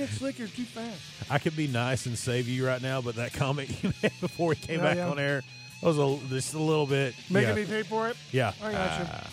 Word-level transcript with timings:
It, 0.00 0.08
Slick, 0.10 0.38
you're 0.38 0.48
too 0.48 0.64
fast. 0.64 1.00
I 1.30 1.38
could 1.38 1.56
be 1.56 1.66
nice 1.66 2.06
and 2.06 2.16
save 2.18 2.48
you 2.48 2.66
right 2.66 2.82
now, 2.82 3.00
but 3.00 3.14
that 3.16 3.32
comment 3.32 3.70
you 3.82 3.92
made 4.02 4.12
before 4.20 4.48
we 4.48 4.56
came 4.56 4.78
Yeah, 4.80 4.84
back 4.84 4.96
yeah. 4.96 5.08
on 5.08 5.18
air 5.18 5.42
that 5.84 5.86
was 5.94 5.98
a, 5.98 6.28
just 6.28 6.54
a 6.54 6.58
little 6.58 6.86
bit. 6.86 7.14
Making 7.30 7.48
yeah. 7.50 7.54
me 7.54 7.64
pay 7.66 7.82
for 7.82 8.08
it? 8.08 8.16
Yeah. 8.32 8.52
I 8.62 8.72
got 8.72 9.00
you. 9.00 9.06
Ah. 9.08 9.30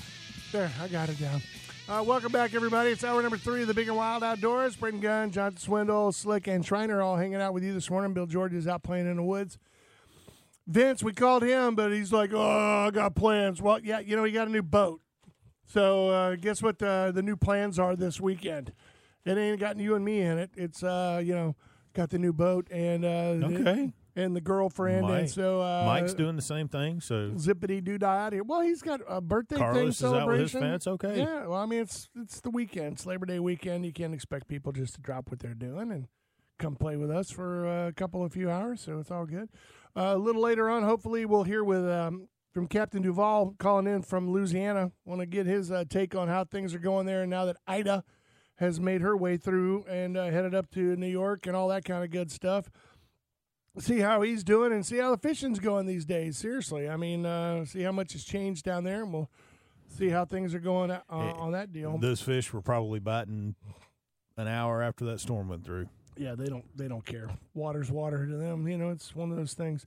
There, 0.52 0.72
I 0.82 0.88
got 0.90 1.08
it 1.08 1.18
down. 1.18 1.42
Uh, 1.88 2.04
welcome 2.04 2.32
back, 2.32 2.54
everybody. 2.54 2.90
It's 2.90 3.04
hour 3.04 3.22
number 3.22 3.38
three 3.38 3.62
of 3.62 3.68
the 3.68 3.74
Big 3.74 3.88
and 3.88 3.96
Wild 3.96 4.22
Outdoors. 4.22 4.76
Braden 4.76 5.00
Gunn, 5.00 5.32
John 5.32 5.56
Swindle, 5.56 6.12
Slick, 6.12 6.48
and 6.48 6.66
Shriner 6.66 7.02
all 7.02 7.16
hanging 7.16 7.42
out 7.42 7.54
with 7.54 7.64
you 7.64 7.74
this 7.74 7.90
morning. 7.90 8.14
Bill 8.14 8.26
George 8.26 8.54
is 8.54 8.68
out 8.68 8.84
playing 8.84 9.08
in 9.08 9.16
the 9.16 9.24
woods. 9.24 9.58
Vince, 10.68 11.02
we 11.02 11.14
called 11.14 11.44
him, 11.44 11.76
but 11.76 11.92
he's 11.92 12.14
like, 12.14 12.32
"Oh, 12.34 12.86
I 12.88 12.92
got 12.92 13.16
plans." 13.16 13.62
Well, 13.62 13.80
yeah, 13.80 14.00
you 14.00 14.16
know, 14.16 14.24
he 14.24 14.32
got 14.32 14.48
a 14.48 14.52
new 14.52 14.62
boat. 14.62 15.02
So, 15.66 16.10
uh, 16.10 16.36
guess 16.36 16.62
what 16.62 16.82
uh, 16.84 17.12
the 17.12 17.22
new 17.22 17.36
plans 17.38 17.80
are 17.80 17.96
this 17.96 18.20
weekend? 18.20 18.74
It 19.26 19.38
ain't 19.38 19.60
got 19.60 19.78
you 19.78 19.96
and 19.96 20.04
me 20.04 20.22
in 20.22 20.38
it. 20.38 20.52
It's 20.56 20.84
uh, 20.84 21.22
you 21.24 21.34
know, 21.36 21.56
got 21.94 22.10
the 22.10 22.18
new 22.20 22.34
boat 22.34 22.68
and 22.72 23.06
uh, 23.06 23.48
Okay. 23.48 23.94
and 24.16 24.36
the 24.36 24.42
girlfriend, 24.42 25.04
Mike- 25.04 25.20
and 25.22 25.30
so 25.30 25.62
uh, 25.62 25.84
Mike's 25.86 26.14
doing 26.14 26.36
the 26.36 26.42
same 26.42 26.68
thing, 26.68 27.00
so 27.02 27.30
zippity 27.36 27.84
doo 27.84 27.98
dah 27.98 28.26
out 28.26 28.34
here. 28.34 28.44
Well, 28.44 28.62
he's 28.62 28.82
got 28.82 29.02
a 29.08 29.22
birthday 29.22 29.56
thing 29.56 29.64
Carlos 29.64 29.98
is 29.98 30.04
out 30.04 30.28
with 30.28 30.40
his 30.40 30.52
celebration. 30.52 30.62
fence. 30.62 30.88
Okay. 30.88 31.18
Yeah, 31.20 31.48
well, 31.48 31.60
I 31.60 31.66
mean, 31.66 31.82
it's 31.82 32.10
it's 32.16 32.42
the 32.42 32.50
weekend, 32.50 32.94
it's 32.94 33.06
Labor 33.06 33.26
Day 33.26 33.40
weekend. 33.40 33.86
You 33.86 33.94
can't 33.94 34.14
expect 34.14 34.48
people 34.48 34.72
just 34.72 34.96
to 34.96 35.02
drop 35.02 35.30
what 35.30 35.40
they're 35.40 35.54
doing 35.54 35.92
and 35.92 36.08
come 36.60 36.76
play 36.76 36.96
with 36.98 37.10
us 37.12 37.32
for 37.32 37.68
uh, 37.68 37.88
a 37.88 37.94
couple 37.94 38.24
of 38.24 38.32
few 38.34 38.50
hours. 38.50 38.82
So 38.82 39.00
it's 39.00 39.12
all 39.12 39.26
good. 39.26 39.50
Uh, 39.96 40.14
a 40.16 40.18
little 40.18 40.42
later 40.42 40.70
on, 40.70 40.84
hopefully, 40.84 41.26
we'll 41.26 41.44
hear 41.44 41.64
with 41.64 41.88
um, 41.88 42.28
from 42.54 42.68
Captain 42.68 43.02
Duval 43.02 43.56
calling 43.60 43.88
in 43.88 44.02
from 44.02 44.32
Louisiana. 44.32 44.92
Want 45.06 45.22
to 45.22 45.26
get 45.26 45.46
his 45.46 45.72
uh, 45.72 45.84
take 45.90 46.16
on 46.16 46.28
how 46.28 46.44
things 46.44 46.74
are 46.74 46.80
going 46.80 47.06
there 47.06 47.22
and 47.22 47.30
now 47.30 47.46
that 47.46 47.58
Ida 47.68 48.04
has 48.62 48.80
made 48.80 49.02
her 49.02 49.18
way 49.18 49.36
through 49.36 49.84
and 49.90 50.16
uh, 50.16 50.26
headed 50.26 50.56
up 50.56 50.72
to 50.72 50.96
New 50.96 51.08
York 51.08 51.46
and 51.48 51.56
all 51.56 51.68
that 51.68 51.84
kind 51.84 52.06
of 52.06 52.12
good 52.12 52.32
stuff 52.32 52.72
see 53.80 54.00
how 54.00 54.22
he's 54.22 54.44
doing 54.44 54.72
and 54.72 54.86
see 54.86 54.98
how 54.98 55.12
the 55.12 55.18
fishing's 55.18 55.60
going 55.60 55.86
these 55.86 56.06
days. 56.06 56.38
Seriously, 56.38 56.90
I 56.90 56.98
mean, 56.98 57.26
uh, 57.26 57.66
see 57.66 57.82
how 57.82 57.92
much 57.92 58.14
has 58.14 58.24
changed 58.24 58.66
down 58.66 58.84
there, 58.84 59.04
and 59.04 59.14
we'll 59.14 59.30
see 59.88 60.10
how 60.10 60.26
things 60.26 60.54
are 60.54 60.60
going 60.60 60.92
uh, 60.92 61.02
on 61.10 61.52
that 61.54 61.72
deal. 61.72 61.98
those 61.98 62.22
fish 62.22 62.52
were 62.54 62.62
probably 62.62 63.00
biting 63.00 63.56
an 64.38 64.48
hour 64.48 64.82
after 64.82 65.06
that 65.06 65.20
storm 65.20 65.50
went 65.50 65.66
through. 65.66 65.88
yeah, 66.18 66.36
they 66.36 66.48
don't 66.48 66.66
they 66.78 66.88
don't 66.88 67.06
care. 67.06 67.30
Water's 67.54 67.92
water 67.92 68.26
to 68.26 68.36
them. 68.36 68.68
You 68.68 68.78
know, 68.78 68.90
it's 68.90 69.16
one 69.16 69.32
of 69.32 69.38
those 69.38 69.54
things. 69.54 69.86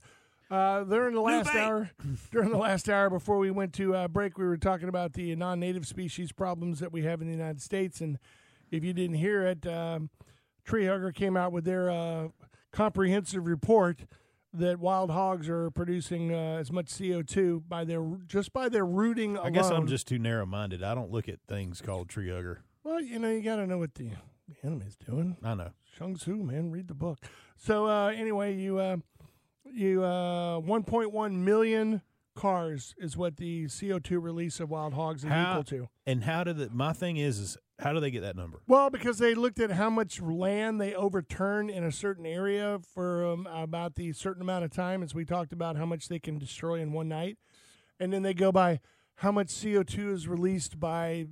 Uh, 0.49 0.83
during 0.83 1.15
the 1.15 1.21
last 1.21 1.49
hour, 1.55 1.89
during 2.31 2.51
the 2.51 2.57
last 2.57 2.87
hour 2.87 3.09
before 3.09 3.39
we 3.39 3.49
went 3.49 3.73
to 3.73 3.95
uh, 3.95 4.07
break, 4.07 4.37
we 4.37 4.45
were 4.45 4.57
talking 4.57 4.87
about 4.87 5.13
the 5.13 5.35
non-native 5.35 5.87
species 5.87 6.31
problems 6.31 6.79
that 6.79 6.91
we 6.91 7.01
have 7.01 7.19
in 7.19 7.27
the 7.27 7.33
United 7.33 7.61
States, 7.61 7.99
and 7.99 8.19
if 8.71 8.83
you 8.83 8.93
didn't 8.93 9.17
hear 9.17 9.43
it, 9.43 9.65
um, 9.67 10.09
Tree 10.63 10.85
Hugger 10.85 11.11
came 11.11 11.37
out 11.37 11.51
with 11.51 11.65
their 11.65 11.89
uh, 11.89 12.27
comprehensive 12.71 13.45
report 13.45 14.05
that 14.53 14.79
wild 14.79 15.11
hogs 15.11 15.49
are 15.49 15.69
producing 15.71 16.33
uh, 16.33 16.57
as 16.59 16.71
much 16.71 16.97
CO 16.97 17.21
two 17.21 17.63
by 17.67 17.83
their 17.83 18.03
just 18.27 18.53
by 18.53 18.69
their 18.69 18.85
rooting 18.85 19.35
alone. 19.35 19.47
I 19.47 19.49
guess 19.49 19.69
I'm 19.69 19.87
just 19.87 20.07
too 20.07 20.17
narrow 20.17 20.45
minded. 20.45 20.81
I 20.83 20.95
don't 20.95 21.11
look 21.11 21.27
at 21.27 21.39
things 21.47 21.81
called 21.81 22.09
tree 22.09 22.29
hugger. 22.29 22.61
well, 22.83 23.01
you 23.01 23.19
know, 23.19 23.29
you 23.29 23.41
got 23.41 23.57
to 23.57 23.67
know 23.67 23.77
what 23.77 23.95
the, 23.95 24.11
the 24.47 24.55
enemy's 24.63 24.95
doing. 24.95 25.37
I 25.43 25.55
know. 25.55 25.71
Shang 25.97 26.15
Tzu, 26.15 26.35
man, 26.37 26.71
read 26.71 26.87
the 26.87 26.93
book. 26.93 27.19
So 27.57 27.85
uh, 27.87 28.07
anyway, 28.09 28.55
you 28.55 28.79
uh, 28.79 28.97
you 29.71 30.03
uh, 30.03 30.59
1.1 30.61 31.31
million 31.33 32.01
cars 32.35 32.93
is 32.97 33.15
what 33.15 33.37
the 33.37 33.65
CO2 33.65 34.21
release 34.21 34.59
of 34.59 34.69
wild 34.69 34.93
hogs 34.93 35.23
is 35.23 35.29
How- 35.29 35.51
equal 35.51 35.63
to. 35.65 35.89
And 36.05 36.23
how 36.23 36.43
did 36.43 36.57
the 36.57 36.69
my 36.69 36.93
thing 36.93 37.17
is 37.17 37.39
is 37.39 37.57
how 37.79 37.91
do 37.91 37.99
they 37.99 38.11
get 38.11 38.21
that 38.21 38.35
number? 38.35 38.59
Well, 38.67 38.89
because 38.89 39.17
they 39.17 39.35
looked 39.35 39.59
at 39.59 39.71
how 39.71 39.89
much 39.89 40.21
land 40.21 40.79
they 40.79 40.95
overturn 40.95 41.69
in 41.69 41.83
a 41.83 41.91
certain 41.91 42.25
area 42.25 42.79
for 42.93 43.25
um, 43.25 43.47
about 43.47 43.95
the 43.95 44.13
certain 44.13 44.41
amount 44.41 44.63
of 44.63 44.71
time, 44.71 45.03
as 45.03 45.13
we 45.13 45.25
talked 45.25 45.51
about 45.51 45.75
how 45.75 45.85
much 45.85 46.07
they 46.07 46.19
can 46.19 46.39
destroy 46.39 46.79
in 46.79 46.93
one 46.93 47.09
night, 47.09 47.37
and 47.99 48.13
then 48.13 48.23
they 48.23 48.33
go 48.33 48.51
by 48.51 48.79
how 49.15 49.31
much 49.31 49.61
CO 49.61 49.83
two 49.83 50.11
is 50.11 50.27
released 50.27 50.79
by 50.79 51.27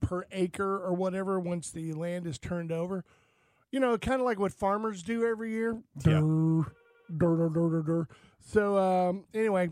per 0.00 0.24
acre 0.30 0.78
or 0.78 0.94
whatever 0.94 1.40
once 1.40 1.70
the 1.70 1.92
land 1.92 2.26
is 2.26 2.38
turned 2.38 2.70
over. 2.70 3.04
You 3.72 3.80
know, 3.80 3.98
kind 3.98 4.20
of 4.20 4.24
like 4.24 4.38
what 4.38 4.52
farmers 4.52 5.02
do 5.02 5.26
every 5.26 5.50
year. 5.50 5.82
Yeah. 6.06 6.20
Dur, 6.20 6.72
dur, 7.16 7.36
dur, 7.36 7.48
dur, 7.48 7.70
dur, 7.70 7.82
dur. 7.82 8.08
So 8.40 8.78
um, 8.78 9.24
anyway, 9.34 9.70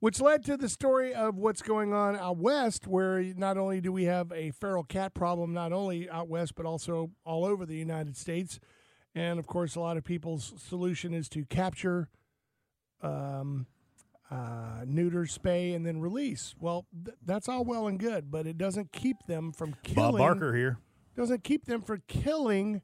which 0.00 0.20
led 0.20 0.44
to 0.44 0.56
the 0.56 0.68
story 0.68 1.14
of 1.14 1.36
what's 1.36 1.62
going 1.62 1.92
on 1.92 2.16
out 2.16 2.36
west, 2.36 2.86
where 2.86 3.22
not 3.36 3.58
only 3.58 3.80
do 3.80 3.92
we 3.92 4.04
have 4.04 4.30
a 4.32 4.50
feral 4.52 4.84
cat 4.84 5.14
problem, 5.14 5.52
not 5.52 5.72
only 5.72 6.08
out 6.08 6.28
west, 6.28 6.54
but 6.54 6.66
also 6.66 7.10
all 7.24 7.44
over 7.44 7.66
the 7.66 7.76
United 7.76 8.16
States. 8.16 8.60
And 9.14 9.38
of 9.38 9.46
course, 9.46 9.74
a 9.74 9.80
lot 9.80 9.96
of 9.96 10.04
people's 10.04 10.54
solution 10.56 11.12
is 11.12 11.28
to 11.30 11.44
capture, 11.44 12.08
um, 13.02 13.66
uh, 14.30 14.84
neuter, 14.86 15.22
spay, 15.22 15.74
and 15.74 15.86
then 15.86 16.00
release. 16.00 16.54
Well, 16.60 16.86
th- 17.04 17.16
that's 17.24 17.48
all 17.48 17.64
well 17.64 17.86
and 17.88 17.98
good, 17.98 18.30
but 18.30 18.46
it 18.46 18.58
doesn't 18.58 18.92
keep 18.92 19.16
them 19.26 19.52
from 19.52 19.74
killing. 19.82 20.12
Bob 20.12 20.18
Barker 20.18 20.54
here. 20.54 20.78
doesn't 21.16 21.42
keep 21.42 21.64
them 21.64 21.80
from 21.80 22.02
killing 22.06 22.82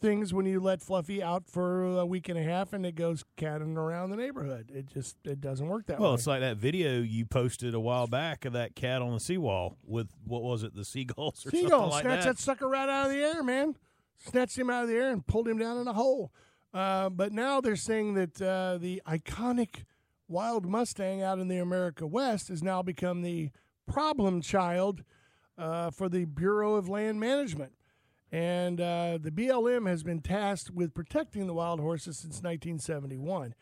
things 0.00 0.34
when 0.34 0.44
you 0.46 0.60
let 0.60 0.82
Fluffy 0.82 1.22
out 1.22 1.48
for 1.48 1.84
a 1.98 2.04
week 2.06 2.28
and 2.28 2.38
a 2.38 2.42
half 2.42 2.72
and 2.72 2.84
it 2.84 2.94
goes 2.94 3.24
catting 3.36 3.76
around 3.76 4.10
the 4.10 4.16
neighborhood. 4.16 4.70
It 4.74 4.86
just 4.86 5.16
it 5.24 5.40
doesn't 5.40 5.66
work 5.66 5.86
that 5.86 5.98
Well, 5.98 6.10
way. 6.10 6.14
it's 6.14 6.26
like 6.26 6.40
that 6.40 6.56
video 6.58 7.00
you 7.00 7.24
posted 7.24 7.74
a 7.74 7.80
while 7.80 8.06
back 8.06 8.44
of 8.44 8.52
that 8.52 8.74
cat 8.74 9.00
on 9.02 9.12
the 9.12 9.20
seawall 9.20 9.78
with 9.84 10.08
what 10.26 10.42
was 10.42 10.62
it, 10.62 10.74
the 10.74 10.84
seagulls 10.84 11.46
or 11.46 11.50
Seagull 11.50 11.70
something 11.70 11.90
like 11.90 12.02
snatched 12.02 12.24
that. 12.24 12.36
that. 12.36 12.42
sucker 12.42 12.68
right 12.68 12.88
out 12.88 13.06
of 13.06 13.12
the 13.12 13.18
air, 13.22 13.42
man. 13.42 13.76
Snatched 14.16 14.58
him 14.58 14.70
out 14.70 14.82
of 14.84 14.88
the 14.88 14.94
air 14.96 15.10
and 15.10 15.26
pulled 15.26 15.48
him 15.48 15.58
down 15.58 15.78
in 15.78 15.88
a 15.88 15.92
hole. 15.92 16.32
Uh, 16.72 17.08
but 17.08 17.32
now 17.32 17.60
they're 17.60 17.76
saying 17.76 18.14
that 18.14 18.40
uh, 18.42 18.78
the 18.78 19.00
iconic 19.06 19.84
wild 20.28 20.66
Mustang 20.66 21.22
out 21.22 21.38
in 21.38 21.48
the 21.48 21.58
America 21.58 22.06
West 22.06 22.48
has 22.48 22.62
now 22.62 22.82
become 22.82 23.22
the 23.22 23.50
problem 23.86 24.40
child 24.40 25.04
uh, 25.58 25.90
for 25.90 26.08
the 26.08 26.24
Bureau 26.24 26.74
of 26.74 26.88
Land 26.88 27.20
Management. 27.20 27.72
And 28.34 28.80
uh, 28.80 29.18
the 29.22 29.30
BLM 29.30 29.88
has 29.88 30.02
been 30.02 30.20
tasked 30.20 30.72
with 30.72 30.92
protecting 30.92 31.46
the 31.46 31.54
wild 31.54 31.78
horses 31.78 32.18
since 32.18 32.42
1971. 32.42 33.54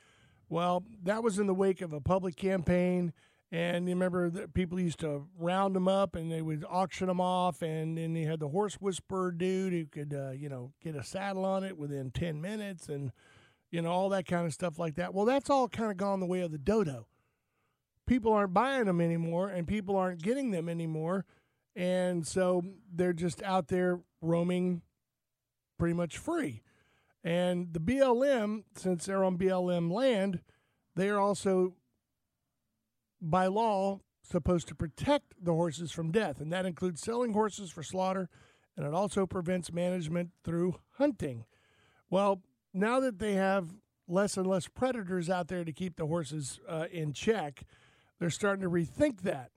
Well, 0.49 0.83
that 1.03 1.23
was 1.23 1.39
in 1.39 1.47
the 1.47 1.53
wake 1.53 1.83
of 1.83 1.93
a 1.93 2.01
public 2.01 2.37
campaign. 2.37 3.13
And 3.51 3.87
you 3.87 3.95
remember 3.95 4.31
that 4.31 4.55
people 4.55 4.81
used 4.81 5.01
to 5.01 5.27
round 5.39 5.77
them 5.77 5.89
up 5.89 6.17
and 6.17 6.33
they 6.33 6.41
would 6.41 6.65
auction 6.67 7.09
them 7.09 7.21
off. 7.21 7.61
And 7.61 7.99
then 7.99 8.15
they 8.15 8.23
had 8.23 8.41
the 8.41 8.49
horse 8.49 8.77
whisperer 8.77 9.31
dude 9.31 9.75
who 9.75 9.85
could, 9.85 10.15
uh, 10.15 10.31
you 10.31 10.49
know, 10.49 10.73
get 10.83 10.97
a 10.97 11.05
saddle 11.05 11.45
on 11.45 11.65
it 11.65 11.77
within 11.77 12.11
10 12.11 12.41
minutes 12.41 12.89
and, 12.89 13.13
you 13.71 13.83
know, 13.83 13.91
all 13.91 14.09
that 14.09 14.25
kind 14.25 14.47
of 14.47 14.55
stuff 14.55 14.79
like 14.79 14.95
that. 14.95 15.13
Well, 15.13 15.27
that's 15.27 15.51
all 15.51 15.69
kind 15.69 15.91
of 15.91 15.99
gone 15.99 16.19
the 16.21 16.25
way 16.25 16.41
of 16.41 16.51
the 16.51 16.57
dodo. 16.57 17.09
People 18.07 18.33
aren't 18.33 18.55
buying 18.55 18.87
them 18.87 19.03
anymore 19.03 19.51
and 19.51 19.69
people 19.69 19.97
aren't 19.97 20.23
getting 20.23 20.51
them 20.51 20.71
anymore. 20.71 21.27
And 21.77 22.27
so 22.27 22.63
they're 22.91 23.13
just 23.13 23.43
out 23.43 23.69
there 23.69 24.01
roaming 24.23 24.83
pretty 25.79 25.95
much 25.95 26.17
free. 26.17 26.63
And 27.25 27.73
the 27.73 27.81
BLM, 27.81 28.65
since 28.77 29.05
they're 29.05 29.25
on 29.25 29.37
BLM 29.37 29.93
land, 29.93 30.41
they 30.97 31.09
are 31.09 31.21
also, 31.21 31.75
by 33.21 33.47
law, 33.47 34.01
supposed 34.23 34.69
to 34.69 34.75
protect 34.75 35.35
the 35.41 35.53
horses 35.53 35.93
from 35.93 36.11
death. 36.11 36.41
And 36.41 36.53
that 36.53 36.67
includes 36.67 37.01
selling 37.01 37.33
horses 37.33 37.71
for 37.71 37.83
slaughter, 37.83 38.29
and 38.77 38.87
it 38.87 38.95
also 38.95 39.27
prevents 39.27 39.73
management 39.73 40.31
through 40.45 40.77
hunting. 40.93 41.45
Well, 42.11 42.43
now 42.73 43.01
that 43.01 43.19
they 43.19 43.35
have 43.35 43.75
less 44.09 44.37
and 44.37 44.47
less 44.47 44.69
predators 44.69 45.31
out 45.31 45.49
there 45.49 45.65
to 45.65 45.73
keep 45.73 45.97
the 45.97 46.07
horses 46.07 46.61
uh, 46.69 46.87
in 46.91 47.13
check, 47.13 47.65
they're 48.19 48.31
starting 48.31 48.63
to 48.63 48.71
rethink 48.71 49.23
that 49.23 49.51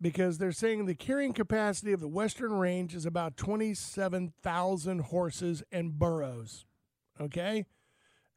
because 0.00 0.38
they're 0.38 0.52
saying 0.52 0.86
the 0.86 0.94
carrying 0.94 1.32
capacity 1.32 1.92
of 1.92 2.00
the 2.00 2.08
Western 2.08 2.52
Range 2.52 2.94
is 2.94 3.04
about 3.06 3.36
27,000 3.36 5.00
horses 5.00 5.62
and 5.72 5.98
burros. 5.98 6.66
Okay? 7.20 7.66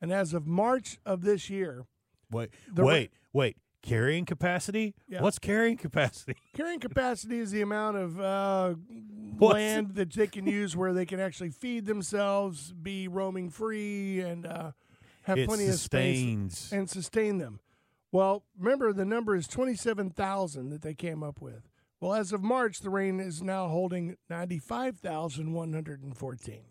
And 0.02 0.12
as 0.12 0.34
of 0.34 0.48
March 0.48 0.98
of 1.06 1.22
this 1.22 1.50
year, 1.50 1.86
Wait, 2.32 2.50
wait, 2.76 3.12
wait. 3.34 3.58
Carrying 3.82 4.26
capacity? 4.26 4.94
Yeah. 5.08 5.22
What's 5.22 5.40
carrying 5.40 5.76
capacity? 5.76 6.36
Carrying 6.56 6.80
capacity 6.80 7.40
is 7.40 7.50
the 7.50 7.62
amount 7.62 7.98
of 7.98 8.22
uh, 8.22 8.76
land 9.40 9.96
that 9.96 10.14
they 10.14 10.28
can 10.28 10.46
use 10.46 10.78
where 10.78 10.94
they 10.94 11.06
can 11.06 11.20
actually 11.20 11.50
feed 11.50 11.88
themselves, 11.88 12.74
be 12.74 13.08
roaming 13.08 13.50
free, 13.50 14.20
and 14.22 14.46
uh, 14.46 14.72
have 15.24 15.40
it 15.40 15.48
plenty 15.48 15.66
of 15.68 15.74
space 15.76 16.72
and 16.72 16.88
sustain 16.90 17.40
them. 17.40 17.60
Well, 18.12 18.44
remember 18.58 18.92
the 18.92 19.06
number 19.06 19.36
is 19.36 19.48
27,000 19.48 20.70
that 20.70 20.82
they 20.82 20.94
came 20.94 21.24
up 21.24 21.42
with. 21.42 21.70
Well, 22.00 22.14
as 22.14 22.34
of 22.34 22.44
March, 22.44 22.80
the 22.80 22.90
rain 22.90 23.20
is 23.20 23.44
now 23.44 23.68
holding 23.68 24.18
95,114. 24.30 26.62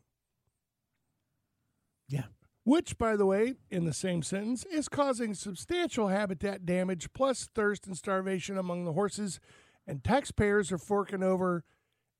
Yeah. 2.08 2.24
Which, 2.64 2.98
by 2.98 3.16
the 3.16 3.26
way, 3.26 3.54
in 3.70 3.84
the 3.84 3.92
same 3.92 4.22
sentence, 4.22 4.64
is 4.66 4.88
causing 4.88 5.34
substantial 5.34 6.08
habitat 6.08 6.66
damage 6.66 7.12
plus 7.12 7.48
thirst 7.54 7.86
and 7.86 7.96
starvation 7.96 8.58
among 8.58 8.84
the 8.84 8.92
horses. 8.92 9.38
And 9.86 10.04
taxpayers 10.04 10.72
are 10.72 10.78
forking 10.78 11.22
over 11.22 11.64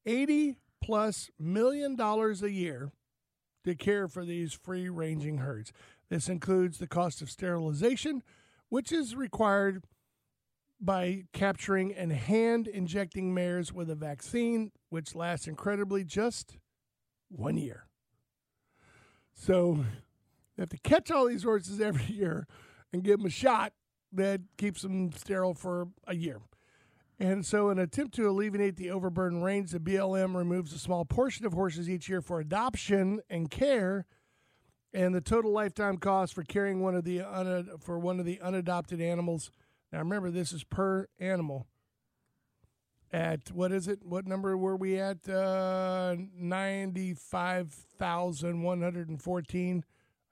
80 0.06 0.56
plus 0.82 1.30
million 1.38 1.96
dollars 1.96 2.42
a 2.42 2.50
year 2.50 2.92
to 3.64 3.74
care 3.74 4.08
for 4.08 4.24
these 4.24 4.54
free 4.54 4.88
ranging 4.88 5.38
herds. 5.38 5.72
This 6.08 6.28
includes 6.28 6.78
the 6.78 6.86
cost 6.86 7.20
of 7.20 7.30
sterilization, 7.30 8.22
which 8.70 8.90
is 8.90 9.14
required 9.14 9.84
by 10.80 11.24
capturing 11.34 11.92
and 11.92 12.10
hand 12.12 12.66
injecting 12.66 13.34
mares 13.34 13.72
with 13.72 13.90
a 13.90 13.94
vaccine, 13.94 14.72
which 14.88 15.14
lasts 15.14 15.46
incredibly 15.46 16.02
just 16.02 16.56
one 17.28 17.58
year. 17.58 17.84
So 19.34 19.84
they 20.56 20.62
have 20.62 20.70
to 20.70 20.78
catch 20.78 21.10
all 21.10 21.28
these 21.28 21.42
horses 21.42 21.80
every 21.80 22.04
year 22.04 22.46
and 22.92 23.04
give 23.04 23.18
them 23.18 23.26
a 23.26 23.30
shot 23.30 23.72
that 24.12 24.40
keeps 24.56 24.82
them 24.82 25.12
sterile 25.12 25.54
for 25.54 25.88
a 26.06 26.14
year. 26.14 26.40
And 27.18 27.44
so, 27.44 27.68
in 27.68 27.78
an 27.78 27.84
attempt 27.84 28.14
to 28.14 28.28
alleviate 28.28 28.76
the 28.76 28.90
overburdened 28.90 29.44
range, 29.44 29.72
the 29.72 29.78
BLM 29.78 30.34
removes 30.34 30.72
a 30.72 30.78
small 30.78 31.04
portion 31.04 31.44
of 31.44 31.52
horses 31.52 31.88
each 31.88 32.08
year 32.08 32.22
for 32.22 32.40
adoption 32.40 33.20
and 33.28 33.50
care. 33.50 34.06
And 34.92 35.14
the 35.14 35.20
total 35.20 35.52
lifetime 35.52 35.98
cost 35.98 36.34
for 36.34 36.42
carrying 36.42 36.80
one 36.80 36.96
of 36.96 37.04
the 37.04 37.20
un- 37.20 37.70
for 37.80 37.98
one 37.98 38.18
of 38.18 38.26
the 38.26 38.40
unadopted 38.42 39.00
animals. 39.00 39.52
Now, 39.92 40.00
remember, 40.00 40.30
this 40.30 40.52
is 40.52 40.64
per 40.64 41.06
animal. 41.18 41.66
At 43.12 43.50
what 43.52 43.72
is 43.72 43.88
it? 43.88 44.04
What 44.04 44.26
number 44.26 44.56
were 44.56 44.76
we 44.76 44.98
at? 44.98 45.28
Uh, 45.28 46.16
Ninety-five 46.36 47.72
thousand 47.72 48.62
one 48.62 48.82
hundred 48.82 49.08
and 49.08 49.20
fourteen. 49.20 49.84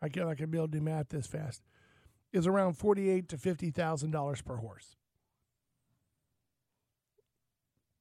I 0.02 0.08
can't. 0.08 0.28
I 0.28 0.34
can 0.36 0.50
be 0.50 0.58
able 0.58 0.68
to 0.68 0.78
do 0.78 0.80
math 0.80 1.08
this 1.08 1.26
fast. 1.26 1.62
Is 2.32 2.46
around 2.46 2.74
forty-eight 2.74 3.28
to 3.30 3.38
fifty 3.38 3.70
thousand 3.70 4.10
dollars 4.10 4.42
per 4.42 4.56
horse. 4.56 4.97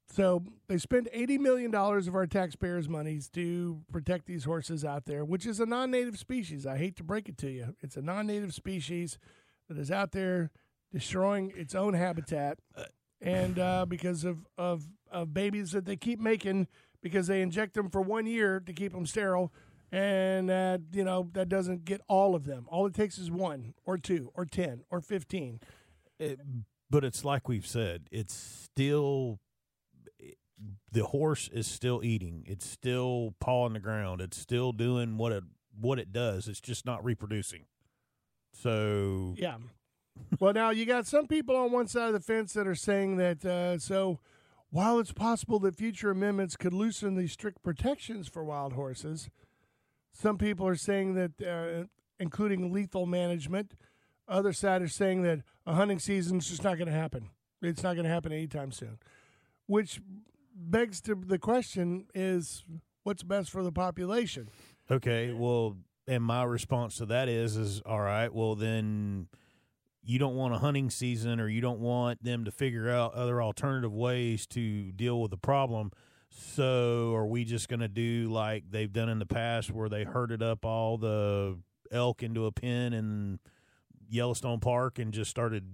So 0.10 0.44
they 0.68 0.78
spend 0.78 1.10
eighty 1.12 1.38
million 1.38 1.70
dollars 1.70 2.08
of 2.08 2.16
our 2.16 2.26
taxpayers' 2.28 2.88
monies 2.88 3.30
to 3.32 3.82
protect 3.92 4.26
these 4.26 4.46
horses 4.46 4.86
out 4.86 5.06
there, 5.06 5.26
which 5.26 5.46
is 5.46 5.60
a 5.60 5.66
non-native 5.66 6.18
species. 6.18 6.66
I 6.66 6.78
hate 6.78 6.96
to 6.98 7.04
break 7.04 7.28
it 7.30 7.38
to 7.40 7.50
you, 7.50 7.76
it's 7.82 7.98
a 7.98 8.02
non-native 8.02 8.54
species 8.54 9.18
that 9.68 9.78
is 9.78 9.92
out 9.92 10.14
there 10.14 10.50
destroying 10.94 11.52
its 11.56 11.76
own 11.76 11.94
habitat, 11.94 12.60
and 13.22 13.60
uh, 13.60 13.86
because 13.86 14.24
of, 14.24 14.46
of 14.58 14.88
of 15.12 15.34
babies 15.34 15.72
that 15.72 15.84
they 15.86 15.98
keep 15.98 16.20
making 16.20 16.68
because 17.04 17.28
they 17.28 17.42
inject 17.42 17.74
them 17.74 17.90
for 17.90 18.02
one 18.02 18.26
year 18.26 18.62
to 18.62 18.72
keep 18.74 18.94
them 18.94 19.06
sterile, 19.06 19.52
and 19.92 20.50
uh, 20.50 20.78
you 20.94 21.04
know 21.04 21.30
that 21.34 21.50
doesn't 21.50 21.84
get 21.84 22.00
all 22.08 22.34
of 22.34 22.46
them. 22.46 22.66
All 22.70 22.86
it 22.86 22.94
takes 22.94 23.18
is 23.18 23.30
one 23.30 23.74
or 23.86 23.98
two 23.98 24.32
or 24.36 24.46
ten 24.46 24.84
or 24.90 25.02
fifteen. 25.02 25.60
It- 26.18 26.40
but 26.90 27.04
it's 27.04 27.26
like 27.26 27.50
we've 27.50 27.68
said, 27.68 28.08
it's 28.14 28.34
still 28.34 29.40
the 30.92 31.06
horse 31.06 31.50
is 31.54 31.68
still 31.68 32.04
eating. 32.04 32.44
It's 32.48 32.66
still 32.66 33.36
pawing 33.40 33.74
the 33.74 33.80
ground. 33.80 34.22
It's 34.22 34.38
still 34.38 34.72
doing 34.72 35.18
what 35.18 35.32
it 35.32 35.44
what 35.80 36.00
it 36.00 36.12
does. 36.12 36.48
It's 36.48 36.62
just 36.62 36.86
not 36.86 37.04
reproducing. 37.06 37.66
So 38.54 39.36
Yeah. 39.38 39.58
well, 40.40 40.54
now 40.54 40.72
you 40.72 40.86
got 40.86 41.06
some 41.06 41.28
people 41.28 41.56
on 41.56 41.72
one 41.72 41.88
side 41.88 42.08
of 42.08 42.14
the 42.14 42.20
fence 42.20 42.54
that 42.54 42.68
are 42.68 42.76
saying 42.76 43.18
that 43.18 43.46
uh, 43.46 43.78
so 43.78 44.20
while 44.70 45.00
it's 45.00 45.14
possible 45.14 45.60
that 45.60 45.76
future 45.76 46.10
amendments 46.12 46.56
could 46.56 46.74
loosen 46.74 47.16
the 47.16 47.28
strict 47.28 47.64
protections 47.64 48.28
for 48.28 48.44
wild 48.44 48.74
horses, 48.74 49.30
some 50.12 50.38
people 50.38 50.68
are 50.68 50.76
saying 50.76 51.14
that, 51.14 51.42
uh, 51.42 51.86
including 52.20 52.74
lethal 52.74 53.06
management, 53.06 53.76
other 54.28 54.52
side 54.52 54.82
are 54.82 54.88
saying 54.88 55.22
that 55.22 55.42
a 55.66 55.76
hunting 55.76 56.00
season's 56.00 56.50
just 56.50 56.64
not 56.64 56.78
going 56.78 56.88
to 56.88 56.94
happen. 56.94 57.30
It's 57.62 57.84
not 57.84 57.94
going 57.94 58.04
to 58.04 58.10
happen 58.12 58.32
anytime 58.34 58.72
soon, 58.72 58.98
which 59.68 60.02
begs 60.58 61.02
to 61.02 61.16
the 61.16 61.40
question 61.40 62.08
is 62.14 62.64
what's 63.04 63.24
best 63.24 63.50
for 63.50 63.64
the 63.64 63.72
population? 63.72 64.50
Okay, 64.90 65.32
well, 65.32 65.78
and 66.08 66.24
my 66.24 66.44
response 66.44 66.98
to 66.98 67.06
that 67.08 67.30
is 67.30 67.56
is 67.56 67.82
all 67.86 68.02
right, 68.02 68.34
well 68.34 68.56
then 68.56 69.28
you 70.04 70.18
don't 70.18 70.36
want 70.36 70.54
a 70.54 70.58
hunting 70.58 70.90
season 70.90 71.40
or 71.40 71.50
you 71.50 71.60
don't 71.60 71.80
want 71.80 72.24
them 72.24 72.46
to 72.46 72.52
figure 72.52 72.90
out 72.90 73.14
other 73.14 73.42
alternative 73.42 73.94
ways 73.94 74.48
to 74.48 74.92
deal 74.94 75.22
with 75.22 75.32
the 75.32 75.38
problem. 75.38 75.92
So 76.30 77.14
are 77.14 77.26
we 77.26 77.44
just 77.44 77.68
going 77.68 77.82
to 77.82 77.90
do 77.90 78.30
like 78.30 78.64
they've 78.70 78.92
done 78.92 79.10
in 79.10 79.20
the 79.20 79.26
past 79.26 79.70
where 79.72 79.90
they 79.90 80.06
herded 80.06 80.42
up 80.42 80.64
all 80.64 80.98
the 80.98 81.58
elk 81.92 82.24
into 82.24 82.46
a 82.46 82.52
pen 82.54 82.94
in 82.94 83.40
Yellowstone 84.10 84.62
Park 84.62 84.98
and 84.98 85.14
just 85.14 85.30
started 85.30 85.66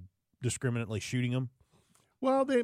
discriminately 0.41 0.99
shooting 0.99 1.31
them? 1.31 1.49
Well, 2.23 2.45
they. 2.45 2.59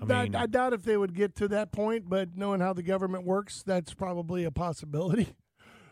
I 0.00 0.04
I, 0.14 0.22
mean- 0.24 0.34
I 0.36 0.46
doubt 0.46 0.72
if 0.72 0.82
they 0.82 0.96
would 0.96 1.14
get 1.14 1.34
to 1.36 1.48
that 1.48 1.72
point, 1.72 2.08
but 2.08 2.36
knowing 2.36 2.60
how 2.60 2.72
the 2.72 2.82
government 2.82 3.24
works, 3.24 3.62
that's 3.64 3.94
probably 3.94 4.44
a 4.44 4.50
possibility. 4.50 5.28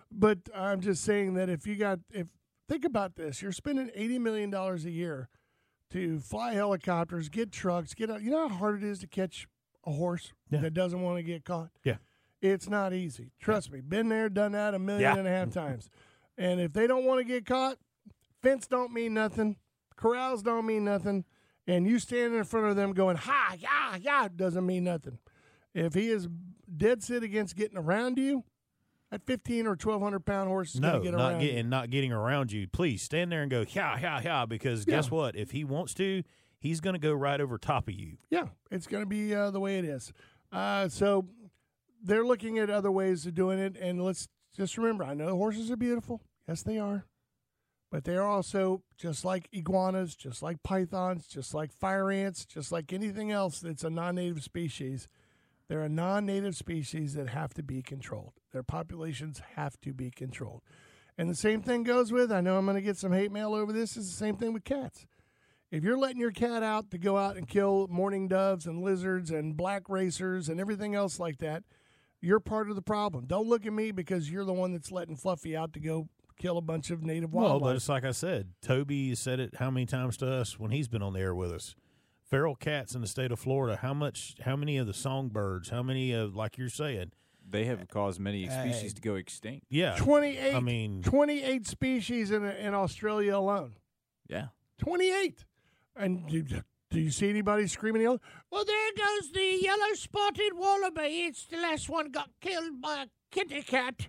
But 0.08 0.38
I'm 0.54 0.80
just 0.80 1.02
saying 1.02 1.34
that 1.34 1.48
if 1.50 1.66
you 1.66 1.74
got, 1.74 1.98
if 2.12 2.28
think 2.68 2.84
about 2.84 3.16
this, 3.16 3.42
you're 3.42 3.50
spending 3.50 3.90
eighty 3.92 4.20
million 4.20 4.50
dollars 4.50 4.84
a 4.84 4.90
year 4.90 5.28
to 5.90 6.20
fly 6.20 6.54
helicopters, 6.54 7.28
get 7.28 7.50
trucks, 7.50 7.92
get 7.92 8.08
out. 8.10 8.22
You 8.22 8.30
know 8.30 8.48
how 8.48 8.54
hard 8.54 8.82
it 8.82 8.86
is 8.88 9.00
to 9.00 9.08
catch 9.08 9.48
a 9.84 9.90
horse 9.90 10.32
Yeah. 10.48 10.60
that 10.60 10.74
doesn't 10.74 11.02
want 11.02 11.18
to 11.18 11.22
get 11.24 11.44
caught. 11.44 11.70
Yeah. 11.82 11.96
It's 12.40 12.68
not 12.68 12.92
easy. 12.94 13.32
Trust 13.40 13.72
me. 13.72 13.80
Been 13.80 14.08
there, 14.08 14.28
done 14.28 14.52
that 14.52 14.74
a 14.74 14.78
million 14.78 15.02
Yeah. 15.02 15.18
and 15.18 15.26
a 15.26 15.30
half 15.30 15.50
times. 15.52 15.90
And 16.38 16.60
if 16.60 16.72
they 16.72 16.86
don't 16.86 17.04
want 17.04 17.18
to 17.18 17.24
get 17.24 17.44
caught, 17.44 17.76
fence 18.42 18.68
don't 18.68 18.92
mean 18.92 19.12
nothing. 19.12 19.56
Corrals 19.96 20.42
don't 20.44 20.66
mean 20.66 20.84
nothing. 20.84 21.24
And 21.66 21.86
you 21.86 21.98
standing 21.98 22.38
in 22.38 22.44
front 22.44 22.66
of 22.66 22.76
them 22.76 22.92
going, 22.92 23.16
ha, 23.16 23.54
yeah, 23.58 23.96
yeah, 24.00 24.28
doesn't 24.34 24.64
mean 24.64 24.84
nothing. 24.84 25.18
If 25.74 25.94
he 25.94 26.08
is 26.10 26.28
dead 26.76 27.02
set 27.02 27.23
against 27.23 27.56
getting 27.56 27.76
around 27.76 28.18
you, 28.18 28.44
that 29.11 29.23
15 29.26 29.66
or 29.66 29.70
1,200 29.70 30.20
pound 30.25 30.49
horse 30.49 30.75
is 30.75 30.80
No, 30.80 30.92
going 30.92 31.02
to 31.02 31.11
get 31.11 31.16
not 31.16 31.30
around 31.32 31.40
getting 31.40 31.56
you. 31.56 31.62
not 31.64 31.90
getting 31.90 32.12
around 32.12 32.52
you. 32.52 32.66
Please 32.68 33.02
stand 33.02 33.30
there 33.32 33.42
and 33.42 33.50
go, 33.50 33.64
yeah, 33.70 33.99
yeah, 34.00 34.20
yeah, 34.23 34.46
because 34.46 34.85
guess 34.85 35.11
what? 35.11 35.37
If 35.37 35.50
he 35.50 35.64
wants 35.64 35.92
to, 35.94 36.23
he's 36.58 36.80
going 36.80 36.94
to 36.94 37.00
go 37.00 37.12
right 37.12 37.40
over 37.40 37.58
top 37.58 37.88
of 37.88 37.94
you. 37.94 38.16
Yeah, 38.30 38.46
it's 38.70 38.87
going 38.87 39.02
to 39.02 39.08
be 39.08 39.35
uh, 39.35 39.50
the 39.50 39.61
way 39.61 39.78
it 39.78 39.85
is. 39.85 40.12
Uh, 40.52 40.88
so 40.88 41.26
they're 42.02 42.25
looking 42.25 42.58
at 42.58 42.70
other 42.70 42.90
ways 42.90 43.26
of 43.26 43.35
doing 43.35 43.58
it. 43.58 43.76
And 43.76 44.02
let's 44.02 44.28
just 44.56 44.78
remember 44.78 45.04
I 45.04 45.14
know 45.14 45.37
horses 45.37 45.70
are 45.70 45.76
beautiful. 45.76 46.23
Yes, 46.49 46.62
they 46.62 46.78
are. 46.78 47.04
But 47.90 48.05
they 48.05 48.16
are 48.16 48.26
also 48.26 48.83
just 48.99 49.25
like 49.25 49.49
iguanas, 49.52 50.16
just 50.16 50.43
like 50.43 50.62
pythons, 50.62 51.26
just 51.26 51.55
like 51.55 51.73
fire 51.73 52.11
ants, 52.11 52.45
just 52.45 52.73
like 52.73 52.93
anything 52.93 53.31
else 53.31 53.61
that's 53.61 53.85
a 53.85 53.90
non 53.90 54.16
native 54.16 54.43
species. 54.43 55.09
They're 55.69 55.83
a 55.83 55.88
non 55.88 56.26
native 56.26 56.57
species 56.57 57.14
that 57.14 57.28
have 57.28 57.55
to 57.55 57.62
be 57.62 57.83
controlled. 57.83 58.35
Their 58.52 58.62
populations 58.62 59.40
have 59.55 59.81
to 59.83 59.93
be 59.93 60.11
controlled. 60.11 60.62
And 61.19 61.31
the 61.31 61.35
same 61.35 61.62
thing 61.62 61.83
goes 61.83 62.12
with, 62.12 62.31
I 62.31 62.40
know 62.40 62.59
I'm 62.59 62.66
going 62.66 62.76
to 62.76 62.83
get 62.83 62.99
some 62.99 63.12
hate 63.12 63.33
mail 63.33 63.55
over 63.55 63.73
this, 63.73 63.97
is 63.97 64.11
the 64.11 64.16
same 64.16 64.37
thing 64.37 64.52
with 64.52 64.64
cats. 64.64 65.07
If 65.71 65.83
you're 65.83 65.99
letting 65.99 66.21
your 66.21 66.31
cat 66.31 66.62
out 66.62 66.90
to 66.90 66.99
go 66.99 67.16
out 67.16 67.37
and 67.37 67.49
kill 67.49 67.88
mourning 67.88 68.28
doves 68.28 68.66
and 68.66 68.83
lizards 68.83 69.31
and 69.31 69.57
black 69.57 69.88
racers 69.88 70.49
and 70.49 70.61
everything 70.61 70.95
else 70.95 71.19
like 71.19 71.38
that, 71.38 71.64
you're 72.21 72.40
part 72.40 72.69
of 72.69 72.76
the 72.76 72.83
problem. 72.83 73.26
Don't 73.26 73.49
look 73.49 73.66
at 73.66 73.73
me 73.73 73.90
because 73.90 74.31
you're 74.31 74.45
the 74.45 74.52
one 74.52 74.73
that's 74.73 74.93
letting 74.93 75.16
Fluffy 75.16 75.57
out 75.57 75.73
to 75.73 75.81
go 75.81 76.09
kill 76.38 76.59
a 76.59 76.62
bunch 76.62 76.90
of 76.90 77.02
native 77.02 77.33
wildlife. 77.33 77.50
Well, 77.50 77.61
wildlife. 77.61 77.71
but 77.73 77.76
it's 77.76 77.88
like 77.88 78.05
I 78.05 78.12
said, 78.12 78.50
Toby 78.62 79.14
said 79.14 79.40
it 79.40 79.57
how 79.57 79.71
many 79.71 79.87
times 79.87 80.16
to 80.19 80.31
us 80.31 80.59
when 80.59 80.71
he's 80.71 80.88
been 80.88 81.02
on 81.02 81.12
the 81.12 81.21
air 81.21 81.35
with 81.35 81.52
us. 81.52 81.75
Feral 82.23 82.57
cats 82.57 82.95
in 82.95 83.00
the 83.02 83.07
state 83.07 83.31
of 83.31 83.38
Florida. 83.38 83.76
How 83.76 83.95
much? 83.95 84.35
How 84.45 84.57
many 84.57 84.78
of 84.78 84.87
the 84.87 84.95
songbirds? 84.95 85.69
How 85.71 85.83
many 85.83 86.12
of 86.12 86.35
like 86.35 86.59
you're 86.59 86.69
saying? 86.69 87.12
They 87.49 87.64
have 87.66 87.87
caused 87.88 88.19
many 88.19 88.49
Uh, 88.49 88.62
species 88.64 88.93
to 88.95 89.00
go 89.00 89.14
extinct. 89.14 89.66
Yeah, 89.71 89.95
28, 89.97 90.52
I 90.55 90.59
mean, 90.59 91.02
28 91.02 91.64
species 91.69 92.33
in, 92.33 92.45
in 92.45 92.75
Australia 92.75 93.37
alone. 93.37 93.76
Yeah. 94.28 94.47
28. 94.78 95.45
And 95.95 96.26
do, 96.28 96.43
do 96.43 97.00
you 97.00 97.12
see 97.12 97.31
anybody 97.31 97.69
screaming, 97.69 98.02
yelling, 98.02 98.19
well, 98.50 98.64
there 98.64 98.90
goes 98.97 99.31
the 99.31 99.59
yellow 99.62 99.95
spotted 99.95 100.55
wallaby. 100.57 101.26
It's 101.26 101.45
the 101.47 101.59
last 101.59 101.88
one 101.88 102.11
got 102.11 102.31
killed 102.40 102.81
by 102.83 103.05
a 103.05 103.07
kitty 103.31 103.62
cat. 103.62 104.09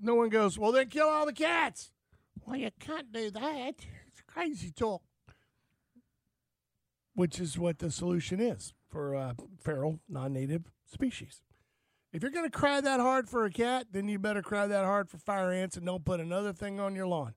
No 0.00 0.14
one 0.14 0.28
goes, 0.30 0.58
well, 0.58 0.72
then 0.72 0.88
kill 0.88 1.08
all 1.08 1.26
the 1.26 1.32
cats. 1.32 1.90
Well, 2.46 2.56
you 2.56 2.70
can't 2.80 3.12
do 3.12 3.30
that. 3.30 3.74
It's 4.08 4.22
crazy 4.26 4.70
talk. 4.70 5.02
which 7.14 7.38
is 7.38 7.58
what 7.58 7.78
the 7.78 7.90
solution 7.90 8.40
is 8.40 8.72
for 8.88 9.14
uh, 9.14 9.34
feral 9.62 10.00
non-native 10.08 10.70
species. 10.90 11.42
If 12.12 12.22
you're 12.22 12.30
going 12.32 12.50
to 12.50 12.58
cry 12.58 12.80
that 12.80 12.98
hard 12.98 13.28
for 13.28 13.44
a 13.44 13.50
cat, 13.50 13.86
then 13.92 14.08
you 14.08 14.18
better 14.18 14.42
cry 14.42 14.66
that 14.66 14.84
hard 14.84 15.08
for 15.10 15.18
fire 15.18 15.52
ants 15.52 15.76
and 15.76 15.86
don't 15.86 16.04
put 16.04 16.18
another 16.18 16.52
thing 16.52 16.80
on 16.80 16.96
your 16.96 17.06
lawn. 17.06 17.34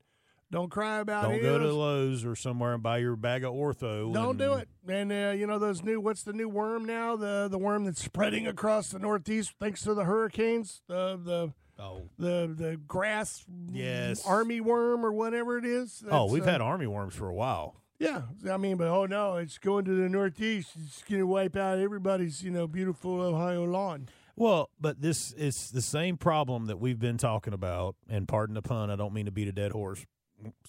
Don't 0.52 0.70
cry 0.70 1.00
about 1.00 1.32
it. 1.32 1.42
Don't 1.42 1.42
go 1.42 1.58
to 1.58 1.74
Lowe's 1.74 2.24
or 2.24 2.36
somewhere 2.36 2.76
and 2.76 2.84
buy 2.84 3.00
your 3.00 3.16
bag 3.16 3.44
of 3.44 3.54
ortho. 3.54 4.14
Don't 4.14 4.30
and- 4.30 4.40
do 4.40 4.54
it. 4.54 4.70
And 4.88 5.12
uh, 5.12 5.34
you 5.36 5.48
know 5.48 5.58
those 5.58 5.84
new 5.84 6.00
what's 6.00 6.24
the 6.24 6.34
new 6.34 6.48
worm 6.48 6.86
now? 6.86 7.16
The 7.16 7.48
the 7.50 7.58
worm 7.58 7.86
that's 7.86 8.04
spreading 8.04 8.46
across 8.48 8.90
the 8.90 9.00
Northeast 9.00 9.54
thanks 9.60 9.82
to 9.84 9.94
the 9.96 10.04
hurricanes. 10.04 10.82
The 10.88 11.20
the 11.24 11.54
Oh, 11.80 12.04
the 12.20 12.54
the 12.56 12.78
grass 12.88 13.44
Yes. 13.72 14.26
army 14.26 14.62
worm 14.62 15.06
or 15.06 15.12
whatever 15.12 15.58
it 15.58 15.66
is. 15.66 16.04
oh, 16.10 16.32
we've 16.32 16.44
uh, 16.48 16.52
had 16.52 16.62
army 16.62 16.88
worms 16.88 17.16
for 17.16 17.28
a 17.28 17.34
while. 17.34 17.76
yeah. 18.00 18.24
I 18.50 18.58
mean, 18.58 18.78
but 18.78 18.88
oh 18.88 19.06
no, 19.06 19.38
it's 19.38 19.58
going 19.58 19.86
to 19.86 19.92
the 19.96 20.08
Northeast. 20.10 20.72
It's 20.86 21.04
going 21.04 21.20
to 21.22 21.28
wipe 21.28 21.56
out 21.56 21.80
everybody's 21.80 22.44
you 22.44 22.52
know 22.52 22.68
beautiful 22.68 23.20
Ohio 23.22 23.64
lawn. 23.66 24.08
Well, 24.36 24.70
but 24.80 25.02
this 25.02 25.32
is 25.34 25.70
the 25.72 25.82
same 25.82 26.18
problem 26.18 26.66
that 26.68 26.80
we've 26.80 27.00
been 27.00 27.18
talking 27.18 27.54
about. 27.54 27.96
And 28.10 28.28
pardon 28.28 28.56
the 28.56 28.62
pun, 28.64 28.90
I 28.90 28.96
don't 28.96 29.14
mean 29.14 29.26
to 29.26 29.32
beat 29.32 29.48
a 29.48 29.52
dead 29.52 29.72
horse. 29.72 30.06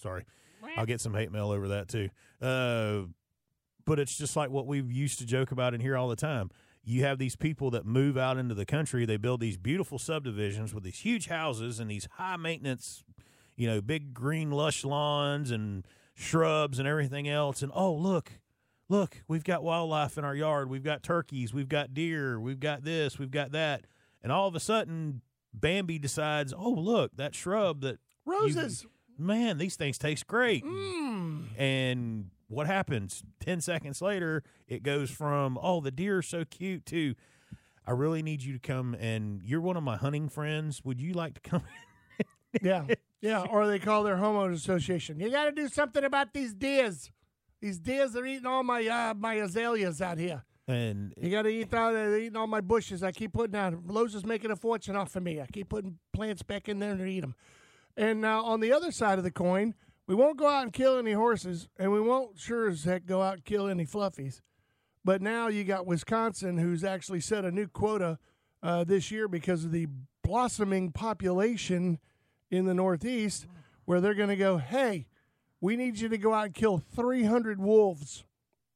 Sorry, 0.01 0.23
I'll 0.77 0.85
get 0.85 1.01
some 1.01 1.13
hate 1.13 1.31
mail 1.31 1.49
over 1.51 1.67
that 1.69 1.87
too. 1.87 2.09
Uh, 2.41 3.07
but 3.85 3.99
it's 3.99 4.15
just 4.17 4.35
like 4.35 4.49
what 4.49 4.65
we 4.65 4.81
used 4.81 5.19
to 5.19 5.25
joke 5.25 5.51
about 5.51 5.73
in 5.75 5.81
here 5.81 5.95
all 5.97 6.07
the 6.07 6.15
time. 6.15 6.49
You 6.85 7.03
have 7.03 7.17
these 7.17 7.35
people 7.35 7.71
that 7.71 7.85
move 7.85 8.15
out 8.15 8.37
into 8.37 8.53
the 8.53 8.65
country. 8.65 9.05
They 9.05 9.17
build 9.17 9.39
these 9.39 9.57
beautiful 9.57 9.97
subdivisions 9.97 10.73
with 10.73 10.83
these 10.83 10.99
huge 10.99 11.27
houses 11.27 11.79
and 11.79 11.89
these 11.89 12.07
high 12.13 12.37
maintenance, 12.37 13.03
you 13.55 13.67
know, 13.67 13.81
big 13.81 14.13
green 14.13 14.51
lush 14.51 14.85
lawns 14.85 15.49
and 15.49 15.85
shrubs 16.13 16.77
and 16.77 16.87
everything 16.87 17.27
else. 17.27 17.63
And 17.63 17.71
oh, 17.73 17.93
look, 17.93 18.33
look, 18.87 19.23
we've 19.27 19.43
got 19.43 19.63
wildlife 19.63 20.17
in 20.19 20.23
our 20.23 20.35
yard. 20.35 20.69
We've 20.69 20.83
got 20.83 21.01
turkeys. 21.01 21.53
We've 21.53 21.67
got 21.67 21.95
deer. 21.95 22.39
We've 22.39 22.59
got 22.59 22.83
this. 22.83 23.17
We've 23.17 23.31
got 23.31 23.51
that. 23.53 23.85
And 24.21 24.31
all 24.31 24.47
of 24.47 24.53
a 24.53 24.59
sudden, 24.59 25.21
Bambi 25.53 25.97
decides, 25.97 26.53
oh, 26.55 26.69
look, 26.69 27.15
that 27.17 27.33
shrub 27.33 27.81
that 27.81 27.97
Roses. 28.25 28.85
man, 29.17 29.57
these 29.57 29.75
things 29.75 29.97
taste 29.97 30.27
great. 30.27 30.63
Mm. 30.63 31.45
And 31.57 32.29
what 32.47 32.67
happens? 32.67 33.23
10 33.39 33.61
seconds 33.61 34.01
later, 34.01 34.43
it 34.67 34.83
goes 34.83 35.09
from, 35.09 35.57
oh, 35.61 35.81
the 35.81 35.91
deer 35.91 36.17
are 36.17 36.21
so 36.21 36.45
cute 36.45 36.85
to, 36.87 37.15
I 37.85 37.91
really 37.91 38.21
need 38.23 38.43
you 38.43 38.53
to 38.53 38.59
come 38.59 38.95
and 38.99 39.41
you're 39.43 39.61
one 39.61 39.77
of 39.77 39.83
my 39.83 39.95
hunting 39.97 40.29
friends. 40.29 40.83
Would 40.83 41.01
you 41.01 41.13
like 41.13 41.35
to 41.35 41.41
come? 41.41 41.63
Yeah, 42.61 42.85
yeah. 43.19 43.41
Or 43.41 43.67
they 43.67 43.79
call 43.79 44.03
their 44.03 44.15
homeowners 44.15 44.53
association. 44.55 45.19
You 45.19 45.29
got 45.29 45.45
to 45.45 45.51
do 45.51 45.67
something 45.67 46.05
about 46.05 46.33
these 46.33 46.53
deers. 46.53 47.11
These 47.61 47.79
deers 47.79 48.15
are 48.15 48.25
eating 48.25 48.45
all 48.45 48.63
my 48.63 48.87
uh, 48.87 49.13
my 49.13 49.33
azaleas 49.35 50.01
out 50.01 50.17
here. 50.17 50.43
And 50.67 51.13
You 51.21 51.29
got 51.29 51.41
to 51.41 51.49
eat 51.49 51.73
all. 51.73 51.93
They're 51.93 52.17
eating 52.17 52.37
all 52.37 52.47
my 52.47 52.61
bushes. 52.61 53.03
I 53.03 53.11
keep 53.11 53.33
putting 53.33 53.55
out. 53.55 53.73
Lowe's 53.85 54.15
is 54.15 54.25
making 54.25 54.51
a 54.51 54.55
fortune 54.55 54.95
off 54.95 55.15
of 55.15 55.23
me. 55.23 55.41
I 55.41 55.47
keep 55.51 55.69
putting 55.69 55.99
plants 56.13 56.43
back 56.43 56.69
in 56.69 56.79
there 56.79 56.91
and 56.91 57.07
eat 57.07 57.19
them. 57.19 57.35
And 57.97 58.21
now 58.21 58.43
on 58.45 58.61
the 58.61 58.71
other 58.71 58.91
side 58.91 59.17
of 59.17 59.23
the 59.23 59.31
coin, 59.31 59.75
we 60.07 60.15
won't 60.15 60.37
go 60.37 60.47
out 60.47 60.63
and 60.63 60.73
kill 60.73 60.97
any 60.97 61.13
horses, 61.13 61.67
and 61.77 61.91
we 61.91 62.01
won't 62.01 62.37
sure 62.39 62.69
as 62.69 62.83
heck 62.83 63.05
go 63.05 63.21
out 63.21 63.35
and 63.35 63.45
kill 63.45 63.67
any 63.67 63.85
fluffies. 63.85 64.41
But 65.03 65.21
now 65.21 65.47
you 65.47 65.63
got 65.63 65.85
Wisconsin, 65.85 66.57
who's 66.57 66.83
actually 66.83 67.21
set 67.21 67.45
a 67.45 67.51
new 67.51 67.67
quota 67.67 68.17
uh, 68.63 68.83
this 68.83 69.11
year 69.11 69.27
because 69.27 69.63
of 69.63 69.71
the 69.71 69.87
blossoming 70.23 70.91
population 70.91 71.99
in 72.49 72.65
the 72.65 72.73
Northeast, 72.73 73.45
where 73.85 74.01
they're 74.01 74.15
going 74.15 74.29
to 74.29 74.35
go, 74.35 74.57
hey, 74.57 75.07
we 75.61 75.75
need 75.75 75.99
you 75.99 76.09
to 76.09 76.17
go 76.17 76.33
out 76.33 76.45
and 76.45 76.53
kill 76.53 76.77
300 76.77 77.59
wolves. 77.59 78.25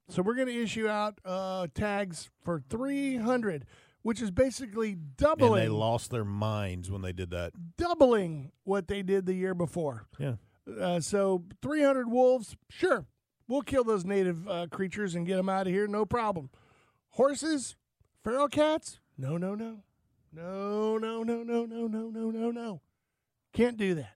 So 0.10 0.22
we're 0.22 0.36
going 0.36 0.48
to 0.48 0.64
issue 0.64 0.88
out 0.88 1.20
uh, 1.24 1.68
tags 1.74 2.30
for 2.44 2.64
300, 2.70 3.66
which 4.02 4.22
is 4.22 4.32
basically 4.32 4.92
and 4.92 5.18
doubling 5.18 5.62
they 5.64 5.70
lost 5.70 6.10
their 6.10 6.26
minds 6.26 6.90
when 6.90 7.02
they 7.02 7.14
did 7.14 7.30
that. 7.32 7.54
doubling 7.78 8.52
what 8.64 8.88
they 8.88 9.04
did 9.04 9.26
the 9.26 9.34
year 9.34 9.54
before. 9.54 10.06
Yeah. 10.18 10.36
Uh, 10.80 11.00
so 11.00 11.44
300 11.62 12.10
wolves, 12.10 12.56
sure, 12.70 13.06
we'll 13.48 13.62
kill 13.62 13.84
those 13.84 14.06
native 14.06 14.48
uh, 14.48 14.68
creatures 14.72 15.16
and 15.16 15.26
get 15.26 15.38
them 15.38 15.50
out 15.50 15.68
of 15.68 15.74
here, 15.74 15.88
no 15.88 16.06
problem. 16.06 16.50
Horses, 17.12 17.76
feral 18.24 18.48
cats, 18.48 19.00
no, 19.18 19.38
no, 19.38 19.56
no, 19.56 19.80
no, 20.32 20.98
no, 20.98 21.24
no, 21.24 21.44
no, 21.44 21.66
no, 21.66 21.88
no, 21.88 22.10
no, 22.10 22.32
no, 22.32 22.52
no, 22.52 22.82
can't 23.54 23.78
do 23.78 23.96
that. 23.96 24.16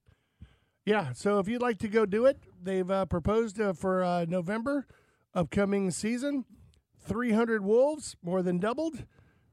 Yeah, 0.85 1.13
so 1.13 1.39
if 1.39 1.47
you'd 1.47 1.61
like 1.61 1.77
to 1.79 1.87
go 1.87 2.05
do 2.05 2.25
it, 2.25 2.37
they've 2.61 2.89
uh, 2.89 3.05
proposed 3.05 3.59
uh, 3.59 3.73
for 3.73 4.03
uh, 4.03 4.25
November 4.27 4.85
upcoming 5.33 5.91
season 5.91 6.45
300 7.05 7.63
wolves, 7.63 8.15
more 8.21 8.41
than 8.41 8.59
doubled. 8.59 9.05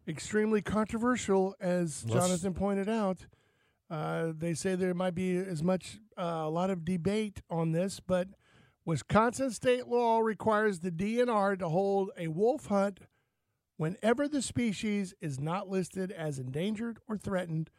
Extremely 0.08 0.60
controversial, 0.60 1.54
as 1.60 2.04
Let's- 2.04 2.26
Jonathan 2.26 2.54
pointed 2.54 2.88
out. 2.88 3.26
Uh, 3.90 4.32
they 4.36 4.54
say 4.54 4.74
there 4.74 4.94
might 4.94 5.14
be 5.14 5.36
as 5.36 5.62
much 5.62 5.98
uh, 6.16 6.42
a 6.44 6.50
lot 6.50 6.70
of 6.70 6.84
debate 6.84 7.42
on 7.50 7.72
this, 7.72 8.00
but 8.00 8.28
Wisconsin 8.84 9.50
state 9.50 9.88
law 9.88 10.20
requires 10.20 10.80
the 10.80 10.90
DNR 10.90 11.58
to 11.58 11.68
hold 11.68 12.10
a 12.16 12.28
wolf 12.28 12.66
hunt 12.66 13.00
whenever 13.76 14.28
the 14.28 14.42
species 14.42 15.14
is 15.20 15.40
not 15.40 15.68
listed 15.68 16.12
as 16.12 16.38
endangered 16.38 16.98
or 17.08 17.16
threatened. 17.18 17.70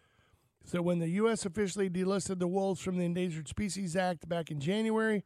So 0.65 0.82
when 0.82 1.00
the 1.00 1.10
U.S. 1.10 1.46
officially 1.46 1.89
delisted 1.89 2.39
the 2.39 2.48
wolves 2.48 2.82
from 2.82 2.98
the 2.98 3.06
Endangered 3.06 3.48
Species 3.48 3.96
Act 3.96 4.30
back 4.30 4.51
in 4.51 4.60
January, 4.60 5.24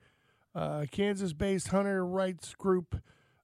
uh, 0.53 0.85
Kansas-based 0.91 1.69
hunter 1.69 2.05
rights 2.05 2.55
group 2.55 3.01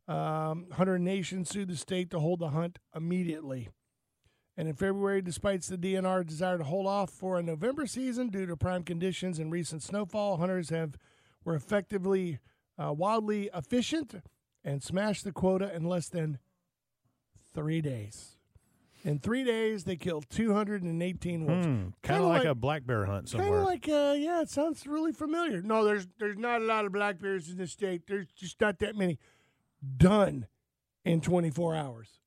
um, 0.07 0.67
Hunter 0.74 0.98
Nation 0.98 1.45
sued 1.45 1.69
the 1.69 1.75
state 1.75 2.10
to 2.12 2.19
hold 2.19 2.39
the 2.39 2.50
hunt 2.50 2.79
immediately. 2.95 3.69
And 4.58 4.67
in 4.67 4.75
February, 4.75 5.22
despite 5.22 5.62
the 5.63 5.77
DNR 5.77 6.25
desire 6.25 6.58
to 6.58 6.63
hold 6.63 6.86
off 6.86 7.10
for 7.10 7.39
a 7.39 7.43
November 7.43 7.86
season 7.88 8.27
due 8.29 8.46
to 8.46 8.58
prime 8.58 8.84
conditions 8.84 9.39
and 9.39 9.51
recent 9.51 9.81
snowfall, 9.81 10.38
hunters 10.38 10.70
have 10.70 10.98
were 11.46 11.55
effectively 11.55 12.39
uh, 12.77 12.91
wildly 12.93 13.50
efficient 13.53 14.15
and 14.63 14.84
smashed 14.84 15.24
the 15.24 15.31
quota 15.31 15.74
in 15.74 15.84
less 15.86 16.10
than 16.10 16.38
three 17.53 17.81
days. 17.81 18.38
In 19.03 19.17
three 19.17 19.43
days, 19.43 19.86
they 19.86 19.96
killed 19.96 20.29
218 20.29 21.46
wolves. 21.48 21.65
Hmm, 21.65 21.72
kind 21.72 21.93
Kinda 22.03 22.27
like, 22.27 22.39
like- 22.41 22.48
a 22.50 22.53
black 22.55 22.86
bear 22.86 23.05
hunt 23.05 23.31
Kind 23.31 23.43
somewhere. 23.43 23.60
of 23.62 23.65
like, 23.65 23.89
uh, 23.89 24.13
yeah, 24.17 24.41
it 24.41 24.50
sounds 24.50 24.86
really 24.86 25.12
familiar. 25.12 25.62
No, 25.63 25.84
there's 25.84 26.08
there's 26.20 26.38
not 26.38 26.62
a 26.62 26.65
lot 26.65 26.86
of 26.86 26.91
black 26.91 27.17
bears 27.20 27.50
in 27.50 27.58
the 27.58 27.65
state. 27.65 28.05
There's 28.05 28.27
just 28.27 28.62
not 28.62 28.77
that 28.79 28.96
many. 28.96 29.17
Done 29.98 30.46
in 31.03 31.22
24 31.22 31.75
hours. 31.75 32.21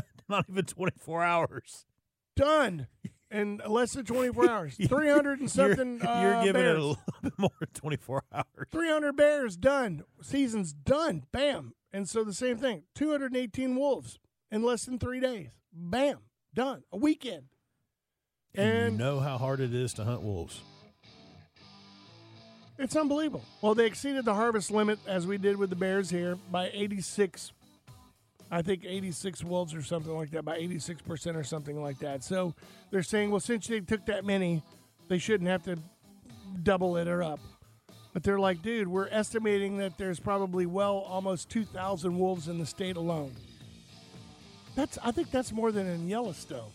Not 0.28 0.46
even 0.48 0.64
24 0.64 1.22
hours. 1.22 1.86
Done 2.34 2.86
in 3.30 3.60
less 3.66 3.92
than 3.94 4.04
24 4.04 4.50
hours. 4.50 4.76
300 4.76 5.40
and 5.40 5.50
something. 5.50 5.98
You're, 6.02 6.08
uh, 6.10 6.22
you're 6.22 6.44
giving 6.44 6.62
bears. 6.62 6.76
it 6.76 6.80
a 6.80 6.84
little 6.84 7.02
bit 7.22 7.32
more 7.38 7.50
than 7.60 7.68
24 7.74 8.22
hours. 8.32 8.68
300 8.72 9.12
bears 9.16 9.56
done. 9.56 10.02
Season's 10.22 10.72
done. 10.72 11.24
Bam. 11.32 11.72
And 11.92 12.08
so 12.08 12.24
the 12.24 12.34
same 12.34 12.58
thing. 12.58 12.82
218 12.94 13.74
wolves 13.76 14.18
in 14.50 14.62
less 14.62 14.84
than 14.84 14.98
three 14.98 15.20
days. 15.20 15.50
Bam. 15.72 16.18
Done. 16.54 16.82
A 16.92 16.96
weekend. 16.96 17.44
And, 18.54 18.68
And 18.68 18.92
you 18.92 18.98
know 18.98 19.20
how 19.20 19.38
hard 19.38 19.60
it 19.60 19.74
is 19.74 19.92
to 19.94 20.04
hunt 20.04 20.22
wolves. 20.22 20.60
it's 22.78 22.96
unbelievable. 22.96 23.44
Well, 23.62 23.74
they 23.74 23.86
exceeded 23.86 24.24
the 24.24 24.34
harvest 24.34 24.70
limit 24.70 24.98
as 25.06 25.26
we 25.26 25.38
did 25.38 25.56
with 25.56 25.70
the 25.70 25.76
bears 25.76 26.10
here 26.10 26.36
by 26.50 26.70
86. 26.72 27.52
I 28.50 28.62
think 28.62 28.84
86 28.84 29.42
wolves 29.44 29.74
or 29.74 29.82
something 29.82 30.12
like 30.12 30.30
that, 30.30 30.44
by 30.44 30.58
86% 30.58 31.34
or 31.36 31.42
something 31.44 31.82
like 31.82 31.98
that. 31.98 32.22
So 32.22 32.54
they're 32.90 33.02
saying, 33.02 33.30
well, 33.30 33.40
since 33.40 33.66
they 33.66 33.80
took 33.80 34.06
that 34.06 34.24
many, 34.24 34.62
they 35.08 35.18
shouldn't 35.18 35.50
have 35.50 35.64
to 35.64 35.78
double 36.62 36.96
it 36.96 37.08
or 37.08 37.22
up. 37.22 37.40
But 38.12 38.22
they're 38.22 38.38
like, 38.38 38.62
dude, 38.62 38.88
we're 38.88 39.08
estimating 39.08 39.78
that 39.78 39.98
there's 39.98 40.20
probably 40.20 40.64
well 40.64 40.98
almost 40.98 41.50
2,000 41.50 42.18
wolves 42.18 42.48
in 42.48 42.58
the 42.58 42.64
state 42.66 42.96
alone. 42.96 43.32
That's 44.74 44.98
I 45.02 45.10
think 45.10 45.30
that's 45.30 45.52
more 45.52 45.72
than 45.72 45.86
in 45.86 46.06
Yellowstone. 46.08 46.70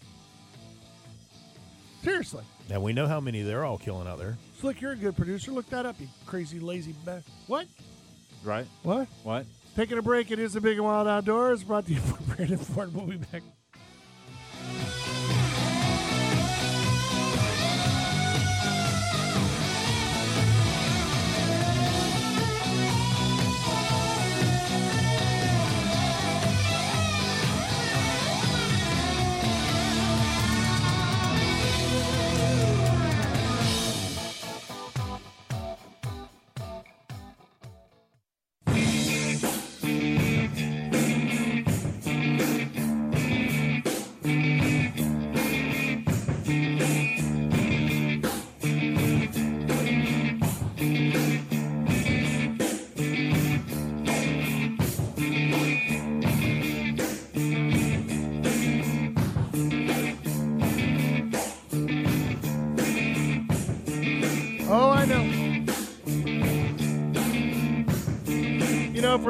Seriously. 2.04 2.44
And 2.70 2.82
we 2.84 2.94
know 2.94 3.08
how 3.08 3.20
many 3.20 3.44
they're 3.44 3.63
all 3.66 3.78
killing 3.78 4.08
out 4.08 4.18
there. 4.18 4.38
Slick, 4.60 4.82
you're 4.82 4.92
a 4.92 4.96
good 4.96 5.16
producer. 5.16 5.51
Look 5.51 5.70
that 5.70 5.86
up, 5.86 6.00
you 6.00 6.08
crazy 6.25 6.60
lazy 6.60 6.96
ba- 7.06 7.24
What? 7.48 7.68
Right? 8.44 8.66
What? 8.84 9.08
What? 9.24 9.46
Taking 9.75 9.98
a 9.98 10.01
break. 10.01 10.32
It 10.32 10.40
is 10.40 10.54
the 10.54 10.62
Big 10.62 10.78
and 10.78 10.86
Wild 10.86 11.08
Outdoors. 11.08 11.63
Brought 11.63 11.86
to 11.86 11.94
you 11.94 12.01
by 12.01 12.36
Brandon 12.36 12.58
Ford. 12.58 12.94
We'll 12.94 13.06
be 13.06 13.18
back. 13.18 13.42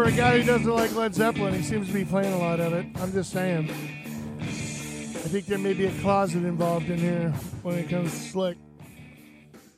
For 0.01 0.07
a 0.07 0.11
guy 0.13 0.39
who 0.39 0.43
doesn't 0.43 0.73
like 0.73 0.95
Led 0.95 1.13
Zeppelin, 1.13 1.53
he 1.53 1.61
seems 1.61 1.85
to 1.85 1.93
be 1.93 2.03
playing 2.03 2.33
a 2.33 2.37
lot 2.39 2.59
of 2.59 2.73
it. 2.73 2.87
I'm 2.95 3.11
just 3.11 3.31
saying. 3.31 3.69
I 3.69 5.29
think 5.29 5.45
there 5.45 5.59
may 5.59 5.73
be 5.73 5.85
a 5.85 5.91
closet 5.99 6.43
involved 6.43 6.89
in 6.89 6.97
here 6.97 7.29
when 7.61 7.75
it 7.75 7.87
comes 7.87 8.11
to 8.11 8.17
Slick. 8.17 8.57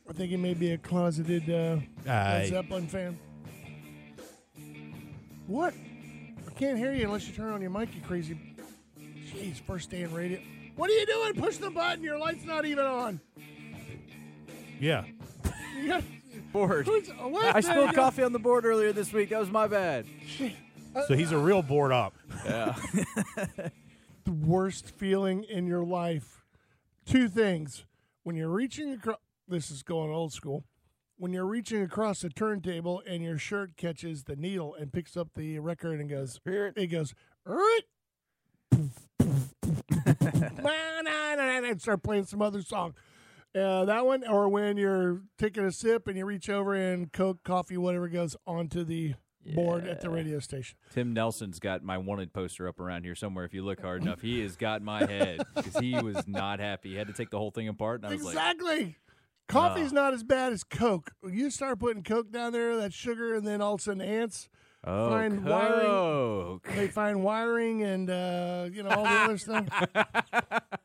I 0.09 0.13
think 0.13 0.29
he 0.29 0.37
may 0.37 0.53
be 0.53 0.71
a 0.71 0.77
closeted 0.77 1.49
uh, 1.49 1.75
Led 2.05 2.47
Zeppelin 2.47 2.87
fan. 2.87 3.19
What? 5.47 5.73
I 6.47 6.51
can't 6.57 6.77
hear 6.77 6.93
you 6.93 7.03
unless 7.03 7.27
you 7.27 7.33
turn 7.33 7.51
on 7.51 7.59
your 7.59 7.71
mic, 7.71 7.93
you 7.93 7.99
crazy. 7.99 8.39
Jeez, 9.25 9.59
first 9.59 9.89
day 9.89 10.03
in 10.03 10.13
radio. 10.13 10.39
What 10.77 10.89
are 10.89 10.93
you 10.93 11.05
doing? 11.05 11.33
Push 11.33 11.57
the 11.57 11.69
button. 11.69 12.01
Your 12.01 12.17
light's 12.17 12.45
not 12.45 12.65
even 12.65 12.85
on. 12.85 13.19
Yeah. 14.79 15.03
You 16.53 16.67
got, 16.67 16.85
Board. 16.85 16.87
Uh, 16.87 17.27
what? 17.29 17.55
I 17.55 17.59
spilled 17.59 17.89
you 17.89 17.95
coffee 17.95 18.23
on 18.23 18.31
the 18.31 18.39
board 18.39 18.65
earlier 18.65 18.93
this 18.93 19.11
week. 19.13 19.29
That 19.29 19.39
was 19.39 19.49
my 19.49 19.67
bad. 19.67 20.05
Uh, 20.95 21.07
so 21.07 21.15
he's 21.15 21.31
a 21.31 21.37
real 21.37 21.61
board 21.61 21.91
up. 21.91 22.13
Yeah. 22.45 22.75
the 24.25 24.31
worst 24.31 24.95
feeling 24.95 25.43
in 25.43 25.67
your 25.67 25.83
life. 25.83 26.45
Two 27.05 27.27
things. 27.27 27.85
When 28.23 28.35
you're 28.35 28.49
reaching 28.49 28.93
across, 28.93 29.17
this 29.47 29.71
is 29.71 29.83
going 29.83 30.11
old 30.11 30.33
school. 30.33 30.63
When 31.17 31.33
you're 31.33 31.45
reaching 31.45 31.81
across 31.81 32.21
the 32.21 32.29
turntable 32.29 33.01
and 33.07 33.23
your 33.23 33.37
shirt 33.37 33.75
catches 33.77 34.23
the 34.23 34.35
needle 34.35 34.75
and 34.75 34.91
picks 34.91 35.17
up 35.17 35.29
the 35.35 35.59
record 35.59 35.99
and 35.99 36.09
goes, 36.09 36.39
it 36.45 36.87
goes, 36.87 37.13
"Alright." 37.47 37.83
and 41.73 41.81
start 41.81 42.03
playing 42.03 42.25
some 42.25 42.41
other 42.41 42.61
song. 42.61 42.93
Uh, 43.55 43.85
that 43.85 44.05
one, 44.05 44.27
or 44.27 44.49
when 44.49 44.77
you're 44.77 45.21
taking 45.37 45.63
a 45.63 45.71
sip 45.71 46.07
and 46.07 46.17
you 46.17 46.25
reach 46.25 46.49
over 46.49 46.73
and 46.73 47.11
Coke, 47.13 47.43
coffee, 47.43 47.77
whatever 47.77 48.07
goes 48.07 48.35
onto 48.47 48.83
the 48.83 49.13
board 49.53 49.85
at 49.87 50.01
the 50.01 50.09
radio 50.09 50.39
station. 50.39 50.77
Tim 50.91 51.13
Nelson's 51.13 51.59
got 51.59 51.83
my 51.83 51.97
wanted 51.97 52.33
poster 52.33 52.67
up 52.67 52.79
around 52.79 53.03
here 53.03 53.13
somewhere. 53.13 53.45
If 53.45 53.53
you 53.53 53.63
look 53.63 53.81
hard 53.81 54.01
enough, 54.01 54.21
he 54.21 54.41
has 54.41 54.55
got 54.55 54.81
my 54.81 55.05
head 55.05 55.41
because 55.55 55.77
he 55.77 55.93
was 56.01 56.27
not 56.27 56.59
happy. 56.59 56.89
He 56.91 56.95
had 56.95 57.07
to 57.07 57.13
take 57.13 57.29
the 57.29 57.37
whole 57.37 57.51
thing 57.51 57.67
apart, 57.67 58.01
and 58.01 58.07
I 58.07 58.15
was 58.15 58.23
like, 58.23 58.33
Exactly. 58.33 58.97
Coffee's 59.49 59.91
not 59.91 60.13
as 60.13 60.23
bad 60.23 60.53
as 60.53 60.63
Coke. 60.63 61.11
When 61.19 61.33
You 61.33 61.49
start 61.51 61.77
putting 61.79 62.03
Coke 62.03 62.31
down 62.31 62.53
there, 62.53 62.77
that 62.77 62.93
sugar, 62.93 63.35
and 63.35 63.45
then 63.45 63.61
all 63.61 63.73
of 63.75 63.81
a 63.81 63.83
sudden 63.83 64.01
ants, 64.01 64.49
"Oh, 64.85 65.09
find 65.09 65.45
wiring. 65.45 66.61
They 66.75 66.87
find 66.87 67.23
wiring 67.23 67.83
and, 67.83 68.09
uh, 68.09 68.69
you 68.71 68.81
know, 68.81 68.89
all 68.89 69.03
the 69.03 69.09
other 69.09 69.37
stuff. 69.37 69.67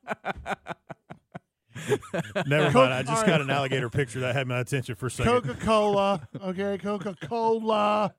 Never 2.46 2.70
mind. 2.70 2.94
I 2.94 3.02
just 3.02 3.26
got 3.26 3.40
an 3.40 3.50
alligator 3.50 3.88
picture 3.90 4.20
that 4.20 4.34
had 4.34 4.46
my 4.46 4.58
attention 4.60 4.94
for 4.94 5.06
a 5.06 5.10
second. 5.10 5.32
Coca 5.32 5.54
Cola. 5.64 6.28
Okay, 6.42 6.78
Coca 6.78 7.14
Cola. 7.22 8.14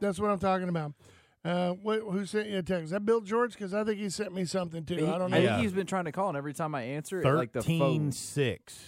That's 0.00 0.18
what 0.18 0.30
I'm 0.30 0.38
talking 0.38 0.68
about. 0.68 0.92
Uh, 1.44 1.74
wait, 1.82 2.00
who 2.02 2.26
sent 2.26 2.48
you 2.48 2.58
a 2.58 2.62
text? 2.62 2.84
Is 2.84 2.90
that 2.90 3.04
Bill 3.06 3.20
George? 3.20 3.52
Because 3.52 3.72
I 3.72 3.82
think 3.84 3.98
he 3.98 4.10
sent 4.10 4.34
me 4.34 4.44
something 4.44 4.84
too. 4.84 4.96
He- 4.96 5.06
I 5.06 5.18
don't 5.18 5.30
know. 5.30 5.36
I 5.38 5.40
think 5.46 5.60
he's 5.62 5.72
been 5.72 5.86
trying 5.86 6.04
to 6.06 6.12
call, 6.12 6.28
and 6.28 6.36
every 6.36 6.52
time 6.52 6.74
I 6.74 6.82
answer, 6.82 7.20
it, 7.22 7.34
like 7.34 7.52
the 7.52 7.62
phone. 7.62 8.12
six. 8.12 8.78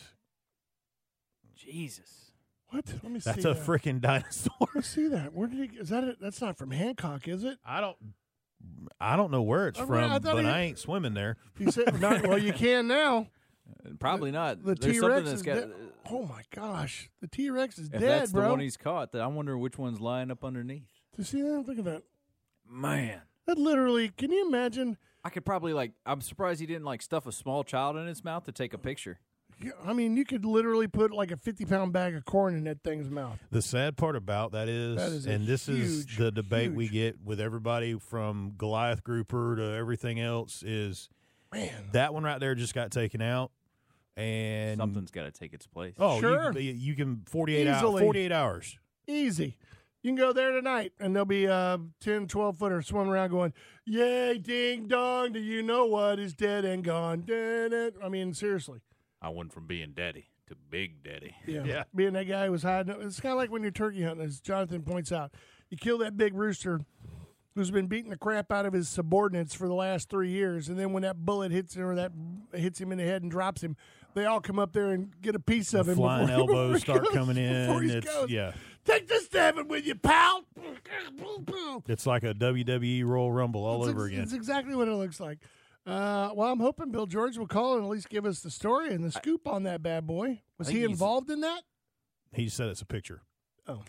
Jesus. 1.56 2.30
What? 2.70 2.86
Let 3.02 3.04
me 3.04 3.18
That's 3.20 3.24
see. 3.24 3.30
That's 3.42 3.44
a 3.44 3.54
that. 3.54 3.66
freaking 3.66 4.00
dinosaur. 4.00 4.52
Let 4.60 4.74
me 4.74 4.82
see 4.82 5.08
that. 5.08 5.32
Where 5.34 5.46
did 5.48 5.70
he? 5.70 5.76
Is 5.78 5.90
that 5.90 6.04
it? 6.04 6.18
That's 6.20 6.40
not 6.40 6.56
from 6.56 6.70
Hancock, 6.70 7.28
is 7.28 7.44
it? 7.44 7.58
I 7.64 7.80
don't. 7.80 7.96
I 9.00 9.16
don't 9.16 9.30
know 9.32 9.42
where 9.42 9.68
it's 9.68 9.80
I 9.80 9.84
from, 9.86 10.12
I 10.12 10.18
but 10.18 10.38
he- 10.42 10.48
I 10.48 10.60
ain't 10.62 10.78
swimming 10.78 11.14
there. 11.14 11.36
He 11.58 11.70
said, 11.70 12.00
not, 12.00 12.26
"Well, 12.26 12.38
you 12.38 12.52
can 12.52 12.86
now." 12.86 13.26
Uh, 13.84 13.90
probably 13.98 14.30
not. 14.30 14.62
The 14.64 14.74
T 14.74 14.98
Rex 15.00 15.28
is 15.28 15.42
got. 15.42 15.54
dead. 15.54 15.70
Uh, 15.70 16.10
oh 16.14 16.22
my 16.26 16.42
gosh, 16.54 17.10
the 17.20 17.26
T 17.28 17.50
Rex 17.50 17.78
is 17.78 17.86
If 17.86 17.92
dead, 17.92 18.02
that's 18.02 18.32
bro. 18.32 18.44
the 18.44 18.50
one 18.50 18.60
he's 18.60 18.76
caught, 18.76 19.12
That 19.12 19.22
I 19.22 19.26
wonder 19.26 19.56
which 19.58 19.78
one's 19.78 20.00
lying 20.00 20.30
up 20.30 20.44
underneath. 20.44 20.88
Do 21.14 21.18
you 21.18 21.24
see 21.24 21.42
that? 21.42 21.64
Look 21.66 21.78
at 21.78 21.84
that. 21.84 22.02
Man, 22.68 23.20
That 23.46 23.58
literally. 23.58 24.08
Can 24.08 24.30
you 24.32 24.46
imagine? 24.46 24.96
I 25.24 25.30
could 25.30 25.44
probably 25.44 25.72
like. 25.72 25.92
I'm 26.06 26.20
surprised 26.20 26.60
he 26.60 26.66
didn't 26.66 26.84
like 26.84 27.02
stuff 27.02 27.26
a 27.26 27.32
small 27.32 27.62
child 27.64 27.96
in 27.96 28.06
his 28.06 28.24
mouth 28.24 28.44
to 28.44 28.52
take 28.52 28.72
a 28.74 28.78
picture. 28.78 29.20
Yeah, 29.62 29.72
I 29.84 29.92
mean, 29.92 30.16
you 30.16 30.24
could 30.24 30.44
literally 30.44 30.88
put 30.88 31.12
like 31.12 31.30
a 31.30 31.36
fifty-pound 31.36 31.92
bag 31.92 32.14
of 32.16 32.24
corn 32.24 32.56
in 32.56 32.64
that 32.64 32.82
thing's 32.82 33.10
mouth. 33.10 33.38
The 33.50 33.62
sad 33.62 33.96
part 33.96 34.16
about 34.16 34.52
that 34.52 34.68
is, 34.68 34.96
That 34.96 35.12
is 35.12 35.26
and 35.26 35.46
this 35.46 35.68
is 35.68 36.06
the 36.16 36.32
debate 36.32 36.72
we 36.72 36.88
get 36.88 37.16
with 37.22 37.38
everybody 37.40 37.98
from 37.98 38.54
Goliath 38.56 39.04
Grouper 39.04 39.56
to 39.56 39.62
everything 39.74 40.18
else, 40.18 40.62
is 40.64 41.08
Man, 41.52 41.70
that 41.92 42.14
one 42.14 42.24
right 42.24 42.40
there 42.40 42.54
just 42.54 42.74
got 42.74 42.90
taken 42.90 43.20
out, 43.20 43.52
and 44.16 44.78
Something's 44.78 45.10
got 45.10 45.22
to 45.24 45.30
take 45.30 45.52
its 45.54 45.66
place. 45.66 45.94
Oh, 45.98 46.20
Sure. 46.20 46.52
you, 46.58 46.72
you 46.72 46.94
can 46.94 47.22
forty 47.26 47.56
eight 47.56 47.66
hours. 47.66 47.78
Easily. 47.82 48.02
Forty 48.02 48.20
eight 48.20 48.32
hours. 48.32 48.78
easy. 49.06 49.56
You 50.02 50.08
can 50.10 50.16
go 50.16 50.32
there 50.32 50.50
tonight, 50.50 50.92
and 50.98 51.14
there'll 51.14 51.24
be 51.26 51.44
a 51.44 51.78
10, 52.00 52.26
12 52.26 52.58
footer 52.58 52.82
swimming 52.82 53.12
around 53.12 53.30
going, 53.30 53.52
"Yay, 53.84 54.36
ding 54.38 54.88
dong! 54.88 55.32
Do 55.32 55.38
you 55.38 55.62
know 55.62 55.86
what 55.86 56.18
is 56.18 56.34
dead 56.34 56.64
and 56.64 56.82
gone?" 56.82 57.20
Dun-dun. 57.24 57.92
I 58.02 58.08
mean, 58.08 58.34
seriously. 58.34 58.80
I 59.20 59.28
went 59.28 59.52
from 59.52 59.68
being 59.68 59.92
daddy 59.94 60.26
to 60.48 60.56
big 60.56 61.04
daddy. 61.04 61.36
Yeah. 61.46 61.62
Yeah. 61.64 61.84
Being 61.94 62.14
that 62.14 62.24
guy 62.26 62.46
who 62.46 62.50
was 62.52 62.64
hiding. 62.64 62.96
It's 63.00 63.20
kind 63.20 63.32
of 63.32 63.38
like 63.38 63.52
when 63.52 63.62
you're 63.62 63.70
turkey 63.70 64.02
hunting, 64.02 64.26
as 64.26 64.40
Jonathan 64.40 64.82
points 64.82 65.12
out. 65.12 65.32
You 65.70 65.76
kill 65.76 65.98
that 65.98 66.16
big 66.16 66.34
rooster 66.34 66.80
who's 67.54 67.70
been 67.70 67.86
beating 67.86 68.10
the 68.10 68.16
crap 68.18 68.50
out 68.50 68.66
of 68.66 68.72
his 68.72 68.88
subordinates 68.88 69.54
for 69.54 69.68
the 69.68 69.74
last 69.74 70.08
three 70.10 70.30
years, 70.30 70.68
and 70.68 70.76
then 70.78 70.92
when 70.92 71.02
that 71.04 71.24
bullet 71.24 71.52
hits 71.52 71.76
him 71.76 71.84
or 71.84 71.94
that 71.94 72.10
hits 72.52 72.80
him 72.80 72.90
in 72.90 72.98
the 72.98 73.04
head 73.04 73.22
and 73.22 73.30
drops 73.30 73.62
him, 73.62 73.76
they 74.14 74.24
all 74.26 74.40
come 74.40 74.58
up 74.58 74.72
there 74.72 74.90
and 74.90 75.12
get 75.20 75.34
a 75.34 75.40
piece 75.40 75.74
of 75.74 75.88
him. 75.88 75.96
Flying 75.96 76.26
before- 76.26 76.46
before 76.46 76.54
elbows 76.62 76.74
he 76.76 76.80
start 76.80 77.04
goes- 77.04 77.12
coming 77.14 77.36
in. 77.36 77.82
he 77.82 77.90
It's 77.92 78.06
goes. 78.06 78.30
yeah. 78.30 78.52
Take 78.84 79.06
the 79.08 79.20
stabbing 79.20 79.68
with 79.68 79.86
you, 79.86 79.94
pal. 79.94 80.44
It's 81.88 82.06
like 82.06 82.22
a 82.24 82.34
WWE 82.34 83.04
Royal 83.04 83.30
Rumble 83.32 83.64
all 83.64 83.82
It's 83.84 83.90
over 83.90 84.04
ex- 84.06 84.12
again. 84.12 84.22
It's 84.24 84.32
exactly 84.32 84.74
what 84.74 84.88
it 84.88 84.94
looks 84.94 85.20
like. 85.20 85.38
Uh, 85.86 86.30
well, 86.34 86.52
I'm 86.52 86.60
hoping 86.60 86.90
Bill 86.90 87.06
George 87.06 87.36
will 87.36 87.46
call 87.48 87.74
and 87.76 87.84
at 87.84 87.90
least 87.90 88.08
give 88.08 88.24
us 88.24 88.40
the 88.40 88.50
story 88.50 88.92
and 88.94 89.02
the 89.04 89.10
scoop 89.10 89.48
on 89.48 89.64
that 89.64 89.82
bad 89.82 90.06
boy. 90.06 90.42
Was 90.58 90.68
he 90.68 90.84
involved 90.84 91.30
in 91.30 91.40
that? 91.40 91.62
He 92.32 92.48
said 92.48 92.68
it's 92.68 92.82
a 92.82 92.86
picture. 92.86 93.22
Oh. 93.66 93.82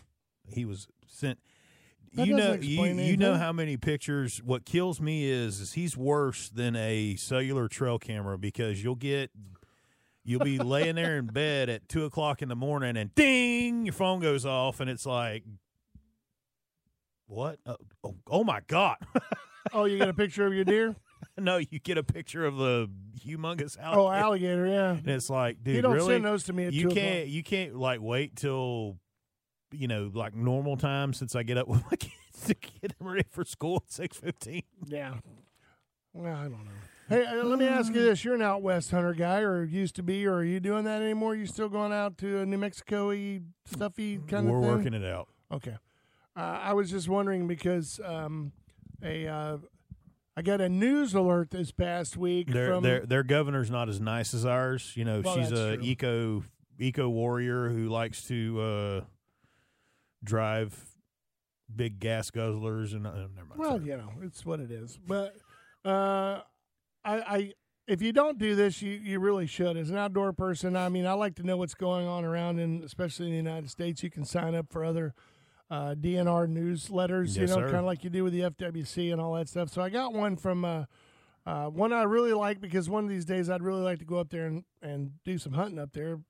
He 0.52 0.64
was 0.64 0.88
sent. 1.06 1.38
That 2.14 2.26
you 2.28 2.36
know, 2.36 2.52
you, 2.54 2.84
you 2.84 3.16
know 3.16 3.34
how 3.34 3.52
many 3.52 3.76
pictures. 3.76 4.40
What 4.40 4.64
kills 4.64 5.00
me 5.00 5.24
is, 5.28 5.60
is 5.60 5.72
he's 5.72 5.96
worse 5.96 6.48
than 6.48 6.76
a 6.76 7.16
cellular 7.16 7.66
trail 7.66 7.98
camera 7.98 8.38
because 8.38 8.84
you'll 8.84 8.94
get, 8.94 9.30
you'll 10.24 10.44
be 10.44 10.58
laying 10.58 10.96
there 10.96 11.18
in 11.18 11.26
bed 11.26 11.68
at 11.68 11.88
two 11.88 12.04
o'clock 12.04 12.42
in 12.42 12.48
the 12.48 12.56
morning 12.56 12.96
and 12.96 13.14
ding, 13.14 13.86
your 13.86 13.92
phone 13.92 14.20
goes 14.20 14.46
off 14.46 14.80
and 14.80 14.90
it's 14.90 15.06
like, 15.06 15.44
what? 17.26 17.58
Oh, 17.66 17.76
oh, 18.02 18.14
oh 18.28 18.44
my 18.44 18.60
god! 18.66 18.96
Oh, 19.72 19.86
you 19.86 19.98
get 19.98 20.08
a 20.08 20.14
picture 20.14 20.46
of 20.46 20.52
your 20.52 20.64
deer? 20.64 20.94
no, 21.38 21.56
you 21.56 21.78
get 21.78 21.98
a 21.98 22.02
picture 22.02 22.44
of 22.44 22.56
the 22.56 22.88
humongous 23.18 23.76
oh, 23.80 23.82
alligator. 23.82 24.00
Oh, 24.00 24.10
alligator, 24.10 24.66
yeah. 24.66 24.90
and 24.90 25.08
it's 25.08 25.30
like, 25.30 25.62
dude, 25.64 25.76
you 25.76 25.82
don't 25.82 25.94
really? 25.94 26.14
send 26.14 26.24
those 26.24 26.44
to 26.44 26.52
me 26.52 26.66
at 26.66 26.72
you 26.72 26.88
two 26.88 26.94
can't 26.94 27.28
you 27.28 27.42
can't 27.42 27.74
like 27.74 28.00
wait 28.00 28.36
till 28.36 28.98
you 29.72 29.88
know 29.88 30.10
like 30.14 30.34
normal 30.34 30.76
time 30.76 31.12
since 31.12 31.34
I 31.34 31.42
get 31.42 31.58
up 31.58 31.66
with 31.68 31.82
my 31.90 31.96
kids 31.96 32.46
to 32.46 32.54
get 32.54 32.98
them 32.98 33.08
ready 33.08 33.24
for 33.30 33.44
school 33.44 33.82
at 33.86 33.92
six 33.92 34.16
fifteen. 34.16 34.62
Yeah. 34.86 35.14
Well, 36.12 36.34
I 36.34 36.42
don't 36.42 36.52
know. 36.64 36.70
Hey, 37.08 37.24
uh, 37.26 37.44
let 37.44 37.58
me 37.58 37.66
ask 37.66 37.92
you 37.94 38.00
this: 38.02 38.24
You're 38.24 38.34
an 38.34 38.42
out 38.42 38.62
west 38.62 38.90
hunter 38.90 39.12
guy, 39.12 39.40
or 39.40 39.62
used 39.64 39.94
to 39.96 40.02
be, 40.02 40.26
or 40.26 40.36
are 40.36 40.44
you 40.44 40.58
doing 40.60 40.84
that 40.84 41.02
anymore? 41.02 41.34
You 41.36 41.46
still 41.46 41.68
going 41.68 41.92
out 41.92 42.16
to 42.18 42.38
a 42.40 42.46
New 42.46 42.56
Mexico-y, 42.58 43.40
stuffy 43.66 44.18
kind 44.26 44.48
We're 44.50 44.58
of 44.58 44.64
thing? 44.64 44.72
working 44.74 44.94
it 44.94 45.04
out. 45.04 45.28
Okay. 45.52 45.76
Uh, 46.36 46.40
I 46.40 46.72
was 46.72 46.90
just 46.90 47.08
wondering 47.08 47.46
because 47.46 48.00
um, 48.04 48.52
a 49.02 49.26
uh, 49.26 49.58
I 50.36 50.42
got 50.42 50.60
a 50.60 50.68
news 50.68 51.14
alert 51.14 51.50
this 51.50 51.70
past 51.72 52.16
week 52.16 52.50
Their 52.50 52.74
from 52.74 52.82
their 52.82 53.00
their 53.06 53.22
governor's 53.22 53.70
not 53.70 53.88
as 53.88 54.00
nice 54.00 54.32
as 54.34 54.46
ours. 54.46 54.92
You 54.96 55.04
know, 55.04 55.20
Well, 55.24 55.34
she's 55.36 55.52
a 55.52 55.76
true. 55.76 55.84
eco 55.84 56.44
eco 56.78 57.08
warrior 57.08 57.68
who 57.68 57.88
likes 57.88 58.26
to 58.28 58.60
uh, 58.60 59.00
drive 60.24 60.74
big 61.74 62.00
gas 62.00 62.30
guzzlers 62.30 62.92
and 62.94 63.06
uh, 63.06 63.10
never 63.34 63.46
mind. 63.48 63.58
Well, 63.60 63.70
sorry. 63.76 63.84
you 63.90 63.96
know, 63.98 64.10
it's 64.22 64.44
what 64.44 64.60
it 64.60 64.70
is. 64.70 64.98
But 65.06 65.36
uh, 65.84 66.40
I, 67.04 67.16
I, 67.16 67.52
if 67.86 68.00
you 68.00 68.12
don't 68.12 68.38
do 68.38 68.54
this, 68.54 68.80
you, 68.80 68.92
you 68.92 69.20
really 69.20 69.46
should. 69.46 69.76
As 69.76 69.90
an 69.90 69.96
outdoor 69.96 70.32
person, 70.32 70.76
I 70.76 70.88
mean, 70.88 71.06
I 71.06 71.12
like 71.12 71.34
to 71.36 71.42
know 71.42 71.56
what's 71.56 71.74
going 71.74 72.06
on 72.06 72.24
around, 72.24 72.58
in, 72.58 72.82
especially 72.82 73.26
in 73.26 73.32
the 73.32 73.36
United 73.36 73.70
States. 73.70 74.02
You 74.02 74.10
can 74.10 74.24
sign 74.24 74.54
up 74.54 74.70
for 74.70 74.84
other 74.84 75.14
uh, 75.70 75.94
DNR 75.94 76.48
newsletters, 76.48 77.36
you 77.36 77.46
know, 77.46 77.56
kind 77.56 77.76
of 77.76 77.84
like 77.84 78.04
you 78.04 78.10
do 78.10 78.24
with 78.24 78.32
the 78.32 78.42
FWC 78.42 79.12
and 79.12 79.20
all 79.20 79.34
that 79.34 79.48
stuff. 79.48 79.70
So 79.70 79.82
I 79.82 79.90
got 79.90 80.12
one 80.12 80.36
from 80.36 80.64
uh, 80.64 80.84
uh, 81.46 81.66
one 81.66 81.92
I 81.92 82.04
really 82.04 82.32
like 82.32 82.60
because 82.60 82.88
one 82.88 83.04
of 83.04 83.10
these 83.10 83.24
days 83.24 83.50
I'd 83.50 83.62
really 83.62 83.82
like 83.82 83.98
to 83.98 84.04
go 84.04 84.18
up 84.18 84.30
there 84.30 84.46
and, 84.46 84.64
and 84.82 85.12
do 85.24 85.36
some 85.36 85.52
hunting 85.52 85.78
up 85.78 85.92
there. 85.92 86.20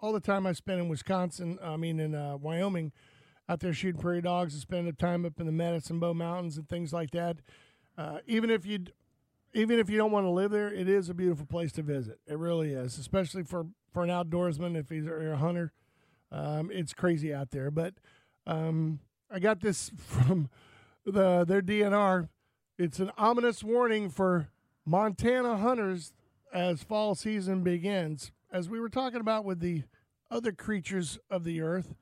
All 0.00 0.12
the 0.12 0.20
time 0.20 0.46
I 0.46 0.52
spent 0.52 0.80
in 0.80 0.88
Wisconsin, 0.88 1.58
I 1.62 1.76
mean 1.76 2.00
in 2.00 2.14
uh, 2.14 2.36
Wyoming, 2.36 2.92
out 3.48 3.60
there 3.60 3.72
shooting 3.72 4.00
prairie 4.00 4.22
dogs 4.22 4.54
and 4.54 4.62
spending 4.62 4.94
time 4.94 5.24
up 5.24 5.40
in 5.40 5.46
the 5.46 5.52
Medicine 5.52 5.98
Bow 5.98 6.14
Mountains 6.14 6.56
and 6.56 6.68
things 6.68 6.92
like 6.92 7.10
that. 7.10 7.38
Uh, 7.98 8.18
even 8.26 8.48
if 8.50 8.64
you, 8.64 8.84
even 9.52 9.78
if 9.78 9.90
you 9.90 9.96
don't 9.96 10.12
want 10.12 10.26
to 10.26 10.30
live 10.30 10.50
there, 10.50 10.72
it 10.72 10.88
is 10.88 11.08
a 11.08 11.14
beautiful 11.14 11.46
place 11.46 11.72
to 11.72 11.82
visit. 11.82 12.18
It 12.26 12.38
really 12.38 12.72
is, 12.72 12.98
especially 12.98 13.42
for 13.42 13.66
for 13.92 14.04
an 14.04 14.10
outdoorsman 14.10 14.76
if 14.76 14.88
he's 14.88 15.06
a 15.06 15.36
hunter. 15.36 15.72
Um, 16.30 16.70
it's 16.72 16.92
crazy 16.92 17.34
out 17.34 17.50
there, 17.50 17.70
but 17.70 17.94
um, 18.46 19.00
I 19.30 19.40
got 19.40 19.60
this 19.60 19.90
from 19.98 20.48
the 21.04 21.44
their 21.44 21.62
DNR. 21.62 22.28
It's 22.78 22.98
an 22.98 23.10
ominous 23.18 23.62
warning 23.62 24.08
for 24.08 24.48
Montana 24.86 25.56
hunters 25.56 26.14
as 26.52 26.82
fall 26.82 27.14
season 27.14 27.62
begins. 27.62 28.32
As 28.52 28.68
we 28.68 28.80
were 28.80 28.88
talking 28.88 29.20
about 29.20 29.44
with 29.44 29.60
the 29.60 29.84
other 30.30 30.52
creatures 30.52 31.18
of 31.28 31.44
the 31.44 31.60
earth, 31.60 31.94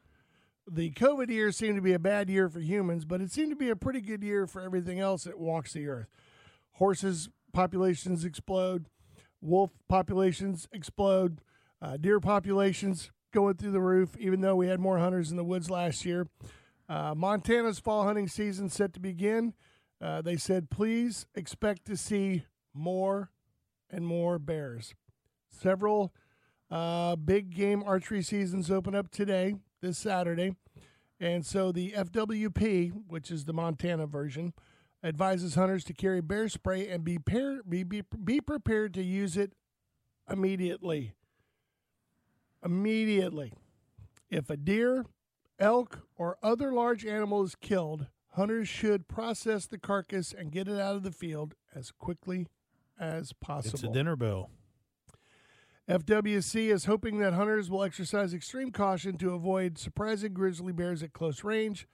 the 0.71 0.93
COVID 0.93 1.29
year 1.29 1.51
seemed 1.51 1.77
to 1.77 1.83
be 1.83 1.95
a 1.95 1.99
bad 1.99 2.29
year 2.31 2.49
for 2.49 2.61
humans, 2.61 3.05
but 3.05 3.21
it 3.21 3.33
seemed 3.33 3.51
to 3.51 3.57
be 3.57 3.71
a 3.71 3.77
pretty 3.77 4.01
good 4.01 4.23
year 4.23 4.47
for 4.47 4.61
everything 4.61 5.01
else 5.01 5.25
that 5.25 5.39
walks 5.39 5.73
the 5.73 5.89
earth. 5.89 6.09
Horses 6.73 7.29
populations 7.53 8.25
explode, 8.25 8.87
wolf 9.41 9.71
populations 9.89 10.69
explode, 10.73 11.41
uh, 11.81 11.97
deer 11.97 12.21
populations 12.21 13.11
going 13.33 13.55
through 13.55 13.73
the 13.73 13.81
roof, 13.81 14.17
even 14.19 14.41
though 14.41 14.57
we 14.57 14.69
had 14.69 14.81
more 14.81 14.99
hunters 14.99 15.31
in 15.31 15.37
the 15.37 15.45
woods 15.45 15.71
last 15.71 16.05
year. 16.05 16.27
Uh, 16.89 17.15
Montana's 17.15 17.79
fall 17.79 18.05
hunting 18.05 18.29
season 18.29 18.69
set 18.69 18.93
to 18.95 19.01
begin. 19.01 19.55
Uh, 20.01 20.23
they 20.23 20.37
said, 20.37 20.71
please 20.71 21.27
expect 21.35 21.85
to 21.87 21.97
see 21.97 22.45
more 22.73 23.31
and 23.91 24.07
more 24.07 24.39
bears. 24.39 24.95
Several 25.51 26.13
uh, 26.71 27.17
big 27.17 27.55
game 27.55 27.83
archery 27.85 28.23
seasons 28.23 28.71
open 28.71 28.95
up 28.95 29.11
today, 29.11 29.57
this 29.81 29.99
Saturday. 29.99 30.55
And 31.21 31.45
so 31.45 31.73
the 31.73 31.93
FWP, 31.93 32.93
which 33.09 33.31
is 33.31 33.45
the 33.45 33.53
Montana 33.53 34.07
version, 34.07 34.53
advises 35.03 35.55
hunters 35.55 35.85
to 35.85 35.93
carry 35.93 36.21
bear 36.21 36.49
spray 36.49 36.89
and 36.89 37.05
be, 37.05 37.19
par- 37.19 37.61
be, 37.69 37.83
be, 37.83 38.03
be 38.25 38.41
prepared 38.41 38.95
to 38.95 39.03
use 39.03 39.37
it 39.37 39.53
immediately. 40.31 41.13
Immediately. 42.65 43.53
If 44.31 44.51
a 44.51 44.57
deer, 44.57 45.07
elk, 45.59 46.01
or 46.17 46.37
other 46.43 46.73
large 46.73 47.07
animal 47.07 47.43
is 47.45 47.55
killed, 47.55 48.07
hunters 48.33 48.69
should 48.69 49.09
process 49.09 49.67
the 49.67 49.79
carcass 49.79 50.33
and 50.33 50.53
get 50.53 50.69
it 50.69 50.79
out 50.79 50.97
of 50.97 51.03
the 51.03 51.13
field 51.13 51.55
as 51.75 51.91
quickly 51.91 52.49
as 52.99 53.33
possible. 53.33 53.75
It's 53.75 53.85
a 53.85 53.93
dinner 53.93 54.17
bell. 54.17 54.51
FWC 55.89 56.71
is 56.71 56.85
hoping 56.85 57.19
that 57.19 57.33
hunters 57.33 57.71
will 57.71 57.83
exercise 57.83 58.35
extreme 58.35 58.71
caution 58.71 59.17
to 59.19 59.33
avoid 59.33 59.79
surprising 59.79 60.35
grizzly 60.35 60.73
bears 60.73 61.03
at 61.03 61.15
close 61.15 61.43
range. 61.43 61.89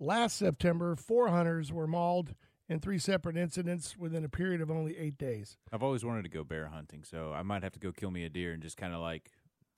Last 0.00 0.36
September, 0.36 0.94
four 0.96 1.28
hunters 1.28 1.72
were 1.72 1.86
mauled 1.86 2.34
in 2.68 2.80
three 2.80 2.98
separate 2.98 3.36
incidents 3.36 3.96
within 3.96 4.24
a 4.24 4.28
period 4.28 4.60
of 4.60 4.70
only 4.70 4.96
eight 4.96 5.18
days. 5.18 5.56
I've 5.72 5.82
always 5.82 6.04
wanted 6.04 6.22
to 6.22 6.28
go 6.28 6.44
bear 6.44 6.68
hunting, 6.68 7.02
so 7.02 7.32
I 7.32 7.42
might 7.42 7.62
have 7.62 7.72
to 7.72 7.80
go 7.80 7.92
kill 7.92 8.10
me 8.10 8.24
a 8.24 8.28
deer 8.28 8.52
and 8.52 8.62
just 8.62 8.76
kind 8.76 8.94
of 8.94 9.00
like 9.00 9.30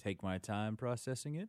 take 0.02 0.22
my 0.22 0.38
time 0.38 0.76
processing 0.76 1.36
it. 1.36 1.48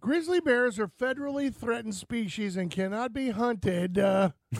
Grizzly 0.00 0.40
bears 0.40 0.80
are 0.80 0.88
federally 0.88 1.54
threatened 1.54 1.94
species 1.94 2.56
and 2.56 2.70
cannot 2.70 3.12
be 3.12 3.30
hunted. 3.30 3.98
Uh, 3.98 4.30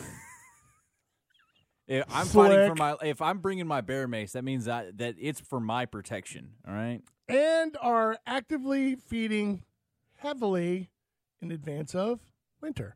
If 1.85 2.05
I'm 2.09 2.25
fighting 2.27 2.69
for 2.69 2.75
my, 2.75 2.95
if 3.03 3.21
I'm 3.21 3.39
bringing 3.39 3.67
my 3.67 3.81
bear 3.81 4.07
mace, 4.07 4.31
that 4.31 4.43
means 4.45 4.65
that 4.65 4.97
that 4.99 5.15
it's 5.19 5.41
for 5.41 5.59
my 5.59 5.85
protection. 5.85 6.51
All 6.65 6.73
right. 6.73 7.01
and 7.27 7.75
are 7.81 8.17
actively 8.25 8.95
feeding 8.95 9.63
heavily 10.15 10.91
in 11.41 11.51
advance 11.51 11.93
of 11.93 12.21
winter. 12.63 12.95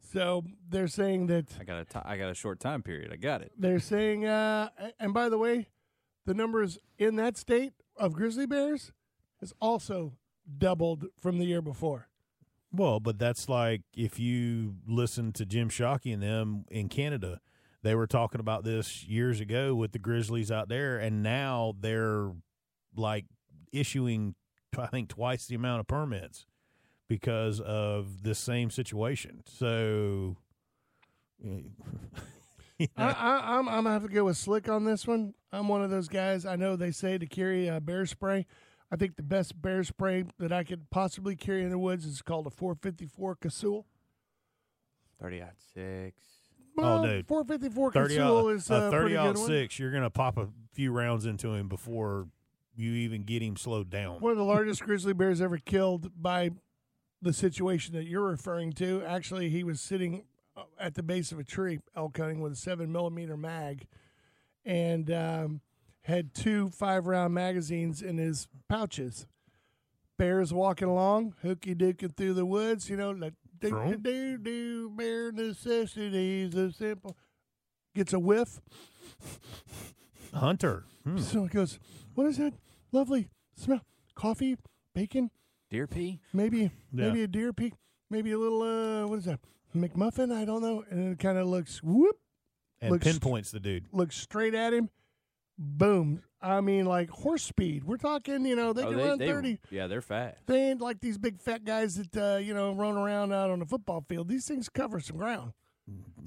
So 0.00 0.44
they're 0.68 0.88
saying 0.88 1.26
that 1.26 1.46
I 1.60 1.64
got 1.64 1.86
a 1.94 2.16
got 2.16 2.30
a 2.30 2.34
short 2.34 2.58
time 2.58 2.82
period. 2.82 3.12
I 3.12 3.16
got 3.16 3.42
it. 3.42 3.52
they're 3.58 3.78
saying, 3.78 4.24
uh, 4.24 4.70
and 4.98 5.12
by 5.12 5.28
the 5.28 5.36
way, 5.36 5.68
the 6.24 6.34
numbers 6.34 6.78
in 6.98 7.16
that 7.16 7.36
state 7.36 7.74
of 7.96 8.14
grizzly 8.14 8.46
bears 8.46 8.92
has 9.40 9.52
also 9.60 10.14
doubled 10.58 11.06
from 11.20 11.38
the 11.38 11.44
year 11.44 11.60
before. 11.60 12.08
Well, 12.72 12.98
but 12.98 13.18
that's 13.18 13.48
like 13.48 13.82
if 13.94 14.18
you 14.18 14.76
listen 14.88 15.32
to 15.34 15.44
Jim 15.44 15.68
Shockey 15.68 16.14
and 16.14 16.22
them 16.22 16.64
in 16.70 16.88
Canada, 16.88 17.40
they 17.82 17.94
were 17.94 18.06
talking 18.06 18.40
about 18.40 18.64
this 18.64 19.04
years 19.04 19.40
ago 19.40 19.74
with 19.74 19.92
the 19.92 19.98
Grizzlies 19.98 20.50
out 20.50 20.68
there, 20.68 20.98
and 20.98 21.22
now 21.22 21.74
they're 21.78 22.30
like 22.96 23.26
issuing, 23.72 24.34
I 24.78 24.86
think, 24.86 25.10
twice 25.10 25.46
the 25.46 25.54
amount 25.54 25.80
of 25.80 25.86
permits 25.86 26.46
because 27.08 27.60
of 27.60 28.22
this 28.22 28.38
same 28.38 28.70
situation. 28.70 29.42
So, 29.46 30.36
you 31.42 31.62
know, 32.80 32.88
I, 32.96 33.10
I, 33.10 33.58
I'm 33.58 33.68
I'm 33.68 33.84
gonna 33.84 33.92
have 33.92 34.02
to 34.02 34.08
go 34.08 34.24
with 34.24 34.36
slick 34.36 34.68
on 34.68 34.84
this 34.84 35.06
one. 35.06 35.34
I'm 35.52 35.68
one 35.68 35.82
of 35.82 35.90
those 35.90 36.08
guys. 36.08 36.44
I 36.46 36.56
know 36.56 36.76
they 36.76 36.90
say 36.90 37.18
to 37.18 37.26
carry 37.26 37.68
a 37.68 37.80
bear 37.80 38.06
spray. 38.06 38.46
I 38.90 38.96
think 38.96 39.16
the 39.16 39.22
best 39.22 39.60
bear 39.60 39.82
spray 39.82 40.24
that 40.38 40.52
I 40.52 40.62
could 40.62 40.90
possibly 40.90 41.34
carry 41.34 41.62
in 41.62 41.70
the 41.70 41.78
woods 41.78 42.04
is 42.04 42.22
called 42.22 42.46
a 42.46 42.50
454 42.50 43.36
Casull. 43.36 43.86
Thirty 45.20 45.42
out 45.42 45.54
six. 45.74 46.22
Well, 46.76 47.02
dude. 47.02 47.26
454 47.26 47.92
thirty 47.92 48.16
Casull 48.16 48.48
out, 48.48 48.54
is 48.54 48.70
uh, 48.70 48.74
a 48.74 48.88
a 48.88 48.90
thirty 48.90 49.02
pretty 49.02 49.16
out 49.16 49.34
good 49.34 49.40
one. 49.40 49.48
six, 49.48 49.78
you're 49.78 49.92
gonna 49.92 50.10
pop 50.10 50.36
a 50.36 50.48
few 50.72 50.92
rounds 50.92 51.24
into 51.26 51.54
him 51.54 51.68
before 51.68 52.28
you 52.76 52.92
even 52.92 53.22
get 53.22 53.42
him 53.42 53.56
slowed 53.56 53.88
down. 53.88 54.20
One 54.20 54.32
of 54.32 54.38
the 54.38 54.44
largest 54.44 54.82
grizzly 54.84 55.14
bears 55.14 55.40
ever 55.40 55.56
killed 55.58 56.10
by 56.20 56.50
the 57.22 57.32
situation 57.32 57.94
that 57.94 58.04
you're 58.04 58.28
referring 58.28 58.72
to. 58.74 59.02
Actually, 59.04 59.48
he 59.48 59.64
was 59.64 59.80
sitting 59.80 60.24
uh, 60.56 60.62
at 60.78 60.94
the 60.94 61.02
base 61.02 61.32
of 61.32 61.38
a 61.38 61.44
tree 61.44 61.80
elk 61.96 62.16
hunting 62.18 62.40
with 62.40 62.52
a 62.52 62.56
seven 62.56 62.92
millimeter 62.92 63.36
mag, 63.36 63.86
and 64.64 65.10
um, 65.10 65.60
had 66.02 66.34
two 66.34 66.68
five 66.70 67.06
round 67.06 67.34
magazines 67.34 68.02
in 68.02 68.18
his 68.18 68.48
pouches. 68.68 69.26
Bears 70.18 70.52
walking 70.52 70.88
along, 70.88 71.34
hooky 71.42 71.74
dooking 71.74 72.16
through 72.16 72.32
the 72.34 72.46
woods, 72.46 72.88
you 72.88 72.96
know, 72.96 73.10
like 73.10 73.34
do 73.60 73.96
do 74.00 74.38
do 74.38 74.90
bare 74.90 75.32
necessities 75.32 76.54
of 76.54 76.74
simple. 76.74 77.16
Gets 77.94 78.12
a 78.12 78.18
whiff, 78.18 78.60
Hunter, 80.34 80.84
hmm. 81.04 81.18
so 81.18 81.44
he 81.44 81.48
goes, 81.48 81.78
"What 82.14 82.26
is 82.26 82.36
that 82.38 82.54
lovely 82.92 83.28
smell? 83.54 83.80
Coffee, 84.14 84.56
bacon, 84.94 85.30
Deer 85.70 85.86
pee. 85.86 86.20
maybe 86.32 86.58
Yeah. 86.60 86.68
maybe 87.08 87.22
a 87.22 87.26
deer 87.28 87.52
peak, 87.52 87.74
maybe 88.10 88.32
a 88.32 88.38
little 88.38 88.62
uh, 88.62 89.06
what 89.06 89.18
is 89.18 89.24
that 89.24 89.40
McMuffin? 89.74 90.32
I 90.32 90.44
don't 90.44 90.62
know." 90.62 90.84
And 90.90 91.12
it 91.12 91.18
kind 91.18 91.38
of 91.38 91.46
looks 91.48 91.82
whoop, 91.82 92.16
and 92.80 92.92
looks- 92.92 93.04
pinpoints 93.04 93.50
the 93.50 93.60
dude. 93.60 93.86
looks 93.92 94.16
straight 94.16 94.54
at 94.54 94.72
him, 94.72 94.90
boom. 95.58 96.22
I 96.40 96.60
mean, 96.60 96.86
like 96.86 97.10
horse 97.10 97.42
speed. 97.42 97.84
We're 97.84 97.96
talking, 97.96 98.44
you 98.46 98.54
know, 98.54 98.72
they 98.72 98.84
oh, 98.84 98.88
can 98.90 98.96
they, 98.98 99.08
run 99.08 99.18
they, 99.18 99.26
thirty. 99.26 99.58
Yeah, 99.70 99.86
they're 99.86 100.02
fast. 100.02 100.46
They 100.46 100.70
ain't 100.70 100.80
like 100.80 101.00
these 101.00 101.18
big 101.18 101.40
fat 101.40 101.64
guys 101.64 101.96
that 101.96 102.16
uh, 102.16 102.38
you 102.38 102.54
know 102.54 102.72
run 102.72 102.96
around 102.96 103.32
out 103.32 103.50
on 103.50 103.58
the 103.58 103.66
football 103.66 104.04
field. 104.08 104.28
These 104.28 104.46
things 104.46 104.68
cover 104.68 105.00
some 105.00 105.16
ground. 105.16 105.52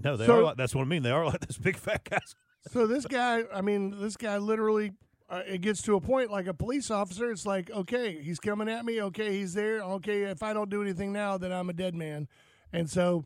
No, 0.03 0.17
they 0.17 0.25
So- 0.25 0.39
are 0.39 0.43
like 0.43 0.57
that's 0.57 0.75
what 0.75 0.81
I 0.81 0.85
mean. 0.85 1.03
They 1.03 1.11
are 1.11 1.25
like 1.25 1.39
this 1.47 1.57
big 1.57 1.77
fat 1.77 2.03
guys. 2.09 2.35
So 2.71 2.87
this 2.87 3.05
guy, 3.05 3.43
I 3.53 3.61
mean, 3.61 4.01
this 4.01 4.17
guy 4.17 4.37
literally, 4.37 4.91
uh, 5.29 5.43
it 5.45 5.61
gets 5.61 5.81
to 5.83 5.95
a 5.95 6.01
point 6.01 6.31
like 6.31 6.47
a 6.47 6.53
police 6.53 6.89
officer. 6.89 7.31
It's 7.31 7.45
like, 7.45 7.69
okay, 7.69 8.19
he's 8.21 8.39
coming 8.39 8.67
at 8.67 8.83
me. 8.83 9.01
Okay, 9.03 9.37
he's 9.37 9.53
there. 9.53 9.81
Okay, 9.81 10.23
if 10.23 10.41
I 10.41 10.53
don't 10.53 10.69
do 10.69 10.81
anything 10.81 11.13
now, 11.13 11.37
then 11.37 11.51
I'm 11.51 11.69
a 11.69 11.73
dead 11.73 11.95
man. 11.95 12.27
And 12.73 12.89
so 12.89 13.25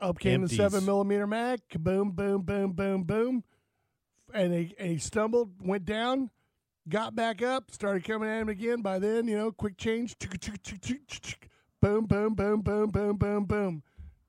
up 0.00 0.18
came 0.18 0.42
Empties. 0.42 0.58
the 0.58 0.70
seven 0.70 0.84
millimeter 0.84 1.26
mag. 1.26 1.60
Boom, 1.78 2.10
boom, 2.10 2.42
boom, 2.42 2.72
boom, 2.72 3.02
boom. 3.04 3.44
And 4.34 4.52
he, 4.52 4.74
and 4.78 4.90
he 4.90 4.98
stumbled, 4.98 5.52
went 5.62 5.84
down, 5.84 6.30
got 6.88 7.14
back 7.14 7.42
up, 7.42 7.70
started 7.70 8.04
coming 8.04 8.28
at 8.28 8.40
him 8.42 8.48
again. 8.48 8.82
By 8.82 8.98
then, 8.98 9.26
you 9.28 9.36
know, 9.36 9.52
quick 9.52 9.76
change. 9.76 10.16
Boom, 11.80 12.06
boom, 12.06 12.34
boom, 12.34 12.60
boom, 12.60 12.90
boom, 12.90 13.16
boom, 13.16 13.44
boom. 13.44 13.82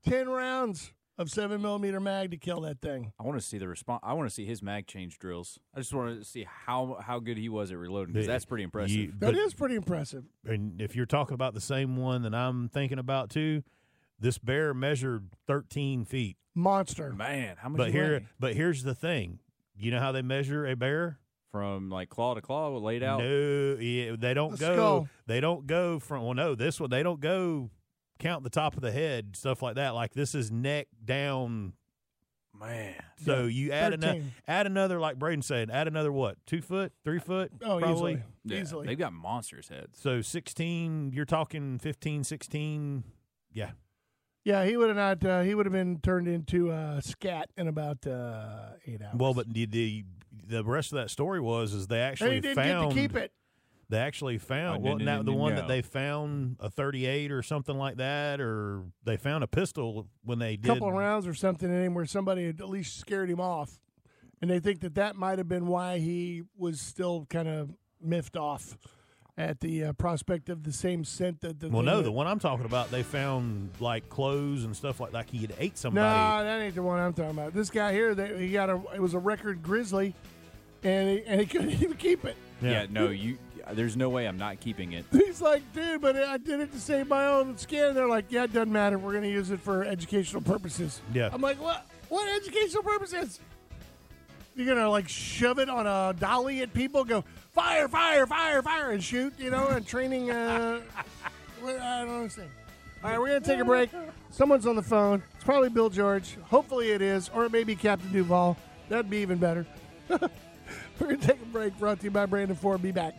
Ten 0.08 0.30
rounds 0.30 0.94
of 1.22 1.30
seven 1.30 1.62
millimeter 1.62 2.00
mag 2.00 2.32
to 2.32 2.38
kill 2.38 2.62
that 2.62 2.82
thing. 2.82 3.14
I 3.20 3.24
want 3.24 3.40
to 3.40 3.46
see 3.46 3.58
the 3.58 3.68
response. 3.68 4.02
I 4.04 4.14
want 4.14 4.28
to 4.30 4.34
see 4.34 4.46
his 4.46 4.62
mag 4.62 4.88
change 4.88 5.18
drills. 5.20 5.60
I 5.76 5.80
just 5.80 5.94
want 5.94 6.20
to 6.20 6.26
see 6.26 6.46
how 6.66 6.98
how 7.06 7.20
good 7.20 7.38
he 7.38 7.48
was 7.50 7.72
at 7.72 7.78
reloading 7.78 8.14
because 8.14 8.28
that's 8.28 8.46
pretty 8.46 8.64
impressive. 8.64 8.96
You- 8.96 9.08
That 9.20 9.34
but- 9.34 9.36
is 9.36 9.54
pretty 9.54 9.76
impressive. 9.76 10.26
and 10.46 10.82
if 10.82 10.96
you're 10.96 11.06
talking 11.06 11.34
about 11.36 11.54
the 11.54 11.62
same 11.62 11.96
one 11.98 12.24
that 12.24 12.36
I'm 12.36 12.68
thinking 12.70 13.00
about 13.00 13.30
too, 13.30 13.64
this 14.20 14.38
bear 14.38 14.74
measured 14.74 15.30
13 15.48 16.06
feet. 16.06 16.38
Monster. 16.54 17.14
Man, 17.14 17.56
how 17.58 17.70
much? 17.70 17.78
But 17.78 17.92
here, 17.92 18.12
weigh? 18.20 18.28
but 18.40 18.56
here's 18.56 18.84
the 18.84 18.94
thing. 18.94 19.40
You 19.78 19.92
know 19.92 20.00
how 20.00 20.12
they 20.12 20.22
measure 20.22 20.66
a 20.66 20.76
bear? 20.76 21.18
from 21.52 21.90
like 21.90 22.08
claw 22.08 22.34
to 22.34 22.40
claw, 22.40 22.70
laid 22.78 23.04
out. 23.04 23.20
No, 23.20 23.76
yeah, 23.78 24.16
they 24.18 24.34
don't 24.34 24.52
The 24.52 24.58
go. 24.58 24.74
skull. 24.74 25.10
They 25.28 25.42
don't 25.42 25.68
go 25.68 26.00
from. 26.00 26.24
Well, 26.24 26.34
no, 26.34 26.56
this 26.56 26.80
one 26.80 26.90
they 26.90 27.04
don't 27.04 27.20
go 27.20 27.70
count 28.22 28.44
the 28.44 28.50
top 28.50 28.76
of 28.76 28.82
the 28.82 28.92
head, 28.92 29.36
stuff 29.36 29.62
like 29.62 29.76
that. 29.76 29.90
Like 29.96 30.14
this 30.14 30.34
is 30.36 30.52
neck 30.52 30.88
down. 31.04 31.74
Man, 32.60 32.94
So 33.26 33.46
you 33.46 33.72
add 33.72 33.94
another, 33.94 34.14
13. 34.20 34.32
add 34.48 34.66
another, 34.68 35.00
like 35.00 35.18
Braden 35.18 35.42
said, 35.42 35.72
add 35.72 35.88
another 35.88 36.12
what? 36.12 36.36
Two 36.46 36.62
foot, 36.62 36.92
three 37.04 37.18
foot, 37.18 37.52
Oh, 37.64 37.80
probably. 37.80 37.92
easily. 38.14 38.24
yeah, 38.44 38.62
Easily. 38.62 38.88
they've 38.88 39.00
got 39.00 39.14
monsters 39.14 39.70
heads. 39.70 39.98
So 40.00 40.22
16, 40.22 41.12
you're 41.14 41.26
talking 41.26 41.80
15, 41.80 42.24
16. 42.24 43.04
Yeah. 43.54 43.72
Yeah, 44.44 44.66
he 44.66 44.76
would 44.78 44.90
have 44.90 44.98
not. 44.98 45.24
Uh, 45.26 45.42
he 45.42 45.56
would 45.56 45.66
have 45.66 45.74
been 45.74 46.00
turned 46.02 46.28
into 46.28 46.72
a 46.72 47.00
scat 47.02 47.50
in 47.58 47.68
about 47.68 48.06
uh, 48.06 48.72
eight 48.86 49.02
hours. 49.02 49.16
Well, 49.16 49.34
but 49.34 49.52
the, 49.52 49.66
the 49.66 50.04
the 50.48 50.64
rest 50.64 50.92
of 50.92 50.98
that 50.98 51.10
story 51.12 51.40
was 51.40 51.74
is 51.74 51.88
they 51.88 52.02
and 52.02 52.12
actually 52.12 52.36
he 52.36 52.42
didn't 52.42 52.56
found 52.56 52.90
get 52.90 52.96
to 52.96 53.08
keep 53.08 53.16
it. 53.16 53.32
They 53.92 53.98
actually 53.98 54.38
found 54.38 54.84
well, 54.84 54.98
now 54.98 55.22
the 55.22 55.34
one 55.34 55.54
that 55.56 55.68
they 55.68 55.82
found 55.82 56.56
a 56.62 56.70
38 56.70 57.30
or 57.30 57.44
something 57.44 57.78
like 57.78 57.98
that, 57.98 58.40
or 58.40 58.84
they 59.04 59.18
found 59.18 59.44
a 59.44 59.48
pistol 59.48 60.08
when 60.24 60.40
they 60.40 60.56
did 60.56 60.72
A 60.72 60.74
couple 60.76 60.88
of 60.88 60.94
rounds 60.94 61.28
or 61.28 61.34
something 61.34 61.70
in 61.70 61.84
him 61.84 61.94
where 61.94 62.06
somebody 62.06 62.46
had 62.46 62.62
at 62.62 62.70
least 62.70 62.98
scared 62.98 63.30
him 63.30 63.42
off, 63.42 63.82
and 64.42 64.50
they 64.50 64.60
think 64.62 64.80
that 64.80 64.96
that 64.96 65.18
might 65.18 65.40
have 65.40 65.50
been 65.50 65.68
why 65.68 65.98
he 65.98 66.44
was 66.58 66.80
still 66.80 67.28
kind 67.30 67.50
of 67.50 67.70
miffed 68.02 68.38
off 68.38 68.78
at 69.38 69.60
the 69.60 69.84
uh, 69.84 69.94
prospect 69.94 70.48
of 70.48 70.64
the 70.64 70.72
same 70.72 71.04
scent 71.04 71.42
that 71.42 71.60
the 71.60 71.68
Well, 71.68 71.84
no, 71.84 71.98
that- 71.98 72.04
the 72.04 72.12
one 72.14 72.28
I'm 72.28 72.40
talking 72.40 72.66
about, 72.66 72.92
they 72.92 73.04
found 73.04 73.72
like 73.82 74.08
clothes 74.08 74.64
and 74.64 74.74
stuff 74.74 75.02
like 75.02 75.12
like 75.12 75.30
he 75.30 75.40
had 75.40 75.54
ate 75.60 75.78
somebody. 75.78 76.06
No, 76.08 76.46
that 76.46 76.62
ain't 76.64 76.76
the 76.76 76.82
one 76.82 76.98
I'm 76.98 77.12
talking 77.12 77.32
about. 77.32 77.54
This 77.54 77.70
guy 77.70 77.92
here, 77.92 78.16
they, 78.16 78.48
he 78.48 78.54
got 78.54 78.70
a. 78.70 78.82
It 78.96 79.02
was 79.02 79.14
a 79.16 79.20
record 79.20 79.62
grizzly, 79.62 80.16
and 80.82 81.10
he, 81.10 81.24
and 81.26 81.42
he 81.42 81.46
couldn't 81.46 81.72
even 81.82 81.98
keep 81.98 82.24
it. 82.24 82.38
Yeah, 82.62 82.86
no, 82.90 83.10
you. 83.10 83.38
There's 83.76 83.96
no 83.98 84.10
way 84.10 84.28
I'm 84.28 84.38
not 84.38 84.60
keeping 84.60 84.94
it. 84.94 85.06
He's 85.12 85.42
like, 85.42 85.62
dude, 85.74 86.02
but 86.02 86.16
I 86.16 86.38
did 86.38 86.60
it 86.60 86.72
to 86.74 86.80
save 86.80 87.08
my 87.08 87.28
own 87.28 87.58
skin. 87.58 87.94
They're 87.94 88.08
like, 88.08 88.26
yeah, 88.30 88.44
it 88.44 88.54
doesn't 88.54 88.72
matter. 88.72 88.98
We're 88.98 89.12
going 89.12 89.24
to 89.24 89.30
use 89.30 89.52
it 89.52 89.60
for 89.60 89.84
educational 89.84 90.42
purposes. 90.42 91.02
Yeah. 91.14 91.30
I'm 91.32 91.42
like, 91.42 91.62
what? 91.62 91.86
What 92.10 92.28
educational 92.36 92.84
purposes? 92.84 93.40
You're 94.56 94.68
gonna 94.76 94.90
like 94.90 95.08
shove 95.08 95.60
it 95.60 95.70
on 95.70 95.88
a 95.88 96.14
dolly 96.20 96.62
at 96.62 96.74
people, 96.74 97.06
go 97.06 97.24
fire, 97.52 97.88
fire, 97.88 98.28
fire, 98.28 98.62
fire, 98.62 98.92
and 98.92 99.02
shoot, 99.02 99.34
you 99.38 99.50
know, 99.50 99.68
and 99.70 99.88
training. 99.88 100.30
Uh, 100.30 100.82
I 101.64 102.04
don't 102.06 102.10
understand. 102.10 102.50
All 103.04 103.12
right, 103.12 103.20
we're 103.20 103.28
gonna 103.28 103.40
take 103.40 103.60
a 103.60 103.66
break. 103.66 103.90
Someone's 104.30 104.68
on 104.68 104.76
the 104.76 104.82
phone. 104.82 105.24
It's 105.36 105.44
probably 105.44 105.70
Bill 105.70 105.90
George. 105.90 106.38
Hopefully 106.44 106.92
it 106.92 107.02
is, 107.02 107.30
or 107.34 107.46
it 107.46 107.52
may 107.52 107.64
be 107.64 107.76
Captain 107.76 108.12
Duval. 108.12 108.58
That'd 108.90 109.10
be 109.10 109.18
even 109.18 109.38
better. 109.38 109.66
we're 110.10 110.18
gonna 111.00 111.18
take 111.18 111.42
a 111.42 111.46
break. 111.46 111.78
Brought 111.80 112.00
to 112.00 112.06
you 112.06 112.12
by 112.12 112.26
Brandon 112.26 112.58
Ford. 112.58 112.82
Be 112.82 112.92
back. 112.92 113.16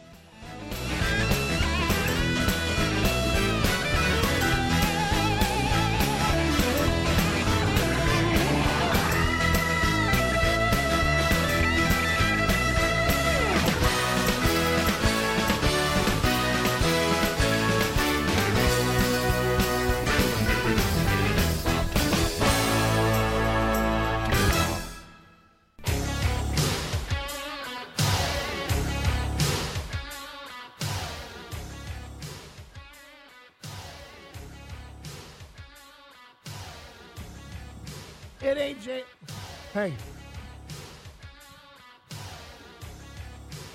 Hey, 39.83 39.95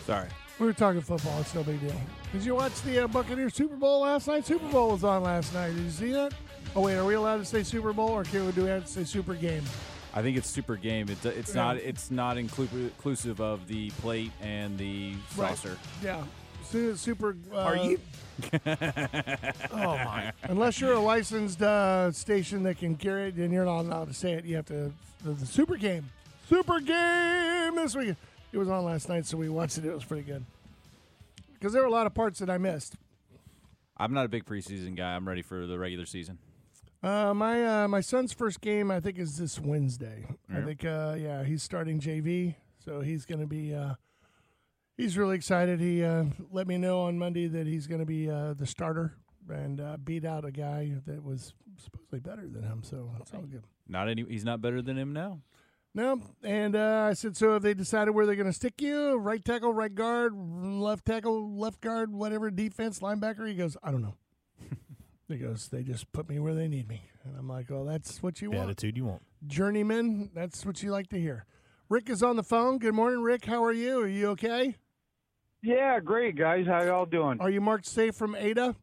Sorry. 0.05 0.29
we 0.57 0.65
were 0.65 0.71
talking 0.71 1.01
football. 1.01 1.37
It's 1.41 1.53
no 1.53 1.63
big 1.63 1.81
deal. 1.81 1.91
Did 2.31 2.43
you 2.45 2.55
watch 2.55 2.81
the 2.83 3.03
uh, 3.03 3.07
Buccaneers 3.07 3.53
Super 3.55 3.75
Bowl 3.75 4.01
last 4.01 4.25
night? 4.29 4.45
Super 4.45 4.67
Bowl 4.69 4.91
was 4.91 5.03
on 5.03 5.23
last 5.23 5.53
night. 5.53 5.75
Did 5.75 5.83
you 5.83 5.89
see 5.89 6.11
that? 6.13 6.33
Oh 6.77 6.81
wait, 6.81 6.95
are 6.95 7.03
we 7.03 7.15
allowed 7.15 7.37
to 7.39 7.45
say 7.45 7.61
Super 7.63 7.91
Bowl, 7.91 8.07
or 8.09 8.23
can 8.23 8.45
we 8.45 8.53
do 8.53 8.63
we 8.63 8.69
have 8.69 8.85
to 8.85 8.89
say 8.91 9.03
Super 9.03 9.33
Game? 9.33 9.63
I 10.13 10.21
think 10.21 10.37
it's 10.37 10.49
super 10.49 10.77
game. 10.77 11.09
It's 11.09 11.25
it's 11.25 11.53
Yeah. 11.53 11.61
not 11.61 11.75
it's 11.77 12.09
not 12.09 12.37
inclu- 12.37 12.71
inclusive 12.73 13.41
of 13.41 13.67
the 13.67 13.89
plate 14.01 14.31
and 14.41 14.77
the 14.77 15.13
Right. 15.35 15.49
saucer. 15.57 15.77
Yeah, 16.01 16.21
Su- 16.23 16.27
Super. 16.69 17.37
Uh, 17.51 17.57
Are 17.57 17.77
you? 17.77 17.99
oh 19.71 19.97
my! 19.97 20.31
Unless 20.43 20.81
you're 20.81 20.93
a 20.93 20.99
licensed 20.99 21.61
uh, 21.61 22.11
station 22.11 22.63
that 22.63 22.77
can 22.77 22.95
carry 22.95 23.29
it, 23.29 23.37
then 23.37 23.51
you're 23.51 23.65
not 23.65 23.81
allowed 23.81 24.09
to 24.09 24.13
say 24.13 24.33
it. 24.33 24.45
You 24.45 24.57
have 24.57 24.65
to 24.65 24.91
the, 25.23 25.31
the 25.31 25.45
Super 25.45 25.77
Game. 25.77 26.09
Super 26.47 26.79
Game 26.79 27.75
this 27.75 27.95
week. 27.95 28.15
It 28.51 28.57
was 28.57 28.69
on 28.69 28.85
last 28.85 29.09
night, 29.09 29.25
so 29.25 29.37
we 29.37 29.49
watched 29.49 29.77
it. 29.77 29.85
It 29.85 29.93
was 29.93 30.05
pretty 30.05 30.23
good. 30.23 30.43
Because 31.53 31.73
there 31.73 31.81
were 31.81 31.87
a 31.87 31.91
lot 31.91 32.05
of 32.05 32.13
parts 32.13 32.39
that 32.39 32.49
I 32.49 32.57
missed. 32.57 32.95
I'm 33.97 34.13
not 34.13 34.25
a 34.25 34.29
big 34.29 34.45
preseason 34.45 34.95
guy. 34.95 35.15
I'm 35.15 35.27
ready 35.27 35.41
for 35.41 35.65
the 35.65 35.79
regular 35.79 36.05
season. 36.05 36.37
Uh, 37.01 37.33
my 37.33 37.83
uh, 37.83 37.87
my 37.87 38.01
son's 38.01 38.33
first 38.33 38.61
game, 38.61 38.91
I 38.91 38.99
think, 38.99 39.17
is 39.17 39.37
this 39.37 39.59
Wednesday. 39.59 40.25
I 40.53 40.61
think, 40.61 40.83
uh, 40.83 41.15
yeah, 41.17 41.43
he's 41.43 41.63
starting 41.63 41.99
JV, 41.99 42.55
so 42.83 43.01
he's 43.01 43.25
going 43.25 43.39
to 43.39 43.47
be. 43.47 43.73
He's 44.97 45.17
really 45.17 45.35
excited. 45.35 45.79
He 45.79 46.03
uh, 46.03 46.25
let 46.51 46.67
me 46.67 46.77
know 46.77 47.01
on 47.01 47.19
Monday 47.19 47.47
that 47.47 47.67
he's 47.67 47.85
going 47.87 47.99
to 47.99 48.05
be 48.05 48.29
uh, 48.29 48.53
the 48.55 48.65
starter 48.65 49.13
and 49.47 49.79
uh, 49.79 49.97
beat 50.03 50.25
out 50.25 50.43
a 50.43 50.51
guy 50.51 50.93
that 51.05 51.23
was 51.23 51.53
supposedly 51.77 52.19
better 52.19 52.47
than 52.47 52.63
him. 52.63 52.81
So 52.83 53.11
that's 53.17 53.31
all 53.33 53.41
good. 53.41 53.63
Not 53.87 54.09
any. 54.09 54.25
He's 54.27 54.43
not 54.43 54.59
better 54.61 54.81
than 54.81 54.97
him 54.97 55.13
now. 55.13 55.41
No, 55.93 56.21
and 56.43 56.75
uh, 56.75 57.07
I 57.09 57.13
said, 57.13 57.35
so 57.35 57.53
have 57.53 57.63
they 57.63 57.73
decided 57.73 58.11
where 58.11 58.27
they're 58.27 58.35
going 58.35 58.45
to 58.45 58.53
stick 58.53 58.81
you? 58.81 59.15
Right 59.17 59.43
tackle, 59.43 59.73
right 59.73 59.93
guard, 59.93 60.33
left 60.35 61.05
tackle, 61.05 61.57
left 61.57 61.81
guard, 61.81 62.11
whatever, 62.13 62.51
defense, 62.51 62.99
linebacker? 62.99 63.47
He 63.47 63.55
goes, 63.55 63.75
I 63.81 63.89
don't 63.89 64.03
know. 64.03 64.13
he 65.27 65.37
goes, 65.37 65.69
they 65.69 65.81
just 65.81 66.11
put 66.11 66.29
me 66.29 66.37
where 66.39 66.53
they 66.53 66.67
need 66.67 66.87
me. 66.87 67.01
And 67.23 67.35
I'm 67.35 67.47
like, 67.47 67.71
oh, 67.71 67.83
that's 67.83 68.21
what 68.21 68.41
you 68.43 68.51
The 68.51 68.57
want. 68.57 68.69
attitude 68.69 68.95
you 68.95 69.05
want. 69.05 69.23
Journeyman, 69.47 70.29
that's 70.35 70.67
what 70.67 70.83
you 70.83 70.91
like 70.91 71.07
to 71.09 71.19
hear. 71.19 71.45
Rick 71.89 72.09
is 72.11 72.21
on 72.21 72.35
the 72.35 72.43
phone. 72.43 72.77
Good 72.77 72.93
morning, 72.93 73.21
Rick. 73.23 73.45
How 73.45 73.63
are 73.63 73.73
you? 73.73 74.01
Are 74.01 74.07
you 74.07 74.27
okay? 74.31 74.75
Yeah, 75.63 75.99
great 75.99 76.35
guys. 76.35 76.65
How 76.67 76.83
y'all 76.83 77.05
doing? 77.05 77.39
Are 77.39 77.49
you 77.49 77.61
marked 77.61 77.85
safe 77.85 78.15
from 78.15 78.35
Ada? 78.35 78.75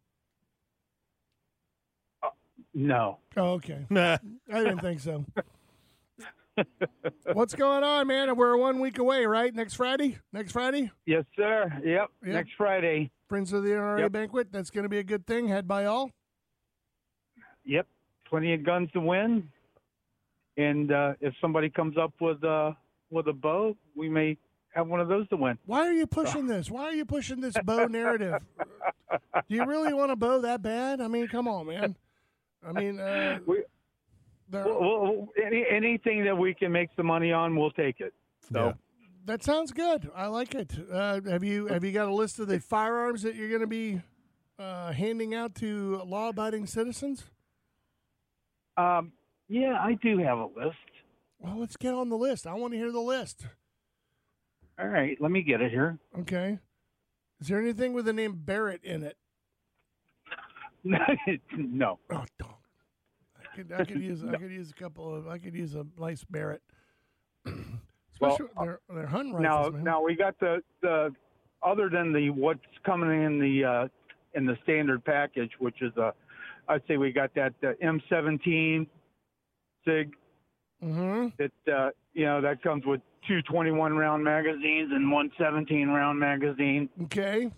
No. 2.75 3.19
Oh, 3.37 3.53
okay. 3.53 3.87
I 3.95 4.19
didn't 4.51 4.81
think 4.81 5.01
so. 5.01 5.25
What's 7.33 7.55
going 7.55 7.85
on, 7.85 8.07
man? 8.09 8.35
We're 8.37 8.57
one 8.57 8.81
week 8.81 8.99
away, 8.99 9.27
right? 9.27 9.55
Next 9.55 9.75
Friday? 9.75 10.19
Next 10.33 10.53
Friday? 10.53 10.91
Yes, 11.07 11.25
sir. 11.37 11.73
Yep. 11.85 12.09
Yep. 12.25 12.35
Next 12.35 12.51
Friday. 12.57 13.11
Friends 13.29 13.53
of 13.53 13.63
the 13.63 13.71
NRA 13.71 14.01
Yep. 14.01 14.13
banquet. 14.13 14.49
That's 14.53 14.71
going 14.71 14.83
to 14.85 14.89
be 14.89 14.99
a 14.99 15.05
good 15.05 15.27
thing. 15.27 15.49
Had 15.49 15.69
by 15.69 15.85
all. 15.85 16.11
Yep. 17.65 17.87
Plenty 18.29 18.55
of 18.55 18.65
guns 18.65 18.91
to 18.93 19.01
win. 19.01 19.49
And 20.57 20.93
uh, 20.93 21.15
if 21.21 21.35
somebody 21.41 21.71
comes 21.71 21.97
up 21.97 22.13
with 22.21 22.43
uh, 22.45 22.73
with 23.11 23.27
a 23.29 23.33
bow, 23.33 23.77
we 23.97 24.09
may 24.09 24.37
have 24.75 24.89
one 24.89 25.01
of 25.01 25.09
those 25.09 25.29
to 25.29 25.37
win. 25.37 25.59
Why 25.67 25.81
are 25.87 25.93
you 25.93 26.07
pushing 26.07 26.47
this? 26.47 26.71
Why 26.71 26.85
are 26.85 26.93
you 26.93 27.05
pushing 27.05 27.41
this 27.41 27.55
bow 27.65 27.85
narrative? 27.91 28.43
Do 29.11 29.19
you 29.49 29.65
really 29.65 29.93
want 29.93 30.11
a 30.11 30.17
bow 30.17 30.41
that 30.41 30.63
bad? 30.63 31.01
I 31.01 31.09
mean, 31.09 31.29
come 31.29 31.47
on, 31.49 31.67
man. 31.67 31.97
I 32.67 32.73
mean, 32.73 32.99
uh, 32.99 33.39
We, 33.47 33.63
well, 34.51 34.81
well, 34.81 35.29
any, 35.45 35.65
anything 35.71 36.25
that 36.25 36.37
we 36.37 36.55
can 36.55 36.73
make 36.73 36.91
some 36.97 37.07
money 37.07 37.33
on, 37.33 37.57
we'll 37.57 37.71
take 37.71 38.01
it. 38.01 38.13
So 38.53 38.75
that 39.27 39.43
sounds 39.43 39.73
good. 39.73 40.11
I 40.15 40.27
like 40.27 40.55
it. 40.55 40.73
Uh, 40.91 41.21
have 41.29 41.45
you 41.45 41.67
have 41.67 41.85
you 41.85 41.93
got 41.93 42.09
a 42.09 42.15
list 42.15 42.39
of 42.41 42.49
the 42.49 42.61
firearms 42.61 43.23
that 43.23 43.35
you're 43.35 43.49
going 43.49 43.61
to 43.61 43.67
be 43.67 44.01
uh, 44.59 44.93
handing 44.93 45.35
out 45.35 45.55
to 45.57 46.03
law-abiding 46.05 46.67
citizens? 46.67 47.25
um, 48.77 49.13
yeah, 49.49 49.79
I 49.81 49.97
do 50.03 50.19
have 50.19 50.39
a 50.39 50.47
list. 50.47 50.77
Well, 51.39 51.59
let's 51.61 51.77
get 51.77 51.95
on 51.95 52.09
the 52.09 52.17
list. 52.17 52.47
I 52.47 52.55
want 52.55 52.73
to 52.73 52.79
hear 52.79 52.91
the 52.91 53.01
list. 53.01 53.47
All 54.79 54.89
right, 54.89 55.17
let 55.21 55.31
me 55.31 55.43
get 55.43 55.61
it 55.61 55.71
here. 55.71 55.99
Okay. 56.21 56.59
Is 57.41 57.49
there 57.49 57.61
anything 57.61 57.93
with 57.93 58.07
the 58.07 58.13
name 58.13 58.41
Barrett 58.45 58.83
in 58.83 59.03
it? 59.03 59.17
no. 61.57 61.99
Oh, 62.11 62.25
dog. 62.39 62.55
I 63.39 63.57
could, 63.57 63.73
I 63.73 63.85
could 63.85 64.03
use 64.03 64.23
I 64.25 64.37
could 64.37 64.51
use 64.51 64.71
a 64.71 64.75
couple 64.75 65.15
of 65.15 65.29
I 65.29 65.39
could 65.39 65.55
use 65.55 65.75
a 65.75 65.87
nice 65.99 66.25
Barrett. 66.25 66.63
Especially 67.47 68.47
Well, 68.57 68.67
they're 68.67 68.81
they're 68.91 69.07
hunting 69.07 69.41
Now, 69.41 69.69
man. 69.69 69.85
now 69.85 70.03
we 70.03 70.15
got 70.15 70.39
the 70.41 70.63
the 70.83 71.15
other 71.63 71.89
than 71.89 72.13
the 72.13 72.31
what's 72.31 72.61
coming 72.85 73.23
in 73.23 73.39
the 73.39 73.65
uh, 73.65 73.89
in 74.35 74.45
the 74.45 74.57
standard 74.63 75.05
package, 75.05 75.53
which 75.59 75.81
is 75.81 75.97
a, 75.97 76.13
I'd 76.69 76.83
say 76.87 76.97
we 76.97 77.13
got 77.13 77.35
that 77.35 77.55
uh, 77.63 77.73
M17 77.83 78.87
Sig 79.85 80.13
mm-hmm. 80.83 81.29
that 81.39 81.73
uh, 81.73 81.91
you 82.13 82.27
know 82.27 82.41
that 82.41 82.63
comes 82.63 82.85
with 82.85 83.01
two 83.27 83.43
21 83.43 83.97
round 83.97 84.23
magazines 84.25 84.91
and 84.93 85.11
one 85.11 85.31
17 85.39 85.89
round 85.89 86.19
magazine, 86.19 86.89
Okay. 87.05 87.51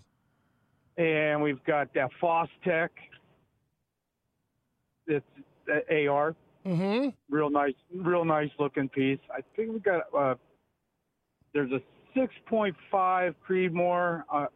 and 0.97 1.41
we've 1.41 1.63
got 1.65 1.93
that 1.93 2.09
Foss 2.19 2.49
Tech. 2.63 2.91
It's 5.07 5.25
uh, 5.69 6.09
AR, 6.11 6.35
Mm-hmm. 6.65 7.09
real 7.33 7.49
nice, 7.49 7.73
real 7.95 8.25
nice 8.25 8.49
looking 8.59 8.89
piece. 8.89 9.19
I 9.31 9.39
think 9.55 9.71
we've 9.71 9.83
got 9.83 10.01
uh, 10.17 10.35
there's 11.53 11.71
a 11.71 11.81
6.5 12.19 12.73
Creedmoor 13.47 14.23
uh, 14.33 14.47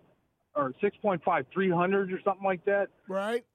or 0.55 0.73
6.5 0.83 1.45
300 1.53 2.11
or 2.11 2.19
something 2.25 2.43
like 2.45 2.65
that. 2.65 2.89
Right. 3.07 3.45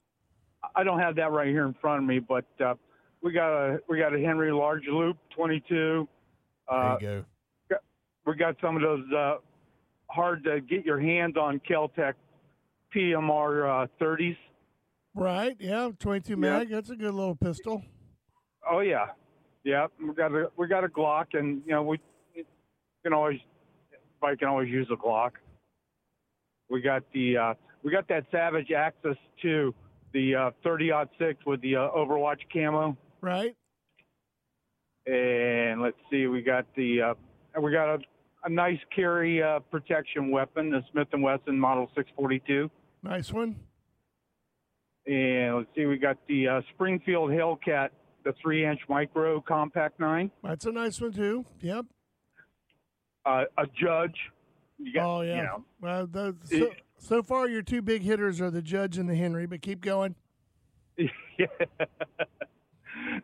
I 0.75 0.85
don't 0.85 1.01
have 1.01 1.17
that 1.17 1.33
right 1.33 1.49
here 1.49 1.67
in 1.67 1.75
front 1.83 2.03
of 2.03 2.09
me, 2.09 2.19
but 2.19 2.47
uh, 2.65 2.75
we 3.23 3.33
got 3.33 3.53
a 3.53 3.79
we 3.91 3.99
got 3.99 4.15
a 4.15 4.19
Henry 4.19 4.51
Large 4.53 4.87
Loop 4.89 5.19
22. 5.35 6.09
There 6.69 6.79
Uh, 6.79 6.95
you 6.95 7.07
go. 7.07 7.25
We 8.27 8.35
got 8.35 8.57
some 8.61 8.77
of 8.77 8.83
those 8.83 9.05
uh, 9.17 9.37
hard 10.09 10.45
to 10.45 10.61
get 10.61 10.85
your 10.85 11.01
hands 11.01 11.37
on 11.37 11.61
Keltec 11.61 12.15
PMR 12.95 13.85
uh, 13.85 13.87
30s. 14.01 14.37
Right. 15.15 15.57
Yeah. 15.59 15.91
22 15.99 16.37
mag. 16.37 16.71
That's 16.71 16.91
a 16.91 16.97
good 16.97 17.15
little 17.15 17.37
pistol. 17.37 17.83
Oh 18.69 18.81
yeah, 18.81 19.07
yeah. 19.65 19.87
We 20.01 20.13
got 20.13 20.33
a 20.33 20.51
we 20.57 20.67
got 20.67 20.83
a 20.83 20.89
Glock, 20.89 21.27
and 21.35 21.63
you 21.65 21.73
know 21.73 21.85
we 21.85 22.01
can 23.05 23.13
always 23.13 23.39
I 24.23 24.35
can 24.35 24.49
always 24.49 24.69
use 24.69 24.89
a 24.93 24.97
Glock. 24.97 25.33
We 26.69 26.81
got 26.81 27.05
the 27.15 27.37
uh, 27.37 27.55
we 27.85 27.93
got 27.93 28.09
that 28.09 28.25
Savage 28.33 28.73
Axis 28.73 29.17
too, 29.41 29.73
the 30.13 30.35
uh, 30.35 30.51
30 30.65 30.91
six 31.19 31.47
with 31.47 31.61
the 31.61 31.77
uh, 31.77 31.91
Overwatch 31.97 32.41
camo. 32.53 32.97
Right. 33.21 33.55
And 35.07 35.81
let's 35.81 35.97
see, 36.11 36.27
we 36.27 36.43
got 36.43 36.67
the 36.75 37.03
uh, 37.03 37.15
we 37.61 37.71
got 37.71 37.95
a, 37.95 37.99
a 38.47 38.49
nice 38.49 38.79
carry 38.95 39.43
uh, 39.43 39.59
protection 39.59 40.31
weapon, 40.31 40.71
the 40.71 40.83
Smith 40.93 41.09
and 41.13 41.23
Wesson 41.23 41.59
Model 41.59 41.91
642. 41.97 42.71
Nice 43.03 43.33
one. 43.33 43.57
And 45.07 45.57
let's 45.57 45.69
see, 45.75 45.85
we 45.87 45.99
got 45.99 46.17
the 46.29 46.49
uh, 46.49 46.61
Springfield 46.75 47.31
Hellcat, 47.31 47.91
the 48.25 48.33
three 48.41 48.65
inch 48.65 48.81
micro 48.89 49.41
compact 49.41 50.01
nine. 50.01 50.31
That's 50.43 50.65
a 50.65 50.73
nice 50.73 51.01
one 51.01 51.13
too. 51.13 51.45
Yep. 51.61 51.87
Uh, 53.25 53.45
a 53.59 53.67
Judge. 53.67 54.17
You 54.79 54.93
got, 54.93 55.07
oh 55.07 55.21
yeah. 55.23 55.37
You 55.37 55.43
know, 55.43 55.65
well, 55.81 56.07
the, 56.07 56.37
so, 56.45 56.71
so 56.99 57.23
far 57.23 57.49
your 57.49 57.63
two 57.63 57.83
big 57.83 58.03
hitters 58.03 58.41
are 58.41 58.51
the 58.51 58.63
Judge 58.63 58.99
and 58.99 59.09
the 59.09 59.15
Henry, 59.15 59.47
but 59.47 59.63
keep 59.63 59.81
going. 59.81 60.15
yeah. 60.97 61.47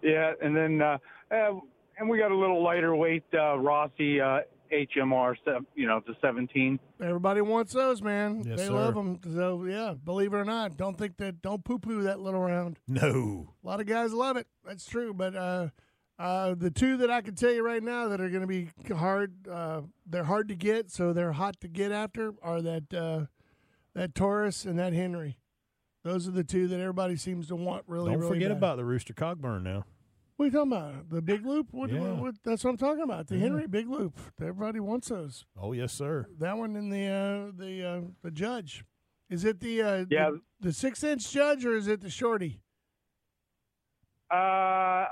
yeah, 0.03 0.33
and 0.43 0.57
then 0.57 0.83
uh, 0.83 0.99
uh, 1.31 1.61
and 1.99 2.09
we 2.09 2.19
got 2.19 2.33
a 2.33 2.37
little 2.37 2.63
lighter 2.63 2.95
weight 2.95 3.25
uh, 3.35 3.59
Rossi 3.59 4.21
uh, 4.21 4.41
HMR, 4.73 5.37
you 5.75 5.87
know, 5.87 6.03
the 6.07 6.15
17. 6.21 6.79
Everybody 7.01 7.41
wants 7.41 7.73
those, 7.73 8.03
man. 8.03 8.43
Yes, 8.47 8.59
they 8.59 8.67
sir. 8.67 8.73
love 8.73 8.95
them. 8.95 9.21
So 9.35 9.65
yeah, 9.65 9.95
believe 10.03 10.33
it 10.33 10.37
or 10.37 10.45
not, 10.45 10.77
don't 10.77 10.97
think 10.97 11.19
that 11.19 11.43
don't 11.43 11.65
poo 11.65 11.79
poo 11.79 12.03
that 12.03 12.21
little 12.21 12.41
round. 12.41 12.79
No. 12.89 13.55
A 13.63 13.67
lot 13.67 13.81
of 13.81 13.87
guys 13.87 14.13
love 14.13 14.37
it. 14.37 14.47
That's 14.65 14.87
true, 14.87 15.13
but 15.15 15.35
uh, 15.35 15.69
uh, 16.19 16.55
the 16.55 16.71
two 16.71 16.97
that 16.99 17.11
I 17.11 17.21
can 17.21 17.35
tell 17.35 17.53
you 17.53 17.63
right 17.65 17.83
now 17.83 18.09
that 18.09 18.21
are 18.21 18.29
going 18.29 18.43
to 18.43 18.47
be 18.47 18.71
hard, 18.95 19.49
uh, 19.49 19.83
they're 20.07 20.25
hard 20.25 20.49
to 20.49 20.55
get, 20.55 20.91
so 20.91 21.13
they're 21.13 21.33
hot 21.33 21.61
to 21.61 21.69
get 21.69 21.93
after, 21.93 22.33
are 22.43 22.63
that 22.63 22.95
uh, 22.95 23.27
that 23.95 24.15
Taurus 24.15 24.65
and 24.65 24.79
that 24.79 24.93
Henry. 24.93 25.39
Those 26.05 26.27
are 26.27 26.33
the 26.33 26.45
two 26.45 26.67
that 26.69 26.81
everybody 26.81 27.17
seems 27.17 27.49
to 27.49 27.57
want 27.57 27.85
really. 27.87 28.11
Don't 28.11 28.21
really 28.21 28.35
forget 28.35 28.49
bad. 28.51 28.59
about 28.59 28.77
the 28.77 28.85
Rooster 28.85 29.15
Cogburn 29.15 29.63
now. 29.63 29.85
What 30.37 30.45
are 30.45 30.47
you 30.47 30.53
talking 30.53 30.73
about? 30.73 31.11
The 31.11 31.23
big 31.23 31.45
loop? 31.47 31.69
What, 31.73 31.91
Yeah. 31.91 32.01
what, 32.01 32.17
what- 32.21 32.35
that's 32.45 32.65
what 32.65 32.71
I'm 32.71 32.77
talking 32.77 33.03
about. 33.03 33.29
The 33.29 33.37
Yeah. 33.37 33.43
Henry 33.43 33.67
big 33.67 33.89
loop. 33.89 34.19
Everybody 34.41 34.81
wants 34.81 35.09
those. 35.09 35.45
Oh 35.57 35.73
yes, 35.73 35.93
sir. 35.93 36.27
That 36.39 36.57
one 36.59 36.75
in 36.77 36.89
the 36.91 37.07
uh, 37.07 37.53
the 37.57 37.85
uh, 37.87 38.01
the 38.23 38.31
judge. 38.31 38.85
Is 39.31 39.45
it 39.45 39.61
the 39.61 39.83
uh, 39.83 40.05
Yeah. 40.11 40.31
the, 40.31 40.41
the 40.61 40.73
six 40.73 41.03
inch 41.05 41.31
judge 41.31 41.65
or 41.65 41.77
is 41.77 41.87
it 41.89 42.01
the 42.01 42.11
shorty? 42.11 42.61
Uh, 44.31 45.05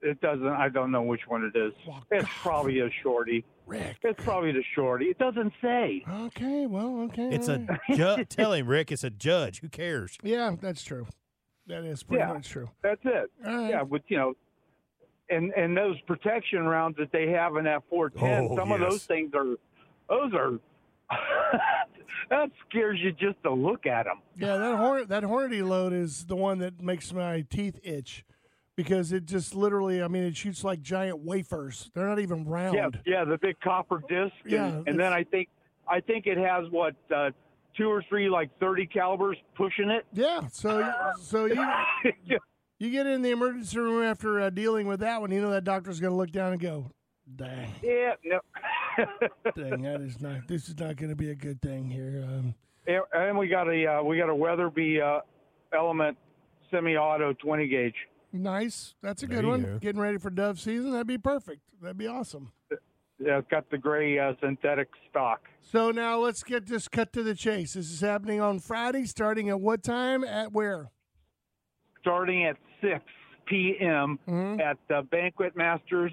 it 0.00 0.20
doesn't. 0.20 0.46
I 0.46 0.68
don't 0.68 0.92
know 0.92 1.02
which 1.02 1.22
one 1.26 1.44
it 1.44 1.58
is. 1.58 1.72
Well, 1.86 2.04
It's 2.12 2.28
probably 2.40 2.80
a 2.80 2.90
shorty. 3.02 3.44
Rick. 3.66 3.96
It's 4.02 4.22
probably 4.22 4.52
the 4.52 4.62
shorty. 4.76 5.06
It 5.06 5.18
doesn't 5.18 5.52
say. 5.60 6.04
Okay, 6.08 6.66
well, 6.66 7.00
okay. 7.06 7.30
It's 7.34 7.48
all 7.48 7.56
a 7.88 7.96
ju- 7.96 8.24
tell 8.28 8.52
him, 8.52 8.68
Rick. 8.68 8.92
It's 8.92 9.02
a 9.02 9.10
judge. 9.10 9.60
Who 9.60 9.68
cares? 9.68 10.16
yeah, 10.22 10.54
that's 10.60 10.84
true. 10.84 11.08
That 11.66 11.84
is 11.84 12.02
pretty 12.02 12.20
Yeah. 12.22 12.32
much 12.34 12.48
true. 12.48 12.70
That's 12.82 13.00
it. 13.04 13.30
All 13.46 13.54
right. 13.56 13.70
Yeah, 13.70 13.84
but 13.84 14.02
you 14.08 14.16
know, 14.18 14.34
and 15.30 15.52
and 15.54 15.76
those 15.76 16.00
protection 16.02 16.64
rounds 16.66 16.96
that 16.98 17.10
they 17.12 17.28
have 17.30 17.56
in 17.56 17.64
that 17.64 17.82
410, 17.90 18.48
Oh, 18.52 18.56
some 18.56 18.70
of 18.72 18.80
those 18.80 19.04
things 19.04 19.32
are, 19.34 19.56
those 20.08 20.32
are. 20.34 20.58
that 22.30 22.50
scares 22.68 22.98
you 23.00 23.12
just 23.12 23.40
to 23.44 23.52
look 23.52 23.86
at 23.86 24.04
them. 24.04 24.20
Yeah, 24.36 24.56
that 24.56 24.76
hornet 24.76 25.08
that 25.08 25.22
hornety 25.24 25.62
load 25.62 25.92
is 25.92 26.26
the 26.26 26.36
one 26.36 26.58
that 26.58 26.80
makes 26.82 27.12
my 27.12 27.42
teeth 27.48 27.78
itch 27.82 28.24
because 28.76 29.12
it 29.12 29.26
just 29.26 29.54
literally. 29.54 30.02
I 30.02 30.08
mean, 30.08 30.24
it 30.24 30.36
shoots 30.36 30.64
like 30.64 30.82
giant 30.82 31.20
wafers. 31.20 31.90
They're 31.94 32.06
not 32.08 32.18
even 32.20 32.44
round. 32.44 32.74
Yeah, 32.76 32.88
yeah, 33.04 33.24
the 33.24 33.38
big 33.38 33.58
copper 33.60 34.02
disc. 34.08 34.34
And, 34.44 34.52
Yeah, 34.52 34.82
and 34.86 34.98
then 34.98 35.12
I 35.12 35.24
think 35.24 35.48
I 35.88 36.00
think 36.00 36.26
it 36.26 36.38
has 36.38 36.68
what 36.70 36.94
uh, 37.14 37.30
two 37.76 37.88
or 37.88 38.02
three 38.08 38.28
like 38.28 38.50
30 38.60 38.86
calibers 38.86 39.36
pushing 39.56 39.90
it. 39.90 40.04
Yeah, 40.12 40.46
so 40.50 40.90
so 41.20 41.46
you 41.46 41.66
you 42.78 42.90
get 42.90 43.06
in 43.06 43.22
the 43.22 43.30
emergency 43.30 43.78
room 43.78 44.02
after 44.02 44.40
uh, 44.40 44.50
dealing 44.50 44.86
with 44.86 45.00
that 45.00 45.20
one, 45.20 45.30
you 45.30 45.40
know 45.40 45.50
that 45.50 45.64
doctor's 45.64 46.00
going 46.00 46.12
to 46.12 46.16
look 46.16 46.30
down 46.32 46.52
and 46.52 46.60
go, 46.60 46.90
"Dang, 47.36 47.72
yeah, 47.82 48.14
no. 48.24 48.40
dang, 49.56 49.82
that 49.82 50.00
is 50.00 50.20
not. 50.20 50.46
This 50.48 50.68
is 50.68 50.78
not 50.78 50.96
going 50.96 51.10
to 51.10 51.16
be 51.16 51.30
a 51.30 51.34
good 51.34 51.60
thing 51.62 51.90
here." 51.90 52.24
Um, 52.26 52.54
And- 52.86 53.02
and 53.12 53.38
we 53.38 53.48
got 53.48 53.68
a 53.68 53.86
uh, 53.98 54.02
we 54.02 54.16
got 54.16 54.28
a 54.30 54.34
Weatherby 54.34 55.00
uh, 55.00 55.20
Element 55.72 56.16
semi-auto 56.70 57.32
20 57.34 57.68
gauge. 57.68 57.94
nice, 58.32 58.94
that's 59.02 59.22
a 59.22 59.26
There 59.26 59.36
good 59.40 59.46
one. 59.48 59.62
go. 59.62 59.78
Getting 59.78 60.00
ready 60.00 60.18
for 60.18 60.30
dove 60.30 60.58
season, 60.60 60.90
that'd 60.92 61.06
be 61.06 61.18
perfect. 61.18 61.60
That'd 61.80 61.96
be 61.98 62.06
awesome. 62.08 62.52
Yeah, 63.18 63.38
it's 63.38 63.48
got 63.50 63.68
the 63.70 63.78
gray 63.78 64.18
uh, 64.18 64.34
synthetic 64.42 64.88
stock. 65.10 65.40
So 65.62 65.90
now 65.90 66.18
let's 66.18 66.42
get 66.42 66.66
this 66.66 66.86
cut 66.86 67.12
to 67.14 67.22
the 67.22 67.34
chase. 67.34 67.72
This 67.74 67.90
is 67.90 68.00
happening 68.00 68.40
on 68.40 68.58
Friday, 68.60 69.04
starting 69.06 69.48
at 69.48 69.60
what 69.60 69.82
time? 69.82 70.22
At 70.24 70.52
where? 70.52 70.90
starting 72.02 72.44
at 72.46 72.56
6 72.82 73.00
p.m. 73.46 74.16
Mhm. 74.28 74.60
at 74.60 74.78
uh, 74.94 75.02
Banquet 75.02 75.56
Masters 75.56 76.12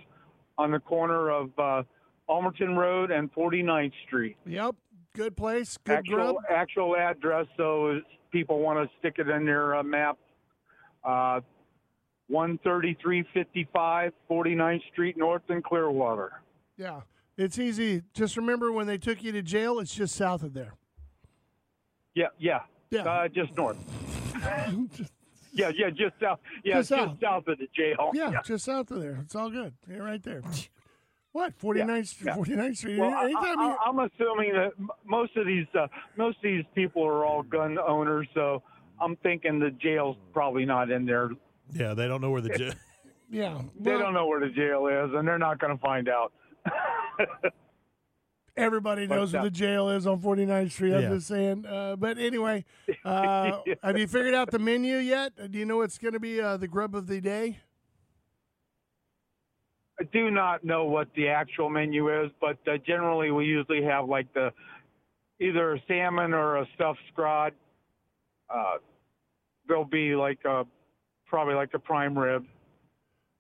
on 0.58 0.72
the 0.72 0.80
corner 0.80 1.30
of 1.30 1.52
uh, 1.60 1.84
Ulmerton 2.28 2.76
Road 2.76 3.12
and 3.12 3.32
49th 3.32 3.92
Street. 4.08 4.36
Yep, 4.48 4.76
good 5.16 5.38
place, 5.38 5.78
good 5.84 5.98
actual 5.98 6.16
grub. 6.18 6.36
actual 6.50 6.96
address, 6.98 7.46
so 7.58 8.00
people 8.32 8.58
want 8.60 8.80
to 8.80 8.90
stick 8.98 9.20
it 9.20 9.30
in 9.30 9.46
their 9.46 9.76
uh, 9.76 9.84
map. 9.84 10.18
Uh, 11.04 11.42
13355 12.32 14.14
49th 14.28 14.82
Street 14.92 15.16
North 15.16 15.44
in 15.50 15.62
Clearwater. 15.62 16.42
Yeah, 16.78 17.02
it's 17.38 17.60
easy. 17.60 18.04
Just 18.14 18.38
remember 18.38 18.72
when 18.72 18.88
they 18.88 18.98
took 18.98 19.24
you 19.24 19.32
to 19.32 19.42
jail, 19.42 19.80
it's 19.80 19.94
just 19.94 20.16
south 20.16 20.44
of 20.44 20.54
there. 20.54 20.74
Yeah, 22.16 22.28
yeah. 22.38 22.62
Yeah. 22.92 23.02
Uh, 23.04 23.28
just 23.28 23.56
north. 23.58 23.78
Just- 24.98 25.12
Yeah, 25.56 25.70
yeah, 25.76 25.92
just 25.92 26.20
south. 26.20 26.40
Yeah, 26.64 26.78
Just 26.78 26.90
just, 26.90 27.00
south. 27.00 27.18
south 27.22 27.48
of 27.48 27.60
the 27.60 27.68
jail. 27.76 28.10
yeah, 28.16 28.42
just 28.44 28.66
south 28.66 28.90
of 28.90 29.00
there. 29.00 29.20
It's 29.22 29.36
all 29.36 29.52
good. 29.52 29.76
You're 29.88 30.04
right 30.04 30.22
there. 30.24 30.42
What 31.32 31.58
49th, 31.60 32.24
yeah. 32.26 32.36
49th 32.36 32.78
Street? 32.78 33.00
Well, 33.00 33.10
I, 33.12 33.24
Anytime 33.26 33.60
you, 33.60 33.76
am 33.88 34.00
assuming 34.00 34.54
that 34.54 34.72
most 35.04 35.36
of 35.36 35.48
these 35.48 35.66
uh, 35.74 35.88
most 36.16 36.38
of 36.38 36.44
these 36.44 36.64
people 36.76 37.04
are 37.04 37.26
all 37.26 37.42
gun 37.42 37.78
owners, 37.80 38.28
so 38.36 38.62
I'm 39.02 39.16
thinking 39.18 39.58
the 39.60 39.72
jail's 39.72 40.16
probably 40.32 40.64
not 40.66 40.92
in 40.92 41.06
there. 41.08 41.32
Yeah, 41.74 41.96
they 41.96 42.08
don't 42.08 42.22
know 42.22 42.30
where 42.30 42.42
the 42.42 42.50
judge. 42.58 42.76
yeah, 43.32 43.62
They 43.80 43.92
don't 43.98 44.14
know 44.14 44.28
where 44.28 44.40
the 44.42 44.50
jail 44.50 44.86
is, 44.88 45.12
and 45.16 45.28
they're 45.28 45.40
not 45.40 45.58
going 45.60 45.76
to 45.76 45.82
find 45.82 46.08
out. 46.08 46.34
Everybody 48.56 49.08
knows 49.08 49.32
But, 49.32 49.38
where 49.38 49.42
uh, 49.42 49.46
the 49.46 49.52
jail 49.52 49.90
is 49.90 50.06
on 50.06 50.22
49th 50.22 50.72
Street. 50.72 50.94
I'm 50.94 51.02
Yeah. 51.02 51.10
just 51.10 51.28
saying. 51.28 51.66
Uh, 51.66 51.96
but 51.96 52.20
anyway, 52.20 52.66
uh, 53.06 53.60
have 53.82 53.98
you 53.98 54.08
figured 54.08 54.36
out 54.36 54.52
the 54.52 54.60
menu 54.60 54.98
yet? 54.98 55.34
Do 55.52 55.58
you 55.58 55.66
know 55.66 55.78
what's 55.78 55.98
going 55.98 56.14
to 56.14 56.20
be 56.20 56.40
uh, 56.40 56.58
the 56.58 56.68
grub 56.68 56.94
of 56.96 57.08
the 57.08 57.20
day? 57.20 57.58
I 60.00 60.04
do 60.12 60.30
not 60.30 60.64
know 60.64 60.86
what 60.86 61.08
the 61.16 61.30
actual 61.30 61.70
menu 61.70 62.24
is, 62.24 62.32
but 62.40 62.58
uh, 62.68 62.78
generally 62.86 63.32
we 63.32 63.46
usually 63.46 63.84
have 63.84 64.08
like 64.08 64.32
the 64.34 64.52
either 65.40 65.74
a 65.74 65.82
salmon 65.88 66.34
or 66.34 66.58
a 66.58 66.68
stuffed 66.76 67.00
scrod. 67.16 67.52
Uh, 68.50 68.76
there'll 69.68 69.86
be 69.86 70.16
like 70.16 70.40
a 70.46 70.66
probably 71.26 71.56
like 71.56 71.70
a 71.74 71.80
prime 71.80 72.18
rib. 72.18 72.46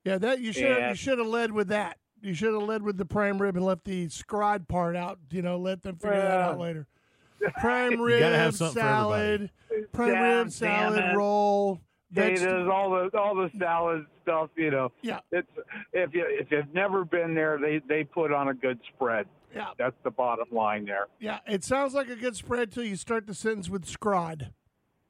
Yeah, 0.06 0.18
that 0.18 0.42
you 0.42 0.54
should 0.54 0.90
you 0.90 0.96
should 0.96 1.18
have 1.20 1.28
led 1.28 1.52
with 1.52 1.68
that. 1.70 1.98
You 2.24 2.34
should 2.34 2.54
have 2.54 2.64
led 2.64 2.82
with 2.84 2.98
the 2.98 3.06
prime 3.06 3.42
rib 3.42 3.58
and 3.58 3.66
left 3.66 3.84
the 3.84 4.08
scrod 4.08 4.68
part 4.68 4.96
out. 4.96 5.20
You 5.30 5.42
know, 5.42 5.58
let 5.58 5.84
them 5.84 5.98
figure 5.98 6.16
that 6.22 6.40
out 6.40 6.58
later. 6.60 6.88
Prime 7.60 8.00
rib, 8.00 8.54
salad, 8.54 9.52
prime 9.92 10.12
Jam, 10.14 10.24
rib, 10.46 10.52
salad, 10.52 11.14
roll, 11.18 11.82
Potatoes, 12.14 12.40
vegetables. 12.40 12.70
all 12.74 12.90
the 12.92 13.18
all 13.20 13.36
the 13.36 13.52
salad 13.60 14.06
stuff. 14.22 14.50
You 14.56 14.72
know, 14.72 14.92
Yeah, 15.02 15.20
it's 15.34 15.50
if 15.92 16.14
you 16.14 16.24
if 16.30 16.50
you've 16.52 16.74
never 16.74 17.04
been 17.04 17.36
there, 17.36 17.58
they 17.60 17.82
they 17.90 18.06
put 18.06 18.32
on 18.32 18.48
a 18.48 18.54
good 18.54 18.80
spread. 18.96 19.28
yeah, 19.54 19.72
That's 19.78 19.96
the 20.06 20.12
bottom 20.12 20.46
line 20.54 20.86
there. 20.86 21.08
yeah. 21.20 21.40
It 21.46 21.66
sounds 21.66 21.94
like 21.94 22.08
a 22.08 22.16
good 22.16 22.38
spread 22.38 22.72
till 22.72 22.84
you 22.86 22.96
start 22.96 23.28
the 23.28 23.34
sentence 23.34 23.70
with 23.70 23.86
scrod. 23.88 24.52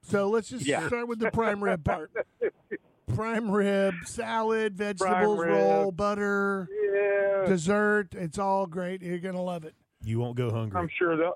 So 0.02 0.28
let's 0.28 0.50
just 0.50 0.66
Yeah. 0.66 0.88
start 0.88 1.08
with 1.08 1.20
the 1.20 1.30
prime 1.30 1.64
rib 1.64 1.84
part. 1.86 2.10
Prime 3.16 3.52
rib, 3.52 3.94
salad, 4.06 4.76
vegetables, 4.76 5.38
rib. 5.40 5.50
roll, 5.50 5.92
butter, 5.92 6.68
Yeah, 6.94 7.46
dessert. 7.48 8.10
It's 8.14 8.38
all 8.38 8.66
great. 8.66 9.02
You're 9.02 9.20
gonna 9.20 9.42
love 9.42 9.64
it. 9.66 9.76
You 10.04 10.20
won't 10.20 10.36
go 10.38 10.52
hungry. 10.52 10.80
I'm 10.80 10.90
sure 10.98 11.16
that 11.18 11.34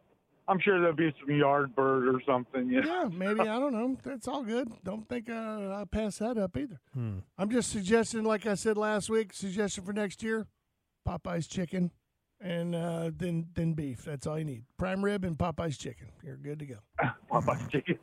I'm 0.50 0.60
sure 0.60 0.80
there'll 0.80 0.96
be 0.96 1.14
some 1.20 1.36
yard 1.36 1.76
bird 1.76 2.08
or 2.08 2.22
something. 2.26 2.70
You 2.70 2.82
know? 2.82 3.04
Yeah, 3.04 3.10
maybe 3.12 3.40
I 3.50 3.60
don't 3.60 3.74
know. 3.74 3.98
That's 4.04 4.28
all 4.28 4.44
good. 4.44 4.70
Don't 4.84 5.08
think 5.10 5.30
uh, 5.30 5.34
I'll 5.34 5.86
pass 5.86 6.20
that 6.20 6.38
up 6.38 6.56
either. 6.56 6.80
Hmm. 6.94 7.20
I'm 7.38 7.50
just 7.50 7.72
suggesting, 7.72 8.24
like 8.24 8.46
I 8.46 8.56
said 8.56 8.78
last 8.78 9.10
week, 9.10 9.34
suggestion 9.34 9.84
for 9.84 9.94
next 9.94 10.24
year: 10.24 10.48
Popeye's 11.08 11.48
chicken. 11.48 11.92
and 12.40 12.76
uh, 12.76 13.12
then 13.16 13.48
then 13.56 13.74
beef. 13.74 14.04
That's 14.06 14.28
all 14.28 14.38
you 14.38 14.46
need. 14.46 14.64
Prime 14.78 15.04
rib 15.04 15.24
and 15.26 15.38
Popeye's 15.38 15.78
chicken. 15.78 16.08
You're 16.24 16.38
good 16.38 16.60
to 16.60 16.66
go. 16.66 16.76
Popeye's 17.32 17.68
chicken. 17.72 17.98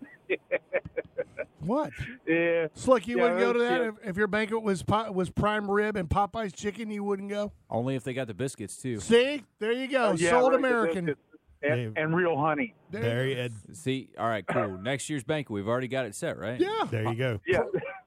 What? 1.67 1.91
yeah. 2.27 2.67
Slick, 2.75 3.07
you 3.09 3.17
Yeah, 3.17 3.23
wouldn't 3.25 3.41
go 3.41 3.53
to 3.53 3.59
that 3.61 3.81
yeah. 3.81 3.89
if, 3.89 3.95
if 4.11 4.17
your 4.17 4.27
banquet 4.27 4.62
was 4.62 4.83
po- 4.83 5.11
was 5.12 5.31
prime 5.31 5.71
rib 5.71 5.97
and 5.97 6.09
Popeye's 6.09 6.53
chicken. 6.53 6.91
You 6.91 7.05
wouldn't 7.05 7.29
go. 7.31 7.53
Only 7.71 7.95
if 7.97 8.05
they 8.05 8.15
got 8.15 8.27
the 8.27 8.35
biscuits 8.35 8.77
too. 8.77 9.01
See, 9.01 9.43
there 9.59 9.73
you 9.73 9.89
go. 9.89 10.11
Oh, 10.11 10.12
yeah, 10.12 10.31
Sold 10.31 10.53
right, 10.53 10.59
American. 10.59 11.15
And, 11.62 11.97
and 11.97 12.15
real 12.15 12.37
honey. 12.37 12.75
There, 12.91 13.01
There, 13.03 13.27
you 13.27 13.49
go. 13.49 13.55
See, 13.73 14.11
all 14.19 14.29
right, 14.29 14.47
cool. 14.47 14.77
Next 14.83 15.09
year's 15.09 15.25
banquet, 15.25 15.51
we've 15.55 15.67
already 15.69 15.89
got 15.89 16.05
it 16.05 16.15
set, 16.15 16.39
right? 16.39 16.61
Yeah, 16.61 16.69
there 16.91 17.05
you 17.09 17.15
go. 17.15 17.41
Yeah. 17.47 17.61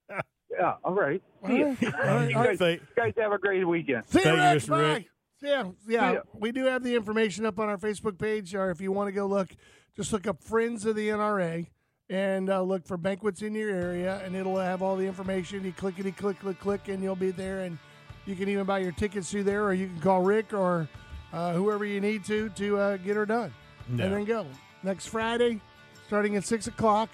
Yeah, 0.49 0.75
all 0.83 0.93
right. 0.93 1.21
All 1.43 1.49
See 1.49 1.59
ya. 1.59 1.65
right, 1.67 1.83
all 1.83 1.99
right, 1.99 2.29
You 2.29 2.33
guys, 2.35 2.59
you 2.61 2.79
guys 2.95 3.13
have 3.17 3.31
a 3.31 3.37
great 3.37 3.67
weekend. 3.67 4.05
See 4.07 4.19
you, 4.19 4.23
Thank 4.23 4.37
you, 4.37 4.41
Rick. 4.43 4.63
Mr. 4.63 4.69
Bye. 4.69 4.79
Rick. 4.93 5.05
Yeah, 5.43 5.63
yeah. 5.87 6.11
See. 6.13 6.17
We 6.39 6.51
do 6.51 6.65
have 6.65 6.83
the 6.83 6.95
information 6.95 7.45
up 7.45 7.59
on 7.59 7.69
our 7.69 7.77
Facebook 7.77 8.17
page, 8.17 8.55
or 8.55 8.71
if 8.71 8.81
you 8.81 8.91
want 8.91 9.07
to 9.09 9.11
go 9.11 9.27
look, 9.27 9.49
just 9.95 10.11
look 10.13 10.25
up 10.25 10.41
Friends 10.41 10.85
of 10.87 10.95
the 10.95 11.09
NRA 11.09 11.67
and 12.09 12.49
uh, 12.49 12.61
look 12.63 12.87
for 12.87 12.97
banquets 12.97 13.43
in 13.43 13.53
your 13.53 13.69
area, 13.69 14.19
and 14.25 14.35
it'll 14.35 14.57
have 14.57 14.81
all 14.81 14.95
the 14.95 15.05
information. 15.05 15.63
You 15.63 15.73
clickety 15.73 16.11
click, 16.13 16.39
click, 16.39 16.59
click, 16.59 16.87
and 16.87 17.03
you'll 17.03 17.15
be 17.15 17.29
there. 17.31 17.59
And 17.59 17.77
you 18.25 18.35
can 18.35 18.49
even 18.49 18.65
buy 18.65 18.79
your 18.79 18.93
tickets 18.93 19.29
through 19.29 19.43
there, 19.43 19.63
or 19.63 19.73
you 19.73 19.87
can 19.87 19.99
call 19.99 20.23
Rick 20.23 20.53
or 20.53 20.87
uh, 21.33 21.53
whoever 21.53 21.85
you 21.85 21.99
need 22.01 22.23
to 22.25 22.49
to 22.49 22.77
uh, 22.77 22.97
get 22.97 23.15
her 23.15 23.27
done, 23.27 23.53
No. 23.89 24.05
and 24.05 24.13
then 24.13 24.23
go 24.25 24.47
next 24.81 25.07
Friday, 25.07 25.61
starting 26.07 26.35
at 26.35 26.43
six 26.45 26.67
o'clock. 26.67 27.09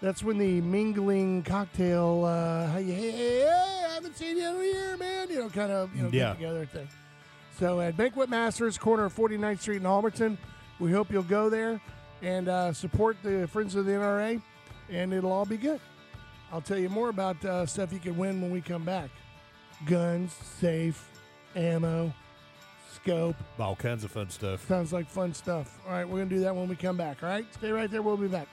That's 0.00 0.22
when 0.22 0.38
the 0.38 0.60
mingling 0.60 1.42
cocktail, 1.44 2.24
uh, 2.26 2.70
hey, 2.74 2.82
hey, 2.84 3.10
hey, 3.10 3.40
hey, 3.40 3.84
I 3.88 3.94
haven't 3.94 4.16
seen 4.16 4.36
you 4.36 4.48
in 4.50 4.56
a 4.56 4.62
year, 4.64 4.96
man. 4.98 5.30
You 5.30 5.38
know, 5.40 5.48
kind 5.48 5.72
of, 5.72 5.94
you 5.96 6.02
know, 6.02 6.10
Yeah. 6.12 6.28
get 6.30 6.34
together 6.34 6.66
thing. 6.66 6.88
So 7.58 7.80
at 7.80 7.96
Banquet 7.96 8.28
Masters, 8.28 8.76
corner 8.76 9.06
of 9.06 9.14
49th 9.14 9.60
Street 9.62 9.76
in 9.76 9.82
Ulmerton, 9.84 10.36
we 10.78 10.90
hope 10.92 11.10
you'll 11.10 11.22
go 11.22 11.48
there 11.48 11.80
and 12.20 12.48
uh, 12.48 12.72
support 12.72 13.16
the 13.22 13.46
Friends 13.48 13.74
of 13.76 13.86
the 13.86 13.92
NRA, 13.92 14.42
and 14.90 15.12
it'll 15.14 15.32
all 15.32 15.46
be 15.46 15.56
good. 15.56 15.80
I'll 16.52 16.60
tell 16.60 16.78
you 16.78 16.88
more 16.88 17.08
about 17.08 17.42
uh, 17.44 17.64
stuff 17.64 17.92
you 17.92 17.98
can 17.98 18.16
win 18.18 18.40
when 18.42 18.50
we 18.50 18.60
come 18.60 18.84
back 18.84 19.10
guns, 19.86 20.32
safe, 20.32 21.08
ammo, 21.56 22.12
scope. 23.04 23.36
All 23.58 23.76
kinds 23.76 24.04
of 24.04 24.10
fun 24.10 24.30
stuff. 24.30 24.66
Sounds 24.66 24.92
like 24.92 25.06
fun 25.06 25.34
stuff. 25.34 25.78
All 25.86 25.92
right, 25.92 26.08
we're 26.08 26.18
going 26.18 26.28
to 26.28 26.34
do 26.36 26.40
that 26.42 26.56
when 26.56 26.68
we 26.68 26.76
come 26.76 26.96
back. 26.96 27.22
All 27.22 27.28
right, 27.28 27.46
stay 27.54 27.70
right 27.70 27.90
there. 27.90 28.02
We'll 28.02 28.16
be 28.16 28.28
back. 28.28 28.48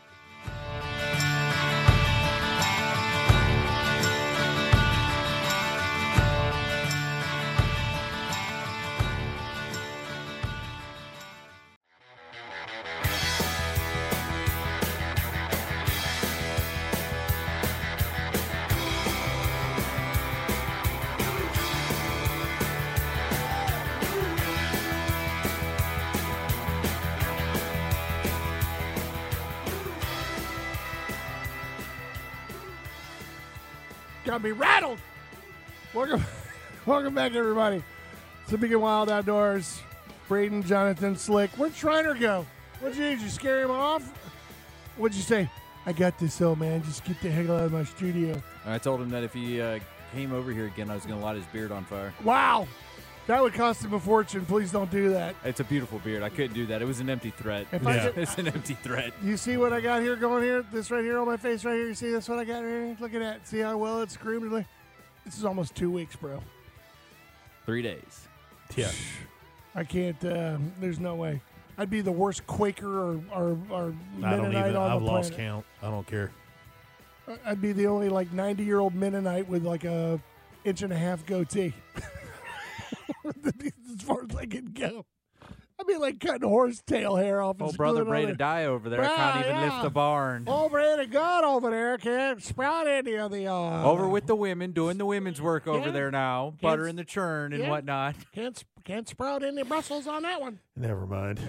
Got 34.32 34.44
me 34.44 34.52
rattled. 34.52 34.98
Welcome, 35.94 36.24
welcome 36.86 37.14
back, 37.14 37.36
everybody. 37.36 37.84
It's 38.44 38.52
the 38.52 38.58
Big 38.58 38.72
and 38.72 38.82
Wild 38.82 39.10
Outdoors. 39.10 39.82
Braden, 40.30 40.64
Jonathan, 40.64 41.18
Slick. 41.18 41.52
Where'd 41.58 41.76
Shriner 41.76 42.14
go? 42.14 42.46
What'd 42.80 42.98
you 42.98 43.04
do? 43.04 43.10
Did 43.10 43.22
you 43.24 43.30
scare 43.30 43.62
him 43.62 43.72
off? 43.72 44.10
What'd 44.96 45.18
you 45.18 45.22
say? 45.22 45.50
I 45.86 45.92
got 45.92 46.18
this, 46.18 46.42
old 46.42 46.60
man. 46.60 46.82
Just 46.84 47.04
get 47.04 47.20
the 47.20 47.30
hell 47.30 47.58
out 47.58 47.66
of 47.66 47.74
my 47.74 47.84
studio. 47.84 48.42
I 48.66 48.78
told 48.78 49.02
him 49.02 49.10
that 49.10 49.26
if 49.26 49.34
he 49.34 49.60
uh, 49.60 49.80
came 50.14 50.32
over 50.32 50.54
here 50.54 50.68
again, 50.68 50.90
I 50.90 50.96
was 50.96 51.06
going 51.06 51.20
to 51.20 51.26
light 51.26 51.36
his 51.36 51.46
beard 51.48 51.74
on 51.74 51.84
fire. 51.84 52.14
Wow. 52.24 52.70
That 53.32 53.42
would 53.42 53.54
cost 53.54 53.82
him 53.86 53.94
a 53.94 54.00
fortune. 54.02 54.46
Please 54.46 54.74
don't 54.74 54.92
do 54.92 55.12
that. 55.12 55.36
It's 55.46 55.62
a 55.62 55.64
beautiful 55.64 56.00
beard. 56.00 56.22
I 56.22 56.28
couldn't 56.28 56.54
do 56.54 56.66
that. 56.66 56.82
It 56.82 56.86
was 56.86 57.00
an 57.00 57.10
empty 57.10 57.30
threat. 57.30 57.66
If 57.72 57.88
I 57.88 57.96
Yeah. 57.96 58.10
could- 58.10 58.18
it's 58.24 58.38
an 58.38 58.50
empty 58.50 58.74
threat. 58.74 59.14
You 59.24 59.38
see 59.38 59.56
what 59.56 59.72
I 59.72 59.80
got 59.80 60.02
here 60.02 60.18
going 60.18 60.44
here? 60.44 60.66
This 60.70 60.92
right 60.92 61.02
here 61.02 61.18
on 61.18 61.28
my 61.28 61.38
face 61.38 61.64
right 61.64 61.76
here. 61.76 61.88
You 61.88 61.94
see 61.94 62.10
this 62.12 62.28
what 62.28 62.40
I 62.40 62.44
got 62.44 62.62
here? 62.62 62.94
Look 63.00 63.14
at 63.14 63.22
that. 63.22 63.48
See 63.48 63.60
how 63.60 63.78
well 63.78 64.02
it's 64.02 64.18
groomed? 64.18 64.66
This 65.24 65.38
is 65.38 65.46
almost 65.46 65.76
two 65.76 65.90
weeks, 65.90 66.14
bro. 66.18 66.44
Three 67.66 67.82
days. 67.82 68.28
Yeah. 68.76 68.92
I 69.76 69.86
can't. 69.86 70.22
Uh, 70.26 70.58
there's 70.82 71.00
no 71.00 71.16
way. 71.16 71.42
I'd 71.78 71.90
be 71.90 72.02
the 72.02 72.12
worst 72.12 72.46
Quaker 72.48 73.00
or 73.00 73.22
or, 73.34 73.58
or 73.70 73.96
I 74.26 74.32
don't 74.32 74.42
Mennonite 74.42 74.56
even. 74.66 74.76
on 74.76 74.92
I've 74.92 75.00
the 75.00 75.06
lost 75.06 75.32
planet. 75.32 75.48
count. 75.48 75.66
I 75.82 75.90
don't 75.90 76.06
care. 76.06 76.32
I'd 77.46 77.62
be 77.62 77.72
the 77.72 77.88
only 77.88 78.10
like 78.10 78.34
90 78.34 78.62
year 78.66 78.80
old 78.82 78.94
Mennonite 78.94 79.48
with 79.48 79.64
like 79.64 79.86
a 79.86 80.20
inch 80.66 80.82
and 80.82 80.92
a 80.92 80.98
half 80.98 81.26
goatee. 81.26 81.74
as 83.26 84.02
far 84.04 84.24
as 84.30 84.36
I 84.36 84.46
can 84.46 84.66
go. 84.74 85.06
I 85.80 85.84
mean, 85.84 86.00
like 86.00 86.20
cutting 86.20 86.48
horsetail 86.48 87.16
hair 87.16 87.42
off. 87.42 87.60
and 87.60 87.70
Oh, 87.70 87.72
brother 87.74 88.02
screwing 88.04 88.10
Bray 88.26 88.26
to 88.32 88.36
die 88.38 88.66
over 88.66 88.88
there. 88.88 89.04
I 89.04 89.08
can't 89.08 89.46
even 89.46 89.56
yeah. 89.58 89.64
lift 89.72 89.84
the 89.84 89.90
barn. 89.90 90.44
Over 90.48 90.80
in 90.80 90.98
the 91.00 91.08
God 91.08 91.44
over 91.44 91.72
there 91.72 91.98
can't 91.98 92.44
sprout 92.44 92.88
any 92.88 93.16
of 93.16 93.32
the 93.32 93.48
uh, 93.48 93.84
Over 93.84 94.08
with 94.08 94.28
the 94.28 94.36
women, 94.36 94.74
doing 94.74 95.00
the 95.00 95.06
women's 95.08 95.42
work 95.42 95.66
over 95.68 95.88
Yeah. 95.88 95.92
there 95.92 96.12
now, 96.12 96.54
buttering 96.62 96.98
the 96.98 97.04
churn 97.04 97.52
and 97.54 97.64
Yeah. 97.64 97.70
whatnot. 97.72 98.16
can't 98.32 98.64
can't 98.84 99.08
sprout 99.08 99.44
any 99.44 99.64
Brussels 99.64 100.06
on 100.06 100.22
that 100.24 100.40
one. 100.40 100.60
Never 100.76 101.08
mind. 101.08 101.40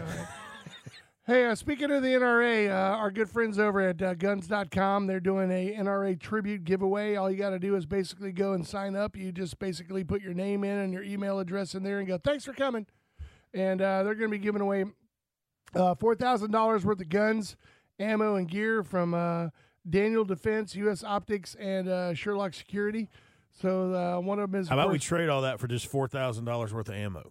Hey, 1.25 1.47
uh, 1.47 1.55
speaking 1.55 1.93
of 1.93 2.03
the 2.03 2.09
NRA, 2.09 2.69
uh, 2.69 2.97
our 2.97 3.13
good 3.13 3.31
friends 3.31 3.57
over 3.57 3.81
at 3.81 4.03
uh, 4.03 4.15
guns.com, 4.15 5.07
they're 5.07 5.21
doing 5.21 5.53
a 5.53 5.73
NRA 5.73 6.19
tribute 6.19 6.65
giveaway. 6.65 7.15
All 7.15 7.31
you 7.31 7.37
got 7.37 7.51
to 7.51 7.61
do 7.61 7.77
is 7.77 7.87
basically 7.87 8.33
go 8.33 8.55
and 8.55 8.67
sign 8.67 8.97
up. 8.97 9.15
You 9.17 9.31
just 9.31 9.61
basically 9.61 10.03
put 10.03 10.21
your 10.21 10.35
name 10.35 10.65
in 10.65 10.79
and 10.79 10.93
your 10.93 11.05
email 11.05 11.39
address 11.39 11.77
in 11.77 11.85
there 11.85 12.01
and 12.01 12.09
go, 12.09 12.19
thanks 12.19 12.45
for 12.45 12.53
coming. 12.53 12.87
And 13.55 13.81
uh, 13.81 14.03
they're 14.03 14.17
going 14.17 14.33
to 14.33 14.37
be 14.37 14.43
giving 14.43 14.63
away 14.63 14.85
uh, 15.77 15.95
$4,000 15.95 16.85
worth 16.85 17.01
of 17.01 17.09
guns, 17.09 17.55
ammo, 18.01 18.35
and 18.35 18.49
gear 18.49 18.83
from 18.83 19.15
uh, 19.15 19.51
Daniel 19.89 20.25
Defense, 20.25 20.75
U.S. 20.75 21.05
Optics, 21.05 21.55
and 21.55 21.89
uh, 21.89 22.15
Sherlock 22.15 22.53
Security. 22.53 23.09
So 23.53 23.95
uh, 23.95 24.21
one 24.21 24.41
of 24.41 24.51
them 24.51 24.61
is. 24.61 24.69
How 24.69 24.75
about 24.75 24.91
we 24.91 24.99
trade 24.99 25.29
all 25.29 25.43
that 25.43 25.61
for 25.61 25.69
just 25.69 25.87
four 25.87 26.09
thousand 26.09 26.47
dollars 26.47 26.73
worth 26.73 26.89
of 26.89 26.95
ammo? 26.95 27.31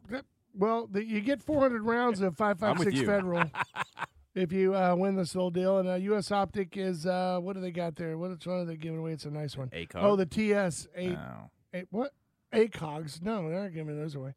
Well, 0.54 0.88
the, 0.88 1.04
you 1.04 1.22
get 1.22 1.42
400 1.42 1.84
rounds 1.84 2.22
of 2.22 2.28
I'm 2.42 2.58
556 2.58 3.02
you. 3.02 3.06
Federal 3.06 3.52
if 4.36 4.52
you 4.52 4.76
uh, 4.76 4.96
win 4.96 5.16
this 5.16 5.34
whole 5.34 5.50
deal. 5.50 5.80
And 5.80 5.90
uh, 5.90 5.96
U.S. 5.96 6.32
Optic 6.32 6.78
is, 6.78 7.06
uh, 7.06 7.40
what 7.42 7.54
do 7.54 7.62
they 7.62 7.72
got 7.72 7.96
there? 7.96 8.18
What 8.18 8.46
one 8.46 8.60
are 8.60 8.66
they 8.66 8.78
giving 8.78 9.00
away? 9.00 9.14
It's 9.14 9.26
a 9.26 9.32
nice 9.32 9.58
one. 9.58 9.70
ACOG. 9.70 10.04
Oh, 10.04 10.16
the 10.16 10.26
TS 10.26 10.88
8. 10.96 11.18
Oh. 11.18 11.50
eight 11.74 11.88
what? 11.90 12.12
ACOGs. 12.54 13.22
No, 13.22 13.50
they're 13.50 13.64
not 13.64 13.74
giving 13.74 13.98
those 13.98 14.16
away. 14.16 14.34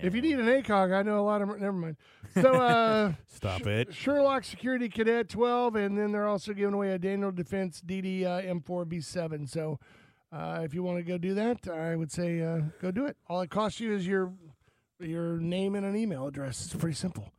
If 0.00 0.14
you 0.14 0.22
need 0.22 0.38
an 0.38 0.46
ACOG, 0.46 0.92
I 0.92 1.02
know 1.02 1.20
a 1.20 1.22
lot 1.22 1.42
of. 1.42 1.48
Never 1.60 1.72
mind. 1.72 1.96
So, 2.34 2.54
uh, 2.54 3.12
Stop 3.28 3.66
it. 3.66 3.94
Sherlock 3.94 4.44
Security 4.44 4.88
Cadet 4.88 5.28
12, 5.28 5.76
and 5.76 5.96
then 5.96 6.12
they're 6.12 6.26
also 6.26 6.52
giving 6.52 6.74
away 6.74 6.92
a 6.92 6.98
Daniel 6.98 7.30
Defense 7.30 7.82
DD 7.86 8.24
uh, 8.24 8.42
M4V7. 8.42 9.48
So, 9.48 9.78
uh, 10.32 10.62
if 10.64 10.74
you 10.74 10.82
want 10.82 10.98
to 10.98 11.04
go 11.04 11.16
do 11.16 11.34
that, 11.34 11.68
I 11.68 11.96
would 11.96 12.10
say 12.10 12.42
uh, 12.42 12.60
go 12.80 12.90
do 12.90 13.06
it. 13.06 13.16
All 13.28 13.40
it 13.40 13.50
costs 13.50 13.80
you 13.80 13.94
is 13.94 14.06
your 14.06 14.32
your 15.00 15.38
name 15.38 15.74
and 15.74 15.86
an 15.86 15.96
email 15.96 16.26
address. 16.26 16.64
It's 16.64 16.74
pretty 16.74 16.96
simple. 16.96 17.30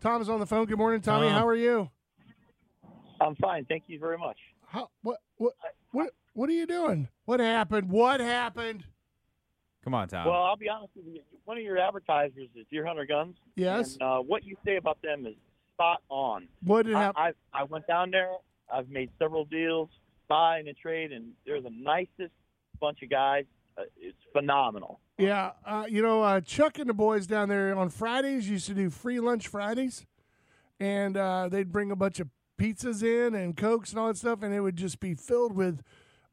Tom 0.00 0.20
is 0.22 0.28
on 0.28 0.40
the 0.40 0.46
phone. 0.46 0.66
Good 0.66 0.78
morning, 0.78 1.00
Tommy. 1.00 1.28
Tom. 1.28 1.38
How 1.38 1.46
are 1.46 1.54
you? 1.54 1.90
I'm 3.20 3.36
fine. 3.36 3.64
Thank 3.66 3.84
you 3.86 3.98
very 3.98 4.18
much. 4.18 4.36
How, 4.66 4.88
what 5.02 5.18
what 5.36 5.52
what 5.92 6.10
what 6.32 6.48
are 6.48 6.54
you 6.54 6.66
doing? 6.66 7.08
What 7.24 7.40
happened? 7.40 7.90
What 7.90 8.20
happened? 8.20 8.84
Come 9.84 9.94
on, 9.94 10.08
Tom. 10.08 10.26
Well, 10.26 10.42
I'll 10.42 10.56
be 10.56 10.68
honest 10.68 10.92
with 10.96 11.06
you. 11.06 11.20
One 11.44 11.58
of 11.58 11.62
your 11.62 11.78
advertisers 11.78 12.48
is 12.54 12.66
Deer 12.70 12.86
Hunter 12.86 13.04
Guns. 13.04 13.36
Yes. 13.56 13.94
And, 13.94 14.02
uh, 14.02 14.18
what 14.20 14.44
you 14.44 14.56
say 14.64 14.76
about 14.76 15.00
them 15.02 15.26
is 15.26 15.34
spot 15.74 16.02
on. 16.08 16.48
What 16.64 16.86
did 16.86 16.94
I, 16.94 17.02
happen? 17.02 17.22
I 17.22 17.60
I 17.60 17.64
went 17.64 17.86
down 17.86 18.10
there. 18.10 18.30
I've 18.72 18.88
made 18.88 19.10
several 19.18 19.44
deals, 19.44 19.90
buy 20.28 20.58
and 20.58 20.68
a 20.68 20.72
trade, 20.72 21.12
and 21.12 21.32
they're 21.44 21.60
the 21.60 21.70
nicest 21.70 22.32
bunch 22.80 23.02
of 23.02 23.10
guys. 23.10 23.44
Uh, 23.76 23.82
it's 24.00 24.16
phenomenal. 24.32 25.00
Yeah, 25.22 25.52
uh, 25.64 25.84
you 25.88 26.02
know, 26.02 26.20
uh, 26.22 26.40
Chuck 26.40 26.80
and 26.80 26.88
the 26.88 26.94
boys 26.94 27.28
down 27.28 27.48
there 27.48 27.76
on 27.78 27.90
Fridays 27.90 28.48
used 28.48 28.66
to 28.66 28.74
do 28.74 28.90
free 28.90 29.20
lunch 29.20 29.46
Fridays, 29.46 30.04
and 30.80 31.16
uh, 31.16 31.48
they'd 31.48 31.70
bring 31.70 31.92
a 31.92 31.96
bunch 31.96 32.18
of 32.18 32.28
pizzas 32.58 33.04
in 33.04 33.32
and 33.36 33.56
cokes 33.56 33.90
and 33.90 34.00
all 34.00 34.08
that 34.08 34.16
stuff, 34.16 34.42
and 34.42 34.52
it 34.52 34.58
would 34.58 34.74
just 34.74 34.98
be 34.98 35.14
filled 35.14 35.54
with, 35.54 35.80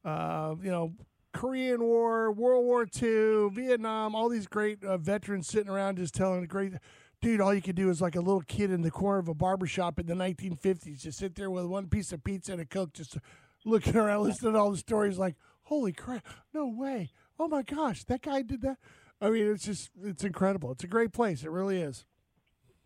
uh, 0.04 0.56
you 0.64 0.72
know, 0.72 0.94
Korean 1.34 1.84
War, 1.84 2.32
World 2.32 2.66
War 2.66 2.88
II, 3.00 3.50
Vietnam, 3.52 4.16
all 4.16 4.28
these 4.28 4.48
great 4.48 4.84
uh, 4.84 4.98
veterans 4.98 5.46
sitting 5.46 5.70
around 5.70 5.98
just 5.98 6.16
telling 6.16 6.44
great. 6.46 6.74
Dude, 7.22 7.42
all 7.42 7.54
you 7.54 7.62
could 7.62 7.76
do 7.76 7.92
is 7.92 8.02
like 8.02 8.16
a 8.16 8.22
little 8.22 8.42
kid 8.42 8.72
in 8.72 8.82
the 8.82 8.90
corner 8.90 9.20
of 9.20 9.28
a 9.28 9.36
barber 9.36 9.68
shop 9.68 10.00
in 10.00 10.08
the 10.08 10.16
1950s, 10.16 11.02
just 11.02 11.20
sit 11.20 11.36
there 11.36 11.52
with 11.52 11.66
one 11.66 11.90
piece 11.90 12.12
of 12.12 12.24
pizza 12.24 12.54
and 12.54 12.62
a 12.62 12.66
coke, 12.66 12.94
just 12.94 13.20
looking 13.66 13.96
around, 13.98 14.24
listening 14.24 14.54
to 14.54 14.60
all 14.60 14.72
the 14.72 14.78
stories, 14.78 15.20
like, 15.20 15.36
holy 15.66 15.94
crap, 15.94 16.26
no 16.56 16.68
way. 16.68 17.12
Oh 17.40 17.48
my 17.48 17.62
gosh, 17.62 18.04
that 18.06 18.22
guy 18.22 18.42
did 18.42 18.62
that. 18.62 18.78
I 19.22 19.30
mean, 19.30 19.50
it's 19.52 19.66
just, 19.66 19.90
it's 20.04 20.24
incredible. 20.24 20.72
It's 20.74 20.84
a 20.84 20.88
great 20.88 21.14
place. 21.14 21.44
It 21.44 21.50
really 21.50 21.82
is. 21.82 22.06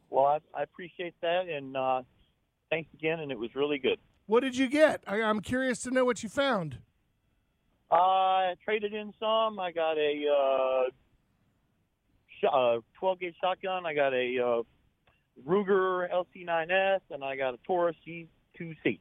Well, 0.10 0.26
I, 0.26 0.40
I 0.56 0.64
appreciate 0.64 1.16
that, 1.22 1.48
and 1.50 1.76
uh, 1.76 2.04
thanks 2.70 2.90
again. 2.94 3.20
And 3.20 3.32
it 3.32 3.40
was 3.40 3.56
really 3.56 3.80
good. 3.80 3.98
What 4.28 4.42
did 4.42 4.56
you 4.56 4.68
get? 4.68 5.04
I, 5.08 5.22
I'm 5.22 5.42
curious 5.42 5.82
to 5.82 5.92
know 5.92 6.06
what 6.06 6.22
you 6.22 6.30
found. 6.30 6.78
I 7.92 8.54
traded 8.64 8.94
in 8.94 9.14
some. 9.20 9.60
I 9.60 9.72
got 9.72 9.98
a 9.98 10.24
uh, 10.28 10.90
sh- 12.40 12.46
uh, 12.52 12.78
12 13.00 13.20
gauge 13.20 13.36
shotgun. 13.42 13.86
I 13.86 13.94
got 13.94 14.14
a 14.14 14.38
uh, 14.40 15.48
Ruger 15.48 16.08
LC9S, 16.12 17.02
and 17.12 17.24
I 17.24 17.36
got 17.36 17.54
a 17.56 17.58
Taurus 17.66 17.96
G2C. 18.08 19.00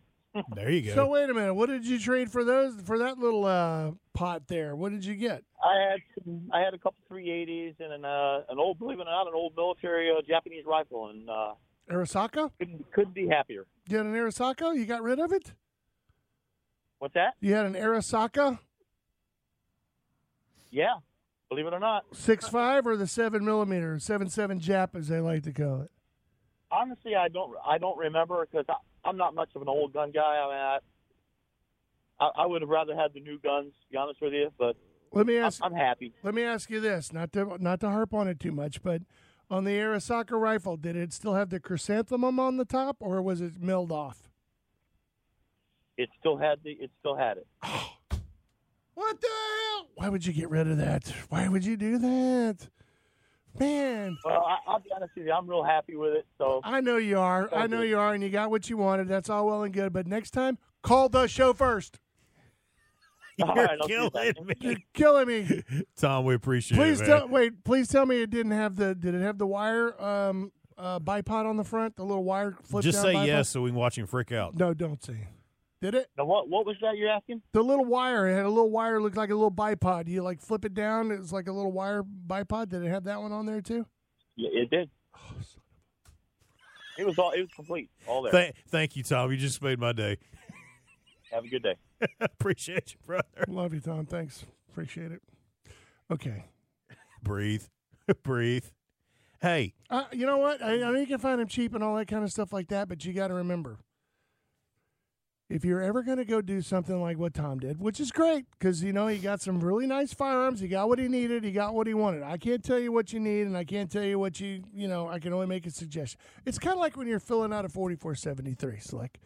There 0.55 0.71
you 0.71 0.83
go. 0.83 0.95
So 0.95 1.09
wait 1.09 1.29
a 1.29 1.35
minute. 1.35 1.55
What 1.55 1.69
did 1.69 1.87
you 1.87 1.99
trade 1.99 2.31
for 2.33 2.43
those 2.43 2.75
for 2.83 2.99
that 2.99 3.19
little 3.19 3.45
uh, 3.45 3.91
pot 4.15 4.49
there? 4.49 4.75
What 4.75 4.93
did 4.93 5.05
you 5.05 5.15
get? 5.15 5.43
I 5.63 5.91
had 5.91 6.01
some, 6.25 6.49
I 6.53 6.61
had 6.61 6.73
a 6.75 6.79
couple 6.79 6.97
380s 7.11 7.75
and 7.81 7.93
an 7.93 8.05
uh, 8.05 8.41
an 8.49 8.59
old, 8.59 8.79
believe 8.79 8.99
it 8.99 9.03
or 9.03 9.05
not, 9.05 9.27
an 9.27 9.35
old 9.35 9.55
military 9.57 10.11
uh, 10.11 10.23
Japanese 10.27 10.65
rifle, 10.67 11.11
and 11.11 11.29
uh, 11.29 11.53
Arisaka? 11.91 12.51
couldn't 12.59 12.91
couldn't 12.93 13.15
be 13.15 13.29
happier. 13.29 13.67
You 13.89 13.99
had 13.99 14.07
an 14.07 14.15
Arisaka? 14.15 14.75
You 14.75 14.87
got 14.87 15.03
rid 15.03 15.19
of 15.21 15.33
it? 15.33 15.53
What's 16.99 17.15
that? 17.15 17.35
You 17.41 17.53
had 17.55 17.67
an 17.67 17.75
Arisaka 17.75 18.59
Yeah, 20.71 20.95
believe 21.51 21.67
it 21.67 21.75
or 21.75 21.81
not. 21.81 22.05
six 22.13 22.49
five 22.49 22.87
or 22.87 22.97
the 22.97 23.07
seven 23.07 23.45
millimeter 23.45 23.99
seven 23.99 24.31
seven 24.31 24.61
Jap 24.61 24.95
as 24.95 25.09
they 25.09 25.21
like 25.21 25.43
to 25.43 25.53
call 25.53 25.83
it. 25.83 25.91
Honestly, 26.71 27.15
I 27.15 27.29
don't 27.29 27.55
I 27.67 27.77
don't 27.77 27.99
remember 27.99 28.47
because 28.51 28.65
I'm 29.05 29.17
not 29.17 29.35
much 29.35 29.51
of 29.55 29.63
an 29.63 29.69
old 29.69 29.93
gun 29.93 30.13
guy. 30.13 30.21
I 30.21 30.47
mean, 30.47 30.81
I, 32.21 32.25
I, 32.25 32.43
I 32.45 32.47
would 32.47 32.63
have 32.63 32.69
rather 32.69 32.95
had 32.95 33.13
the 33.15 33.21
new 33.21 33.39
guns. 33.41 33.73
To 33.73 33.91
be 33.91 33.97
honest 33.97 34.21
with 34.21 34.33
you, 34.33 34.51
but 34.59 34.77
Let 35.13 35.27
me 35.27 35.39
I'm, 35.39 35.45
ask. 35.45 35.61
I'm 35.63 35.75
happy. 35.75 36.13
Let 36.23 36.35
me 36.35 36.43
ask 36.43 36.71
you 36.71 36.81
this, 36.81 37.13
not 37.13 37.33
to 37.33 37.57
not 37.61 37.81
to 37.81 37.91
harp 37.91 38.15
on 38.15 38.29
it 38.29 38.39
too 38.41 38.53
much, 38.53 38.83
but 38.83 39.03
on 39.51 39.65
the 39.65 39.73
Arisaka 39.73 40.41
rifle, 40.41 40.77
did 40.77 40.97
it 40.97 41.13
still 41.13 41.35
have 41.35 41.51
the 41.51 41.61
chrysanthemum 41.61 42.39
on 42.41 42.57
the 42.57 42.65
top, 42.65 42.97
or 43.01 43.21
was 43.21 43.41
it 43.41 43.61
milled 43.61 43.93
off? 43.93 44.31
It 45.99 46.09
still 46.19 46.39
had 46.39 46.61
the 46.65 46.71
it 46.71 46.91
still 47.01 47.17
had 47.17 47.39
it. 47.39 47.47
What 48.95 49.21
the 49.23 49.27
hell? 49.27 49.89
Why 49.95 50.09
would 50.11 50.27
you 50.27 50.35
get 50.35 50.51
rid 50.51 50.69
of 50.69 50.77
that? 50.77 51.13
Why 51.31 51.49
would 51.49 51.65
you 51.65 51.77
do 51.79 51.97
that? 51.99 52.69
Man, 53.59 54.17
Well, 54.25 54.45
I, 54.47 54.57
I'll 54.71 54.79
be 54.81 54.91
honest 54.95 55.13
with 55.17 55.27
you. 55.27 55.33
I'm 55.33 55.47
real 55.49 55.63
happy 55.63 55.95
with 55.97 56.13
it. 56.15 56.27
So 56.39 56.61
I 56.65 56.81
know 56.81 56.97
you 56.97 57.19
are. 57.19 57.49
I 57.55 57.67
know 57.67 57.83
you 57.83 57.99
are, 57.99 58.15
and 58.15 58.23
you 58.23 58.31
got 58.31 58.51
what 58.51 58.71
you 58.71 58.77
wanted. 58.77 59.09
That's 59.09 59.29
all 59.29 59.47
well 59.47 59.63
and 59.63 59.73
good. 59.75 59.93
But 59.93 60.07
next 60.07 60.31
time, 60.31 60.57
call 60.83 61.09
the 61.09 61.27
show 61.27 61.53
first. 61.53 61.99
You're 63.39 63.49
right, 63.49 63.79
I'll 63.81 63.89
do 63.89 64.11
that. 64.13 64.35
killing 64.37 64.57
You're 64.61 64.73
me. 64.75 64.85
killing 64.95 65.29
me. 65.29 65.63
Tom, 65.97 66.25
we 66.27 66.35
appreciate 66.35 66.77
Please 66.79 67.01
it. 67.01 67.07
tell. 67.07 67.29
Wait. 67.29 67.65
Please 67.65 67.89
tell 67.89 68.05
me 68.07 68.23
it 68.23 68.31
didn't 68.31 68.53
have 68.53 68.77
the. 68.77 68.95
Did 68.95 69.15
it 69.15 69.23
have 69.23 69.39
the 69.39 69.47
wire 69.47 70.01
um 70.03 70.53
uh 70.79 70.99
bipod 71.01 71.47
on 71.47 71.57
the 71.57 71.65
front? 71.65 71.97
The 71.97 72.05
little 72.05 72.25
wire 72.25 72.57
flip 72.63 72.83
Just 72.85 72.97
down 73.03 73.05
say 73.05 73.15
bipod? 73.15 73.27
yes 73.27 73.49
so 73.49 73.63
we 73.63 73.71
can 73.71 73.79
watch 73.79 73.97
him 73.99 74.07
freak 74.07 74.33
out. 74.33 74.55
No, 74.57 74.75
don't 74.75 75.03
say. 75.03 75.29
Did 75.83 75.97
it? 75.97 76.07
Now, 76.17 76.25
what 76.27 76.49
what 76.49 76.65
was 76.65 76.77
that 76.81 76.97
you're 76.97 77.09
asking? 77.11 77.43
The 77.53 77.61
little 77.61 77.85
wire. 77.85 78.29
It 78.29 78.37
had 78.37 78.47
a 78.47 78.49
little 78.49 78.71
wire. 78.71 79.03
Looked 79.03 79.17
like 79.17 79.31
a 79.31 79.35
little 79.35 79.51
bipod. 79.51 80.07
You 80.07 80.23
like 80.23 80.41
flip 80.41 80.65
it 80.65 80.75
down. 80.75 81.11
It 81.11 81.19
was 81.19 81.33
like 81.33 81.49
a 81.49 81.53
little 81.53 81.73
wire 81.73 82.05
bipod. 82.05 82.69
Did 82.69 82.85
it 82.85 82.89
have 82.89 83.03
that 83.05 83.21
one 83.21 83.33
on 83.33 83.47
there 83.47 83.61
too? 83.61 83.85
Yeah, 84.37 84.51
it 84.53 84.71
did. 84.71 84.89
It 86.99 87.05
was 87.05 87.19
all 87.19 87.33
it 87.33 87.41
was 87.41 87.51
complete, 87.57 87.91
all 88.07 88.23
there. 88.23 88.31
Th- 88.33 88.55
thank 88.69 88.95
you, 88.95 89.03
Tom. 89.03 89.33
You 89.33 89.37
just 89.37 89.61
made 89.61 89.81
my 89.81 89.93
day. 89.93 90.19
Have 91.33 91.45
a 91.45 91.49
good 91.49 91.65
day. 91.65 91.77
appreciate 92.21 92.93
you, 92.93 92.99
brother. 93.05 93.25
Love 93.49 93.75
you, 93.75 93.81
Tom. 93.81 94.07
Thanks. 94.07 94.45
Appreciate 94.71 95.11
it. 95.11 95.23
Okay. 96.13 96.45
Breathe. 97.25 97.65
Breathe. 98.23 98.67
Hey, 99.41 99.75
Uh, 99.91 100.05
you 100.13 100.27
know 100.27 100.39
what? 100.39 100.63
I, 100.63 100.75
I 100.75 100.77
know 100.77 100.93
you 100.93 101.07
can 101.07 101.19
find 101.19 101.41
them 101.41 101.49
cheap 101.49 101.75
and 101.75 101.83
all 101.83 101.97
that 101.97 102.07
kind 102.07 102.23
of 102.23 102.31
stuff 102.31 102.53
like 102.53 102.69
that, 102.69 102.89
but 102.89 103.05
you 103.05 103.13
got 103.13 103.29
to 103.29 103.35
remember 103.35 103.79
if 105.53 105.67
you're 105.67 105.83
ever 105.83 106.03
going 106.03 106.17
to 106.17 106.25
go 106.25 106.41
do 106.41 106.63
something 106.63 106.99
like 107.03 107.19
what 107.19 107.35
Tom 107.35 107.59
did, 107.59 107.79
which 107.79 108.01
is 108.01 108.11
great 108.11 108.47
because, 108.59 108.83
you 108.83 108.91
know, 108.91 109.07
he 109.07 109.19
got 109.19 109.43
some 109.43 109.61
really 109.61 109.87
nice 109.87 110.15
firearms. 110.15 110.61
He 110.61 110.69
got 110.69 110.89
what 110.89 110.99
he 110.99 111.09
needed. 111.09 111.45
He 111.45 111.53
got 111.53 111.75
what 111.75 111.87
he 111.87 111.93
wanted. 111.93 112.23
I 112.23 112.39
can't 112.39 112.65
tell 112.65 112.79
you 112.79 112.91
what 112.91 113.13
you 113.13 113.21
need 113.21 113.43
and 113.43 113.55
I 113.55 113.65
can't 113.65 113.93
tell 113.93 114.03
you 114.03 114.19
what 114.19 114.41
you, 114.41 114.63
you 114.75 114.89
know, 114.89 115.09
I 115.09 115.19
can 115.19 115.35
only 115.35 115.47
make 115.47 115.67
a 115.67 115.71
suggestion. 115.71 116.19
It's 116.47 116.59
kind 116.59 116.73
of 116.73 116.81
like 116.81 116.97
when 116.97 117.07
you're 117.07 117.21
filling 117.21 117.53
out 117.53 117.67
a 117.67 117.69
4473. 117.69 118.81
So, 118.81 118.97
like, 118.97 119.21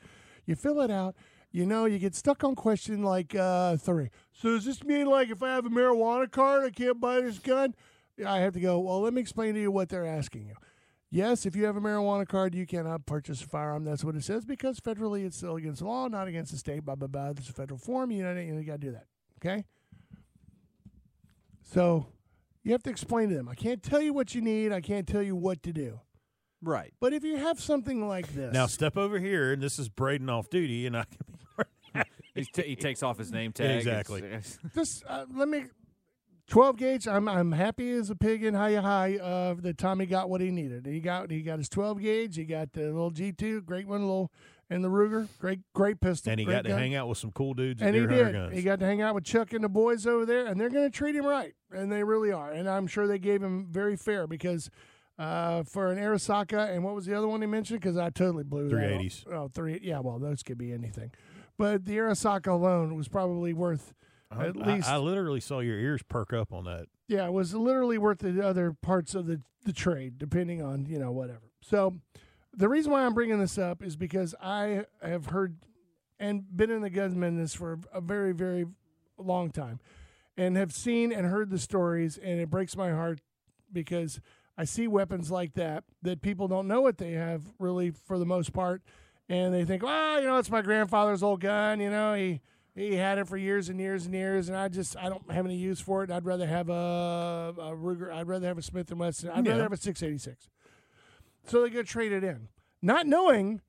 you 0.46 0.56
fill 0.56 0.80
it 0.80 0.90
out. 0.90 1.14
You 1.52 1.64
know, 1.64 1.84
you 1.84 2.00
get 2.00 2.16
stuck 2.16 2.42
on 2.42 2.56
question 2.56 3.04
like 3.04 3.36
uh, 3.36 3.76
three. 3.76 4.10
So 4.32 4.50
does 4.50 4.64
this 4.64 4.82
mean 4.82 5.06
like 5.06 5.30
if 5.30 5.44
I 5.44 5.50
have 5.50 5.64
a 5.64 5.70
marijuana 5.70 6.28
card, 6.28 6.64
I 6.64 6.70
can't 6.70 7.00
buy 7.00 7.20
this 7.20 7.38
gun? 7.38 7.72
Yeah, 8.18 8.32
I 8.32 8.40
have 8.40 8.52
to 8.54 8.60
go. 8.60 8.80
Well, 8.80 9.00
let 9.00 9.14
me 9.14 9.20
explain 9.20 9.54
to 9.54 9.60
you 9.60 9.70
what 9.70 9.88
they're 9.88 10.04
asking 10.04 10.46
you. 10.48 10.54
Yes, 11.16 11.46
if 11.46 11.56
you 11.56 11.64
have 11.64 11.78
a 11.78 11.80
marijuana 11.80 12.28
card, 12.28 12.54
you 12.54 12.66
cannot 12.66 13.06
purchase 13.06 13.42
a 13.42 13.46
firearm. 13.46 13.84
That's 13.84 14.04
what 14.04 14.16
it 14.16 14.22
says 14.22 14.44
because 14.44 14.80
federally 14.80 15.24
it's 15.24 15.38
still 15.38 15.56
against 15.56 15.78
the 15.78 15.86
law, 15.86 16.08
not 16.08 16.28
against 16.28 16.52
the 16.52 16.58
state. 16.58 16.84
Blah 16.84 16.96
blah 16.96 17.08
blah. 17.08 17.32
This 17.32 17.46
is 17.46 17.50
a 17.52 17.54
federal 17.54 17.78
form. 17.78 18.10
You 18.10 18.22
know, 18.22 18.34
you, 18.38 18.62
got 18.64 18.82
to 18.82 18.86
do 18.86 18.92
that. 18.92 19.06
Okay. 19.40 19.64
So 21.62 22.08
you 22.64 22.72
have 22.72 22.82
to 22.82 22.90
explain 22.90 23.30
to 23.30 23.34
them. 23.34 23.48
I 23.48 23.54
can't 23.54 23.82
tell 23.82 24.02
you 24.02 24.12
what 24.12 24.34
you 24.34 24.42
need. 24.42 24.72
I 24.72 24.82
can't 24.82 25.06
tell 25.06 25.22
you 25.22 25.34
what 25.34 25.62
to 25.62 25.72
do. 25.72 26.00
right. 26.60 26.92
But 27.00 27.14
if 27.14 27.24
you 27.24 27.38
have 27.38 27.60
something 27.60 28.06
like 28.06 28.34
this, 28.34 28.52
now 28.52 28.66
step 28.66 28.98
over 28.98 29.18
here, 29.18 29.54
and 29.54 29.62
this 29.62 29.78
is 29.78 29.88
Braden 29.88 30.28
off 30.28 30.50
duty, 30.50 30.86
and 30.86 30.98
I 30.98 31.04
can 31.04 32.04
be. 32.34 32.44
T- 32.52 32.62
he 32.62 32.76
takes 32.76 33.02
off 33.02 33.16
his 33.16 33.32
name 33.32 33.52
tag. 33.52 33.78
Exactly. 33.78 34.20
It's- 34.20 34.58
just 34.74 35.02
uh, 35.08 35.24
let 35.34 35.48
me 35.48 35.64
12 36.48 36.76
gauge 36.76 37.08
i'm 37.08 37.28
i'm 37.28 37.52
happy 37.52 37.90
as 37.90 38.08
a 38.10 38.14
pig 38.14 38.44
in 38.44 38.54
high 38.54 38.74
high 38.76 39.16
uh 39.16 39.54
that 39.58 39.76
tommy 39.78 40.06
got 40.06 40.30
what 40.30 40.40
he 40.40 40.50
needed 40.50 40.86
he 40.86 41.00
got 41.00 41.30
he 41.30 41.42
got 41.42 41.58
his 41.58 41.68
12 41.68 42.00
gauge 42.00 42.36
he 42.36 42.44
got 42.44 42.72
the 42.72 42.82
little 42.82 43.10
g2 43.10 43.64
great 43.64 43.86
one 43.88 44.00
little 44.02 44.30
and 44.70 44.84
the 44.84 44.88
ruger 44.88 45.26
great 45.40 45.60
great 45.74 46.00
pistol 46.00 46.30
And 46.30 46.38
he 46.40 46.46
got 46.46 46.62
to 46.62 46.68
gun. 46.70 46.78
hang 46.78 46.94
out 46.94 47.08
with 47.08 47.18
some 47.18 47.32
cool 47.32 47.54
dudes 47.54 47.82
and 47.82 47.94
he 47.96 48.06
did 48.06 48.32
Guns. 48.32 48.54
he 48.54 48.62
got 48.62 48.78
to 48.80 48.86
hang 48.86 49.02
out 49.02 49.14
with 49.14 49.24
chuck 49.24 49.52
and 49.52 49.64
the 49.64 49.68
boys 49.68 50.06
over 50.06 50.24
there 50.24 50.46
and 50.46 50.60
they're 50.60 50.70
going 50.70 50.90
to 50.90 50.96
treat 50.96 51.16
him 51.16 51.26
right 51.26 51.54
and 51.72 51.90
they 51.90 52.04
really 52.04 52.30
are 52.32 52.52
and 52.52 52.68
i'm 52.68 52.86
sure 52.86 53.06
they 53.08 53.18
gave 53.18 53.42
him 53.42 53.66
very 53.70 53.96
fair 53.96 54.26
because 54.26 54.70
uh, 55.18 55.62
for 55.62 55.90
an 55.90 55.96
Arisaka, 55.98 56.74
and 56.74 56.84
what 56.84 56.94
was 56.94 57.06
the 57.06 57.14
other 57.14 57.26
one 57.26 57.40
he 57.40 57.46
mentioned? 57.46 57.80
Because 57.80 57.96
I 57.96 58.10
totally 58.10 58.44
blew 58.44 58.68
that. 58.68 58.76
380s. 58.76 59.24
Oh, 59.32 59.48
three. 59.48 59.80
Yeah, 59.82 60.00
well, 60.00 60.18
those 60.18 60.42
could 60.42 60.58
be 60.58 60.74
anything, 60.74 61.10
but 61.56 61.86
the 61.86 61.96
Arisaka 61.96 62.48
alone 62.48 62.94
was 62.96 63.08
probably 63.08 63.54
worth 63.54 63.94
I- 64.30 64.46
at 64.48 64.56
I- 64.56 64.74
least 64.74 64.88
I, 64.88 64.96
literally 64.98 65.40
saw 65.40 65.60
your 65.60 65.78
ears 65.78 66.02
perk 66.02 66.32
up 66.32 66.52
on 66.52 66.64
that. 66.64 66.86
yeah, 67.08 67.26
it 67.26 67.32
was 67.32 67.54
literally 67.54 67.98
worth 67.98 68.18
the 68.18 68.44
other 68.44 68.72
parts 68.72 69.14
of 69.14 69.26
the, 69.26 69.40
the 69.64 69.72
trade, 69.72 70.18
depending 70.18 70.62
on, 70.62 70.86
you 70.86 70.98
know, 70.98 71.12
whatever. 71.12 71.50
So 71.60 71.94
the 72.52 72.68
reason 72.68 72.92
why 72.92 73.04
I'm 73.04 73.14
bringing 73.14 73.38
this 73.38 73.58
up 73.58 73.82
is 73.82 73.96
because 73.96 74.34
I 74.42 74.84
have 75.02 75.26
heard 75.26 75.56
and 76.18 76.44
been 76.56 76.70
in 76.70 76.80
the 76.82 76.90
gun 76.90 77.18
business 77.20 77.54
for 77.54 77.78
a 77.92 78.00
very, 78.00 78.32
very 78.32 78.66
long 79.18 79.50
time 79.50 79.80
and 80.36 80.56
have 80.56 80.72
seen 80.72 81.12
and 81.12 81.26
heard 81.26 81.50
the 81.50 81.58
stories, 81.58 82.16
and 82.18 82.40
it 82.40 82.50
breaks 82.50 82.76
my 82.76 82.90
heart 82.90 83.20
because 83.72 84.20
I 84.58 84.64
see 84.64 84.88
weapons 84.88 85.30
like 85.30 85.54
that 85.54 85.84
that 86.02 86.22
people 86.22 86.48
don't 86.48 86.66
know 86.68 86.80
what 86.80 86.98
they 86.98 87.12
have 87.12 87.42
really 87.58 87.90
for 87.90 88.18
the 88.18 88.24
most 88.26 88.52
part, 88.52 88.82
and 89.28 89.52
they 89.52 89.64
think, 89.64 89.82
well, 89.82 90.20
you 90.20 90.26
know, 90.26 90.38
it's 90.38 90.50
my 90.50 90.62
grandfather's 90.62 91.22
old 91.22 91.40
gun. 91.40 91.80
You 91.80 91.90
know, 91.90 92.14
he 92.14 92.40
he 92.76 92.94
had 92.94 93.18
it 93.18 93.26
for 93.26 93.36
years 93.36 93.68
and 93.70 93.80
years 93.80 94.04
and 94.06 94.14
years, 94.14 94.48
and 94.48 94.56
I 94.56 94.68
just 94.68 94.96
I 94.96 95.08
don't 95.08 95.28
have 95.32 95.44
any 95.46 95.56
use 95.56 95.80
for 95.80 96.04
it. 96.04 96.10
I'd 96.10 96.24
rather 96.26 96.46
have 96.46 96.68
a, 96.68 97.54
a 97.58 97.72
Ruger. 97.74 98.12
I'd 98.12 98.28
rather 98.28 98.46
have 98.46 98.58
a 98.58 98.62
Smith 98.62 98.90
and 98.90 99.00
Wesson. 99.00 99.30
I'd 99.30 99.44
Yeah. 99.46 99.52
rather 99.52 99.62
have 99.64 99.72
a 99.72 99.76
686. 99.78 100.48
So 101.46 101.62
they 101.62 101.70
go 101.70 101.82
trade 101.82 102.12
it 102.12 102.22
in, 102.22 102.48
not 102.82 103.06
knowing 103.06 103.60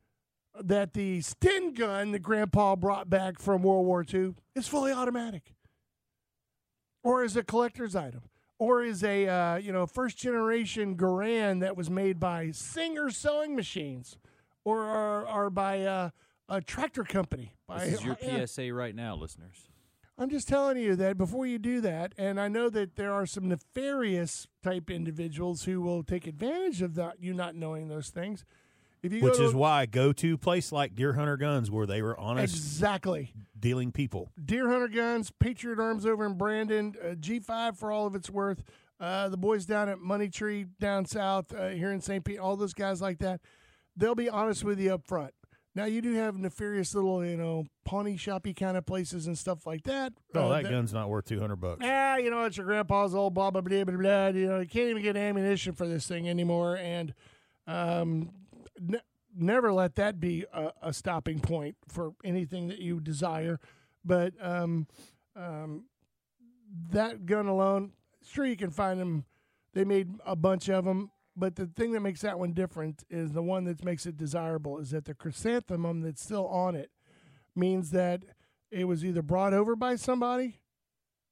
that 0.60 0.94
the 0.94 1.22
Sten 1.22 1.74
gun 1.74 2.12
that 2.12 2.20
Grandpa 2.20 2.76
brought 2.76 3.10
back 3.10 3.40
from 3.40 3.62
World 3.64 3.86
War 3.86 4.04
II 4.12 4.34
is 4.56 4.68
fully 4.68 4.92
automatic, 4.92 5.54
or 7.04 7.24
is 7.24 7.38
a 7.38 7.44
collector's 7.44 7.96
item, 7.96 8.24
or 8.60 8.84
is 8.84 9.04
a 9.04 9.28
uh, 9.28 9.56
you 9.56 9.72
know 9.72 9.86
first 9.86 10.18
generation 10.18 10.98
Garand 10.98 11.62
that 11.62 11.78
was 11.78 11.90
made 11.90 12.20
by 12.20 12.52
Singer 12.52 13.10
sewing 13.10 13.56
machines, 13.56 14.18
or 14.66 14.82
or, 14.84 15.28
or 15.30 15.50
by 15.50 15.84
uh, 15.84 16.10
a 16.50 16.62
tractor 16.62 17.04
company. 17.04 17.54
By, 17.68 17.86
This 17.86 18.00
is 18.00 18.06
your. 18.06 18.18
PSA 18.48 18.74
right 18.74 18.96
now, 18.96 19.16
listeners. 19.16 19.68
I'm 20.20 20.30
just 20.30 20.48
telling 20.48 20.78
you 20.78 20.96
that 20.96 21.18
before 21.18 21.46
you 21.46 21.60
do 21.60 21.80
that, 21.82 22.14
and 22.18 22.40
I 22.40 22.48
know 22.48 22.70
that 22.72 22.96
there 22.96 23.14
are 23.14 23.28
some 23.28 23.48
nefarious 23.50 24.48
type 24.64 24.90
individuals 24.90 25.66
who 25.66 25.80
will 25.80 26.02
take 26.04 26.26
advantage 26.26 26.82
of 26.82 26.96
that 26.96 27.22
you 27.22 27.36
not 27.36 27.56
knowing 27.56 27.88
those 27.88 28.10
things. 28.10 28.44
If 29.04 29.14
you 29.14 29.22
go 29.22 29.28
Which 29.28 29.38
to 29.38 29.46
is 29.46 29.54
why 29.54 29.82
I 29.82 29.86
go 29.86 30.12
to 30.14 30.34
a 30.34 30.38
place 30.40 30.72
like 30.72 30.96
Deer 30.96 31.14
Hunter 31.14 31.38
Guns 31.38 31.70
where 31.70 31.86
they 31.86 32.02
were 32.02 32.20
honest 32.20 32.56
exactly 32.56 33.32
dealing 33.60 33.92
people. 33.92 34.32
Deer 34.44 34.70
Hunter 34.72 34.88
Guns, 34.88 35.32
Patriot 35.40 35.80
Arms 35.80 36.04
over 36.04 36.26
in 36.26 36.34
Brandon, 36.34 36.96
uh, 37.02 37.14
G5 37.14 37.78
for 37.78 37.92
all 37.92 38.08
of 38.08 38.16
its 38.16 38.30
worth. 38.30 38.64
Uh, 39.00 39.30
the 39.30 39.38
boys 39.38 39.68
down 39.68 39.88
at 39.88 40.00
Money 40.00 40.30
Tree 40.30 40.66
down 40.80 41.06
south 41.06 41.54
uh, 41.54 41.70
here 41.70 41.92
in 41.92 42.02
St. 42.02 42.26
Pete, 42.26 42.40
all 42.40 42.56
those 42.56 42.74
guys 42.74 43.00
like 43.00 43.20
that, 43.20 43.40
they'll 43.96 44.16
be 44.16 44.30
honest 44.30 44.64
with 44.64 44.80
you 44.80 44.96
up 44.96 45.06
front. 45.06 45.32
Now 45.78 45.86
you 45.86 46.02
do 46.02 46.14
have 46.16 46.36
nefarious 46.36 46.96
little, 46.96 47.24
you 47.24 47.38
know, 47.38 47.68
pawnee 47.86 48.18
shoppy 48.18 48.56
kind 48.56 48.78
of 48.78 48.88
places 48.88 49.28
and 49.28 49.38
stuff 49.38 49.68
like 49.68 49.84
that. 49.84 50.12
Oh, 50.34 50.50
uh, 50.50 50.64
that 50.64 50.72
gun's 50.72 50.92
not 50.92 51.08
worth 51.08 51.26
two 51.26 51.40
hundred 51.40 51.58
bucks. 51.58 51.86
ah, 51.86 52.16
you 52.16 52.32
know, 52.32 52.46
it's 52.46 52.58
your 52.58 52.66
grandpa's 52.66 53.14
old 53.14 53.36
blah 53.36 53.52
blah 53.52 53.62
blah 53.62 53.84
blah 53.84 53.96
blah. 53.96 54.28
You 54.30 54.48
know, 54.48 54.60
you 54.62 54.68
can't 54.68 54.90
even 54.90 55.04
get 55.04 55.16
ammunition 55.16 55.74
for 55.74 55.88
this 55.88 56.08
thing 56.08 56.28
anymore, 56.28 56.78
and 56.78 57.14
um, 57.68 58.32
ne- 58.80 59.04
never 59.38 59.72
let 59.72 59.94
that 59.98 60.20
be 60.20 60.46
a, 60.52 60.72
a 60.82 60.94
stopping 60.94 61.40
point 61.40 61.76
for 61.88 62.14
anything 62.24 62.70
that 62.70 62.80
you 62.80 63.00
desire. 63.00 63.60
But 64.04 64.34
um, 64.42 64.88
um, 65.36 65.84
that 66.90 67.28
gun 67.28 67.46
alone, 67.46 67.92
sure 68.28 68.48
you 68.48 68.58
can 68.58 68.72
find 68.72 69.00
them. 69.00 69.26
They 69.74 69.86
made 69.86 70.10
a 70.26 70.36
bunch 70.36 70.72
of 70.72 70.86
them, 70.86 71.12
but 71.38 71.56
the 71.56 71.68
thing 71.68 71.92
that 71.92 72.00
makes 72.00 72.22
that 72.22 72.40
one 72.40 72.54
different 72.54 73.04
is 73.10 73.32
the 73.32 73.44
one 73.44 73.66
that 73.66 73.84
makes 73.86 74.06
it 74.06 74.18
desirable 74.18 74.80
is 74.80 74.90
that 74.90 75.06
the 75.06 75.14
chrysanthemum 75.14 76.02
that's 76.02 76.22
still 76.22 76.48
on 76.48 76.76
it 76.76 76.90
means 77.56 77.92
that 77.92 78.24
it 78.72 78.86
was 78.86 79.06
either 79.06 79.22
brought 79.22 79.54
over 79.54 79.76
by 79.76 79.96
somebody 79.96 80.60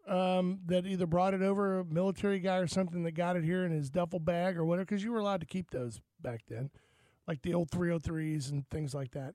um, 0.08 0.60
that 0.68 0.86
either 0.86 1.08
brought 1.08 1.34
it 1.34 1.42
over 1.42 1.80
a 1.80 1.86
military 1.86 2.40
guy 2.40 2.58
or 2.58 2.68
something 2.68 3.04
that 3.04 3.14
got 3.14 3.36
it 3.36 3.44
here 3.44 3.66
in 3.66 3.72
his 3.72 3.90
duffel 3.90 4.20
bag 4.20 4.58
or 4.58 4.64
whatever, 4.64 4.86
because 4.86 5.04
you 5.04 5.12
were 5.12 5.20
allowed 5.20 5.40
to 5.40 5.48
keep 5.48 5.72
those 5.72 6.00
back 6.22 6.42
then, 6.48 6.70
like 7.28 7.42
the 7.42 7.54
old 7.54 7.72
303s 7.72 8.52
and 8.52 8.70
things 8.70 8.94
like 8.94 9.12
that. 9.12 9.34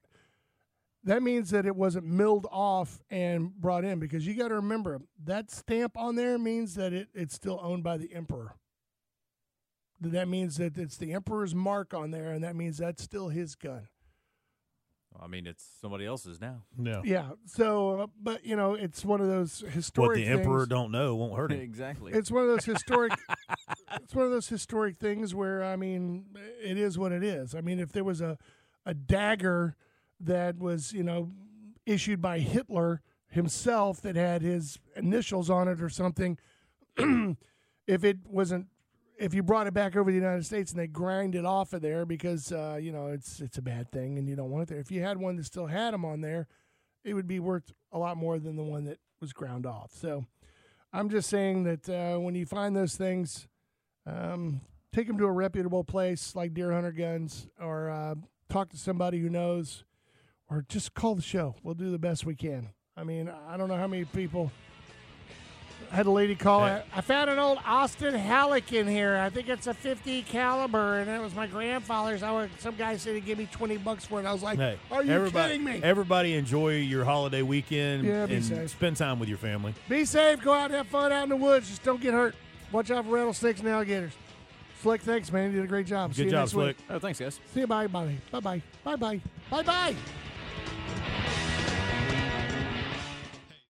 That 1.02 1.22
means 1.22 1.50
that 1.50 1.66
it 1.66 1.74
wasn't 1.74 2.06
milled 2.06 2.46
off 2.50 3.00
and 3.10 3.54
brought 3.54 3.84
in 3.84 3.98
because 3.98 4.26
you 4.26 4.34
got 4.34 4.48
to 4.48 4.56
remember 4.56 5.00
that 5.24 5.50
stamp 5.50 5.96
on 5.96 6.14
there 6.14 6.38
means 6.38 6.74
that 6.74 6.92
it, 6.92 7.08
it's 7.14 7.34
still 7.34 7.58
owned 7.62 7.82
by 7.82 7.96
the 7.96 8.14
emperor. 8.14 8.54
That 10.01 10.28
means 10.28 10.57
that 10.57 10.78
it's 10.78 10.96
the 10.96 11.12
emperor's 11.12 11.55
mark 11.55 11.92
on 11.92 12.11
there, 12.11 12.32
and 12.32 12.42
that 12.42 12.57
means 12.57 12.78
that's 12.78 13.03
still 13.03 13.28
his 13.28 13.55
gun. 13.55 13.88
I 15.20 15.26
mean, 15.26 15.46
it's 15.46 15.64
somebody 15.80 16.07
else's 16.07 16.40
now. 16.40 16.62
No. 16.78 17.03
Yeah. 17.05 17.30
So, 17.44 18.01
uh, 18.01 18.07
but 18.22 18.46
you 18.46 18.57
know, 18.57 18.74
it's 18.74 19.05
one 19.05 19.20
of 19.20 19.26
those 19.26 19.62
historic. 19.68 20.11
What 20.11 20.16
the 20.16 20.26
emperor 20.26 20.61
things. 20.61 20.68
don't 20.68 20.92
know 20.92 21.16
won't 21.16 21.36
hurt 21.36 21.53
him. 21.53 21.61
exactly. 21.61 22.12
it's 22.12 22.30
one 22.30 22.44
of 22.44 22.48
those 22.48 22.64
historic 22.64 23.12
it's 24.03 24.14
one 24.14 24.24
of 24.24 24.30
those 24.30 24.48
historic 24.48 24.96
things 24.96 25.34
where 25.34 25.64
i 25.64 25.76
mean 25.76 26.24
it 26.62 26.78
is 26.78 26.98
what 26.98 27.12
it 27.12 27.22
is 27.22 27.55
i 27.55 27.61
mean 27.61 27.78
if 27.78 27.92
there 27.92 28.05
was 28.05 28.20
a 28.20 28.38
a 28.86 28.94
dagger 28.94 29.76
that 30.18 30.59
was 30.59 30.92
you 30.92 31.03
know 31.03 31.30
issued 31.86 32.20
by 32.20 32.38
hitler 32.38 33.01
himself 33.28 34.01
that 34.01 34.16
had 34.16 34.42
his 34.42 34.78
initials 34.96 35.51
on 35.51 35.68
it 35.68 35.80
or 35.80 35.88
something 35.88 36.38
if 37.86 38.05
it 38.05 38.18
wasn't 38.26 38.66
if 39.20 39.34
you 39.34 39.42
brought 39.42 39.66
it 39.66 39.74
back 39.74 39.96
over 39.96 40.10
to 40.10 40.12
the 40.12 40.18
United 40.18 40.46
States 40.46 40.72
and 40.72 40.80
they 40.80 40.86
grind 40.86 41.34
it 41.34 41.44
off 41.44 41.74
of 41.74 41.82
there 41.82 42.06
because 42.06 42.50
uh, 42.52 42.78
you 42.80 42.90
know 42.90 43.08
it's 43.08 43.40
it's 43.40 43.58
a 43.58 43.62
bad 43.62 43.92
thing 43.92 44.18
and 44.18 44.28
you 44.28 44.34
don't 44.34 44.50
want 44.50 44.62
it 44.62 44.68
there. 44.68 44.80
If 44.80 44.90
you 44.90 45.02
had 45.02 45.18
one 45.18 45.36
that 45.36 45.44
still 45.44 45.66
had 45.66 45.92
them 45.92 46.04
on 46.04 46.22
there, 46.22 46.48
it 47.04 47.14
would 47.14 47.28
be 47.28 47.38
worth 47.38 47.72
a 47.92 47.98
lot 47.98 48.16
more 48.16 48.38
than 48.38 48.56
the 48.56 48.64
one 48.64 48.84
that 48.86 48.98
was 49.20 49.32
ground 49.32 49.66
off. 49.66 49.92
So, 49.92 50.24
I'm 50.92 51.10
just 51.10 51.28
saying 51.28 51.64
that 51.64 51.88
uh, 51.88 52.18
when 52.18 52.34
you 52.34 52.46
find 52.46 52.74
those 52.74 52.96
things, 52.96 53.46
um, 54.06 54.62
take 54.92 55.06
them 55.06 55.18
to 55.18 55.26
a 55.26 55.32
reputable 55.32 55.84
place 55.84 56.34
like 56.34 56.54
Deer 56.54 56.72
Hunter 56.72 56.92
Guns, 56.92 57.46
or 57.60 57.90
uh, 57.90 58.14
talk 58.48 58.70
to 58.70 58.78
somebody 58.78 59.20
who 59.20 59.28
knows, 59.28 59.84
or 60.48 60.64
just 60.68 60.94
call 60.94 61.14
the 61.14 61.22
show. 61.22 61.54
We'll 61.62 61.74
do 61.74 61.90
the 61.90 61.98
best 61.98 62.24
we 62.24 62.34
can. 62.34 62.70
I 62.96 63.04
mean, 63.04 63.30
I 63.48 63.58
don't 63.58 63.68
know 63.68 63.76
how 63.76 63.86
many 63.86 64.04
people. 64.06 64.50
I 65.92 65.96
had 65.96 66.06
a 66.06 66.10
lady 66.10 66.34
call. 66.34 66.66
Hey. 66.66 66.82
I 66.94 67.00
found 67.00 67.30
an 67.30 67.38
old 67.38 67.58
Austin 67.66 68.14
Halleck 68.14 68.72
in 68.72 68.86
here. 68.86 69.16
I 69.16 69.28
think 69.30 69.48
it's 69.48 69.66
a 69.66 69.74
50 69.74 70.22
caliber, 70.22 70.98
and 71.00 71.10
it 71.10 71.20
was 71.20 71.34
my 71.34 71.46
grandfather's. 71.46 72.22
I 72.22 72.30
was, 72.30 72.48
some 72.58 72.76
guy 72.76 72.96
said 72.96 73.14
he'd 73.14 73.24
give 73.26 73.38
me 73.38 73.48
20 73.50 73.76
bucks 73.78 74.04
for 74.04 74.20
it. 74.20 74.26
I 74.26 74.32
was 74.32 74.42
like, 74.42 74.58
Hey, 74.58 74.78
"Are 74.90 75.02
you 75.02 75.12
everybody, 75.12 75.52
kidding 75.58 75.64
me?" 75.64 75.80
Everybody 75.82 76.34
enjoy 76.34 76.76
your 76.76 77.04
holiday 77.04 77.42
weekend 77.42 78.04
Yeah, 78.04 78.26
be 78.26 78.36
and 78.36 78.44
safe. 78.44 78.70
spend 78.70 78.96
time 78.96 79.18
with 79.18 79.28
your 79.28 79.38
family. 79.38 79.74
Be 79.88 80.04
safe. 80.04 80.40
Go 80.42 80.52
out 80.52 80.66
and 80.66 80.74
have 80.74 80.86
fun 80.88 81.12
out 81.12 81.24
in 81.24 81.28
the 81.28 81.36
woods. 81.36 81.68
Just 81.68 81.82
don't 81.82 82.00
get 82.00 82.14
hurt. 82.14 82.34
Watch 82.72 82.90
out 82.90 83.04
for 83.04 83.10
rattlesnakes 83.10 83.60
and 83.60 83.68
alligators. 83.68 84.12
Slick, 84.82 85.02
thanks, 85.02 85.30
man. 85.30 85.50
You 85.50 85.56
did 85.56 85.64
a 85.64 85.68
great 85.68 85.86
job. 85.86 86.14
See 86.14 86.18
Good 86.22 86.24
you 86.26 86.30
job, 86.30 86.40
next 86.46 86.54
week. 86.54 86.76
Oh, 86.88 86.98
thanks, 86.98 87.18
guys. 87.20 87.38
See 87.52 87.60
you. 87.60 87.66
Bye, 87.66 87.86
bye. 87.88 88.16
Bye. 88.30 88.40
Bye. 88.40 88.62
Bye. 88.84 88.96
Bye. 88.96 89.20
Bye. 89.50 89.62
Bye. 89.62 89.96